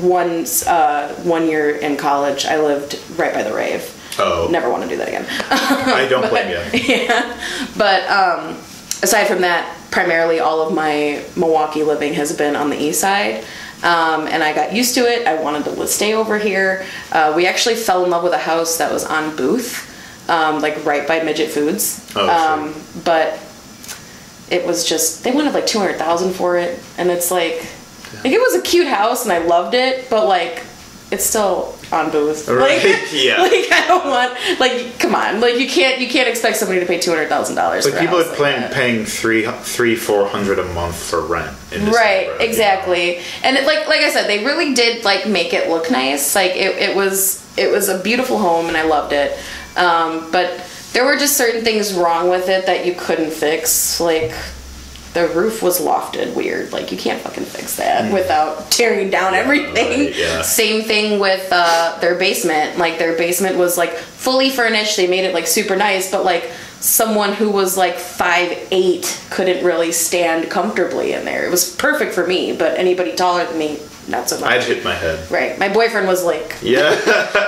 one 0.00 0.44
uh, 0.66 1.14
one 1.22 1.46
year 1.48 1.70
in 1.76 1.96
college. 1.96 2.44
I 2.46 2.60
lived 2.60 2.98
right 3.18 3.32
by 3.34 3.42
the 3.42 3.52
rave. 3.54 3.92
Oh. 4.18 4.48
Never 4.50 4.70
want 4.70 4.82
to 4.84 4.88
do 4.88 4.96
that 4.96 5.08
again. 5.08 5.26
I 5.50 6.06
don't 6.08 6.28
blame 6.30 6.48
you. 6.48 6.80
yeah, 6.80 7.38
but 7.76 8.02
um, 8.10 8.54
aside 9.02 9.26
from 9.26 9.42
that, 9.42 9.76
primarily 9.90 10.40
all 10.40 10.62
of 10.66 10.72
my 10.74 11.22
Milwaukee 11.36 11.82
living 11.82 12.14
has 12.14 12.34
been 12.36 12.56
on 12.56 12.70
the 12.70 12.80
east 12.82 13.00
side. 13.00 13.44
Um, 13.82 14.26
and 14.26 14.42
I 14.42 14.54
got 14.54 14.72
used 14.72 14.94
to 14.94 15.00
it. 15.02 15.26
I 15.26 15.40
wanted 15.42 15.64
to 15.66 15.86
stay 15.86 16.14
over 16.14 16.38
here. 16.38 16.86
Uh, 17.12 17.34
we 17.36 17.46
actually 17.46 17.74
fell 17.74 18.04
in 18.04 18.10
love 18.10 18.24
with 18.24 18.32
a 18.32 18.38
house 18.38 18.78
that 18.78 18.90
was 18.90 19.04
on 19.04 19.36
Booth, 19.36 19.84
um, 20.30 20.62
like 20.62 20.82
right 20.86 21.06
by 21.06 21.22
Midget 21.22 21.50
Foods. 21.50 22.10
Oh, 22.16 22.24
sure. 22.26 22.30
um, 22.30 22.74
But 23.04 23.38
it 24.50 24.64
was 24.66 24.88
just 24.88 25.24
they 25.24 25.30
wanted 25.30 25.52
like 25.52 25.66
two 25.66 25.78
hundred 25.78 25.96
thousand 25.98 26.32
for 26.32 26.56
it, 26.56 26.80
and 26.96 27.10
it's 27.10 27.30
like, 27.30 27.66
like 28.22 28.32
it 28.32 28.38
was 28.38 28.54
a 28.54 28.62
cute 28.62 28.86
house, 28.88 29.24
and 29.24 29.32
I 29.32 29.38
loved 29.38 29.74
it, 29.74 30.08
but 30.10 30.26
like 30.26 30.62
it's 31.10 31.24
still 31.24 31.76
on 31.92 32.10
Booth. 32.10 32.48
Right, 32.48 32.82
Like, 32.82 33.08
yeah. 33.12 33.40
Like 33.40 33.70
I 33.70 33.84
don't 33.86 34.06
want 34.06 34.60
like 34.60 34.98
come 34.98 35.14
on, 35.14 35.40
like 35.40 35.58
you 35.58 35.68
can't 35.68 36.00
you 36.00 36.08
can't 36.08 36.28
expect 36.28 36.56
somebody 36.56 36.80
to 36.80 36.86
pay 36.86 36.98
two 36.98 37.10
hundred 37.10 37.28
thousand 37.28 37.56
dollars. 37.56 37.84
Like 37.84 38.00
people 38.00 38.18
are 38.18 38.36
paying 38.36 38.72
paying 38.72 39.04
three 39.04 39.46
three 39.46 39.96
four 39.96 40.26
hundred 40.26 40.58
a 40.58 40.64
month 40.74 40.96
for 40.96 41.20
rent. 41.22 41.56
Right, 41.72 42.26
you 42.26 42.32
know? 42.32 42.38
exactly. 42.40 43.18
And 43.42 43.56
it, 43.56 43.66
like 43.66 43.86
like 43.86 44.00
I 44.00 44.10
said, 44.10 44.26
they 44.26 44.44
really 44.44 44.74
did 44.74 45.04
like 45.04 45.26
make 45.28 45.52
it 45.52 45.68
look 45.68 45.90
nice. 45.90 46.34
Like 46.34 46.52
it, 46.52 46.76
it 46.76 46.96
was 46.96 47.44
it 47.56 47.70
was 47.70 47.88
a 47.88 47.98
beautiful 48.02 48.38
home 48.38 48.66
and 48.66 48.76
I 48.76 48.82
loved 48.82 49.12
it. 49.12 49.38
Um, 49.76 50.30
but 50.32 50.64
there 50.92 51.04
were 51.04 51.16
just 51.16 51.36
certain 51.36 51.62
things 51.62 51.92
wrong 51.92 52.30
with 52.30 52.48
it 52.48 52.66
that 52.66 52.86
you 52.86 52.94
couldn't 52.94 53.30
fix. 53.30 54.00
Like 54.00 54.32
the 55.16 55.28
roof 55.28 55.62
was 55.62 55.80
lofted 55.80 56.34
weird. 56.34 56.72
Like 56.72 56.92
you 56.92 56.98
can't 56.98 57.22
fucking 57.22 57.46
fix 57.46 57.76
that 57.76 58.12
without 58.12 58.70
tearing 58.70 59.08
down 59.08 59.32
everything. 59.32 60.00
right, 60.00 60.14
yeah. 60.14 60.42
Same 60.42 60.82
thing 60.82 61.18
with 61.18 61.48
uh, 61.50 61.98
their 62.00 62.16
basement. 62.16 62.76
Like 62.76 62.98
their 62.98 63.16
basement 63.16 63.56
was 63.56 63.78
like 63.78 63.94
fully 63.94 64.50
furnished. 64.50 64.98
They 64.98 65.08
made 65.08 65.24
it 65.24 65.32
like 65.32 65.46
super 65.46 65.74
nice, 65.74 66.10
but 66.10 66.26
like 66.26 66.50
someone 66.80 67.32
who 67.32 67.50
was 67.50 67.76
like 67.76 67.96
five 67.96 68.56
eight 68.70 69.20
couldn't 69.30 69.64
really 69.64 69.92
stand 69.92 70.50
comfortably 70.50 71.12
in 71.12 71.24
there. 71.24 71.44
It 71.46 71.50
was 71.50 71.74
perfect 71.76 72.14
for 72.14 72.26
me, 72.26 72.52
but 72.56 72.78
anybody 72.78 73.14
taller 73.14 73.44
than 73.46 73.58
me, 73.58 73.78
not 74.08 74.28
so 74.28 74.38
much. 74.38 74.50
I'd 74.50 74.62
hit 74.62 74.84
my 74.84 74.94
head. 74.94 75.28
right. 75.30 75.58
My 75.58 75.68
boyfriend 75.68 76.06
was 76.06 76.22
like, 76.24 76.56
Yeah. 76.62 76.90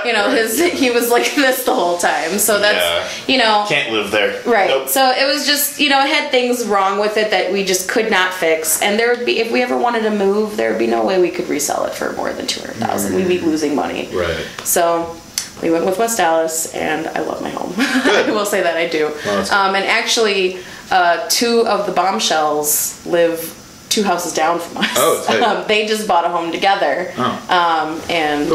you 0.05 0.11
know, 0.13 0.29
his 0.29 0.59
he 0.59 0.91
was 0.91 1.09
like 1.09 1.33
this 1.35 1.63
the 1.63 1.73
whole 1.73 1.97
time. 1.97 2.37
So 2.37 2.59
that's 2.59 3.29
you 3.29 3.37
know 3.37 3.65
Can't 3.69 3.93
live 3.93 4.11
there. 4.11 4.41
Right. 4.43 4.67
Nope. 4.69 4.89
So 4.89 5.09
it 5.11 5.25
was 5.25 5.45
just, 5.45 5.79
you 5.79 5.89
know, 5.89 6.01
it 6.03 6.09
had 6.09 6.31
things 6.31 6.65
wrong 6.65 6.99
with 6.99 7.15
it 7.17 7.31
that 7.31 7.51
we 7.53 7.63
just 7.63 7.87
could 7.87 8.09
not 8.11 8.33
fix. 8.33 8.81
And 8.81 8.99
there 8.99 9.15
would 9.15 9.25
be, 9.25 9.39
if 9.39 9.51
we 9.51 9.61
ever 9.61 9.77
wanted 9.77 10.01
to 10.01 10.11
move, 10.11 10.57
there 10.57 10.71
would 10.71 10.79
be 10.79 10.87
no 10.87 11.05
way 11.05 11.21
we 11.21 11.29
could 11.31 11.47
resell 11.47 11.85
it 11.85 11.93
for 11.93 12.11
more 12.13 12.33
than 12.33 12.45
200000 12.47 13.11
mm. 13.11 13.15
We'd 13.15 13.27
be 13.27 13.39
losing 13.39 13.73
money. 13.75 14.09
Right. 14.13 14.45
So 14.63 15.15
we 15.61 15.69
went 15.71 15.85
with 15.85 15.97
West 15.99 16.19
Allis, 16.19 16.73
and 16.73 17.07
I 17.07 17.19
love 17.21 17.41
my 17.41 17.49
home. 17.49 17.73
I 17.77 18.29
will 18.31 18.45
say 18.45 18.61
that 18.61 18.77
I 18.77 18.87
do. 18.87 19.11
that's 19.23 19.51
um, 19.51 19.75
and 19.75 19.85
actually, 19.85 20.59
uh, 20.91 21.27
two 21.29 21.65
of 21.67 21.85
the 21.85 21.91
bombshells 21.91 23.05
live 23.05 23.55
two 23.89 24.03
houses 24.03 24.33
down 24.33 24.59
from 24.59 24.77
us. 24.77 24.93
Oh, 24.95 25.43
um, 25.61 25.67
they 25.67 25.85
just 25.87 26.07
bought 26.07 26.25
a 26.25 26.29
home 26.29 26.51
together. 26.51 27.11
Oh. 27.17 27.99
Um, 27.99 28.01
and 28.09 28.51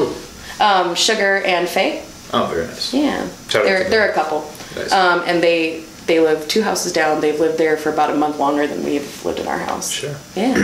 um, 0.61 0.95
Sugar 0.95 1.43
and 1.45 1.69
Faye. 1.69 2.05
Oh, 2.33 2.47
very 2.53 2.67
nice. 2.67 2.93
Yeah, 2.95 3.29
Shout 3.49 3.65
they're 3.65 3.89
they're 3.89 4.11
a 4.11 4.15
couple, 4.15 4.41
Nice. 4.77 4.93
um, 4.93 5.23
and 5.27 5.43
they 5.43 5.85
they 6.07 6.21
live 6.21 6.49
two 6.49 6.63
houses 6.63 6.93
down. 6.93 7.21
They've 7.21 7.39
lived 7.39 7.59
there 7.59 7.77
for 7.77 7.91
about 7.91 8.11
a 8.11 8.15
month 8.17 8.39
longer 8.39 8.67
than 8.67 8.85
we've 8.85 9.25
lived 9.25 9.39
in 9.39 9.47
our 9.47 9.59
house. 9.59 9.91
Sure. 9.91 10.17
Yeah. 10.35 10.55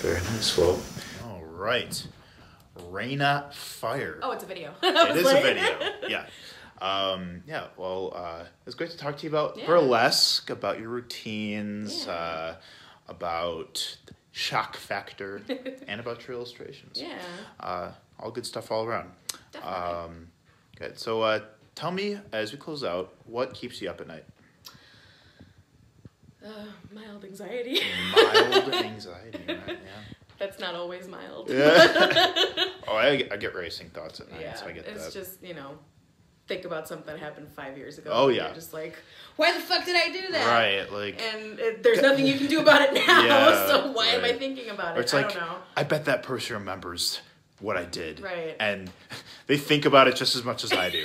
Very 0.00 0.20
nice. 0.32 0.56
Well. 0.56 0.80
All 1.24 1.42
right. 1.56 2.06
Raina 2.90 3.52
Fire. 3.52 4.18
oh, 4.22 4.32
it's 4.32 4.44
a 4.44 4.46
video. 4.46 4.72
it 4.82 5.16
is 5.16 5.26
a 5.26 5.40
video. 5.40 5.64
Yeah. 6.08 6.26
Um, 6.80 7.42
yeah. 7.46 7.66
Well, 7.76 8.12
uh, 8.14 8.44
it's 8.66 8.74
great 8.74 8.90
to 8.90 8.96
talk 8.96 9.18
to 9.18 9.22
you 9.24 9.28
about 9.28 9.56
Yeah. 9.58 9.66
burlesque, 9.66 10.48
about 10.50 10.80
your 10.80 10.88
routines, 10.88 12.06
Yeah. 12.06 12.12
uh, 12.12 12.54
about 13.08 13.96
shock 14.32 14.76
factor, 14.76 15.42
and 15.88 16.00
about 16.00 16.26
your 16.26 16.36
illustrations. 16.36 17.00
Yeah. 17.00 17.18
Uh, 17.58 17.92
all 18.18 18.30
good 18.30 18.46
stuff 18.46 18.70
all 18.70 18.84
around. 18.84 19.10
Definitely. 19.52 19.78
Um, 19.78 20.28
good. 20.76 20.98
So, 20.98 21.22
uh, 21.22 21.40
tell 21.74 21.90
me 21.90 22.18
as 22.32 22.52
we 22.52 22.58
close 22.58 22.82
out, 22.82 23.12
what 23.26 23.52
keeps 23.54 23.80
you 23.82 23.90
up 23.90 24.00
at 24.00 24.06
night? 24.08 24.24
Uh, 26.44 26.48
mild 26.92 27.24
anxiety. 27.24 27.80
Mild 28.14 28.72
anxiety, 28.74 29.44
right? 29.46 29.60
Yeah. 29.68 29.76
That's 30.40 30.58
not 30.58 30.74
always 30.74 31.06
mild. 31.06 31.48
Yeah. 31.50 31.56
oh, 32.88 32.96
I, 32.96 33.28
I 33.30 33.36
get 33.36 33.54
racing 33.54 33.90
thoughts 33.90 34.18
at 34.20 34.32
night, 34.32 34.40
Yeah, 34.40 34.54
so 34.54 34.66
I 34.66 34.72
get 34.72 34.86
it's 34.86 35.04
that. 35.04 35.12
just 35.12 35.40
you 35.44 35.52
know, 35.54 35.78
think 36.48 36.64
about 36.64 36.88
something 36.88 37.06
that 37.06 37.18
happened 37.20 37.48
five 37.54 37.76
years 37.76 37.98
ago. 37.98 38.10
Oh, 38.12 38.28
yeah. 38.28 38.52
just 38.54 38.72
like, 38.72 38.96
why 39.36 39.52
the 39.54 39.60
fuck 39.60 39.84
did 39.84 39.94
I 39.94 40.10
do 40.10 40.32
that? 40.32 40.46
Right, 40.46 40.90
like- 40.92 41.20
and 41.20 41.60
it, 41.60 41.82
there's 41.82 42.00
nothing 42.02 42.26
you 42.26 42.38
can 42.38 42.46
do 42.48 42.60
about 42.60 42.80
it 42.82 42.94
now. 43.06 43.22
Yeah, 43.22 43.66
so 43.66 43.92
why 43.92 44.06
am 44.08 44.24
I 44.24 44.32
thinking 44.32 44.70
about 44.70 44.96
Or 44.96 45.00
it? 45.00 45.04
it's 45.04 45.14
I 45.14 45.18
like, 45.22 45.34
don't 45.34 45.42
know. 45.42 45.56
I 45.76 45.82
bet 45.84 46.06
that 46.06 46.22
person 46.22 46.56
remembers 46.56 47.20
what 47.60 47.76
I 47.76 47.84
did. 47.84 48.20
Right. 48.20 48.56
And 48.58 48.90
they 49.46 49.58
think 49.58 49.84
about 49.84 50.08
it 50.08 50.16
just 50.16 50.34
as 50.34 50.42
much 50.42 50.64
as 50.64 50.72
I 50.72 50.88
do. 50.88 51.04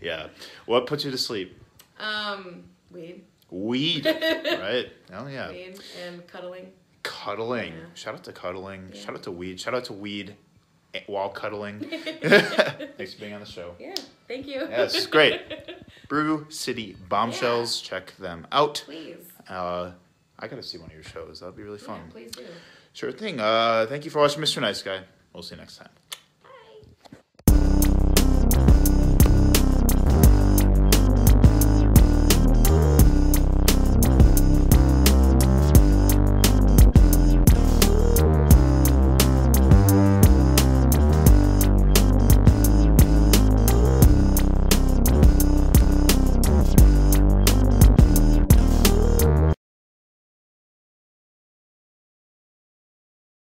yeah. 0.00 0.28
What 0.66 0.86
puts 0.86 1.04
you 1.04 1.10
to 1.10 1.18
sleep? 1.18 1.60
Um, 2.00 2.64
weed, 2.90 3.22
Weed. 3.50 4.06
right? 4.06 4.90
Oh, 5.12 5.26
yeah. 5.26 5.50
weed, 5.50 5.78
and 6.06 6.26
cuddling. 6.26 6.72
Cuddling. 7.04 7.72
Yeah. 7.74 7.84
Shout 7.94 8.14
out 8.14 8.24
to 8.24 8.32
cuddling. 8.32 8.90
Yeah. 8.92 9.00
Shout 9.00 9.14
out 9.14 9.22
to 9.24 9.30
weed. 9.30 9.60
Shout 9.60 9.74
out 9.74 9.84
to 9.84 9.92
weed 9.92 10.34
eh, 10.94 11.00
while 11.06 11.28
cuddling. 11.28 11.78
Thanks 11.88 13.14
for 13.14 13.20
being 13.20 13.34
on 13.34 13.40
the 13.40 13.46
show. 13.46 13.74
Yeah, 13.78 13.94
thank 14.26 14.46
you. 14.46 14.60
Yeah, 14.68 14.84
this 14.86 15.06
great. 15.06 15.40
Brew 16.08 16.46
City 16.50 16.96
Bombshells. 17.08 17.80
Check 17.80 18.16
them 18.16 18.46
out. 18.50 18.82
Please. 18.84 19.16
Uh, 19.48 19.92
I 20.38 20.48
gotta 20.48 20.62
see 20.62 20.78
one 20.78 20.88
of 20.88 20.94
your 20.94 21.04
shows. 21.04 21.40
That'd 21.40 21.54
be 21.56 21.62
really 21.62 21.78
Yeah, 21.80 21.86
fun. 21.86 22.00
please 22.10 22.32
do. 22.32 22.44
Sure 22.92 23.12
thing. 23.12 23.38
Uh, 23.40 23.86
thank 23.88 24.04
you 24.04 24.10
for 24.10 24.20
watching, 24.20 24.42
Mr. 24.42 24.60
Nice 24.60 24.82
Guy. 24.82 25.00
We'll 25.32 25.42
see 25.42 25.54
you 25.54 25.60
next 25.60 25.76
time. 25.76 25.88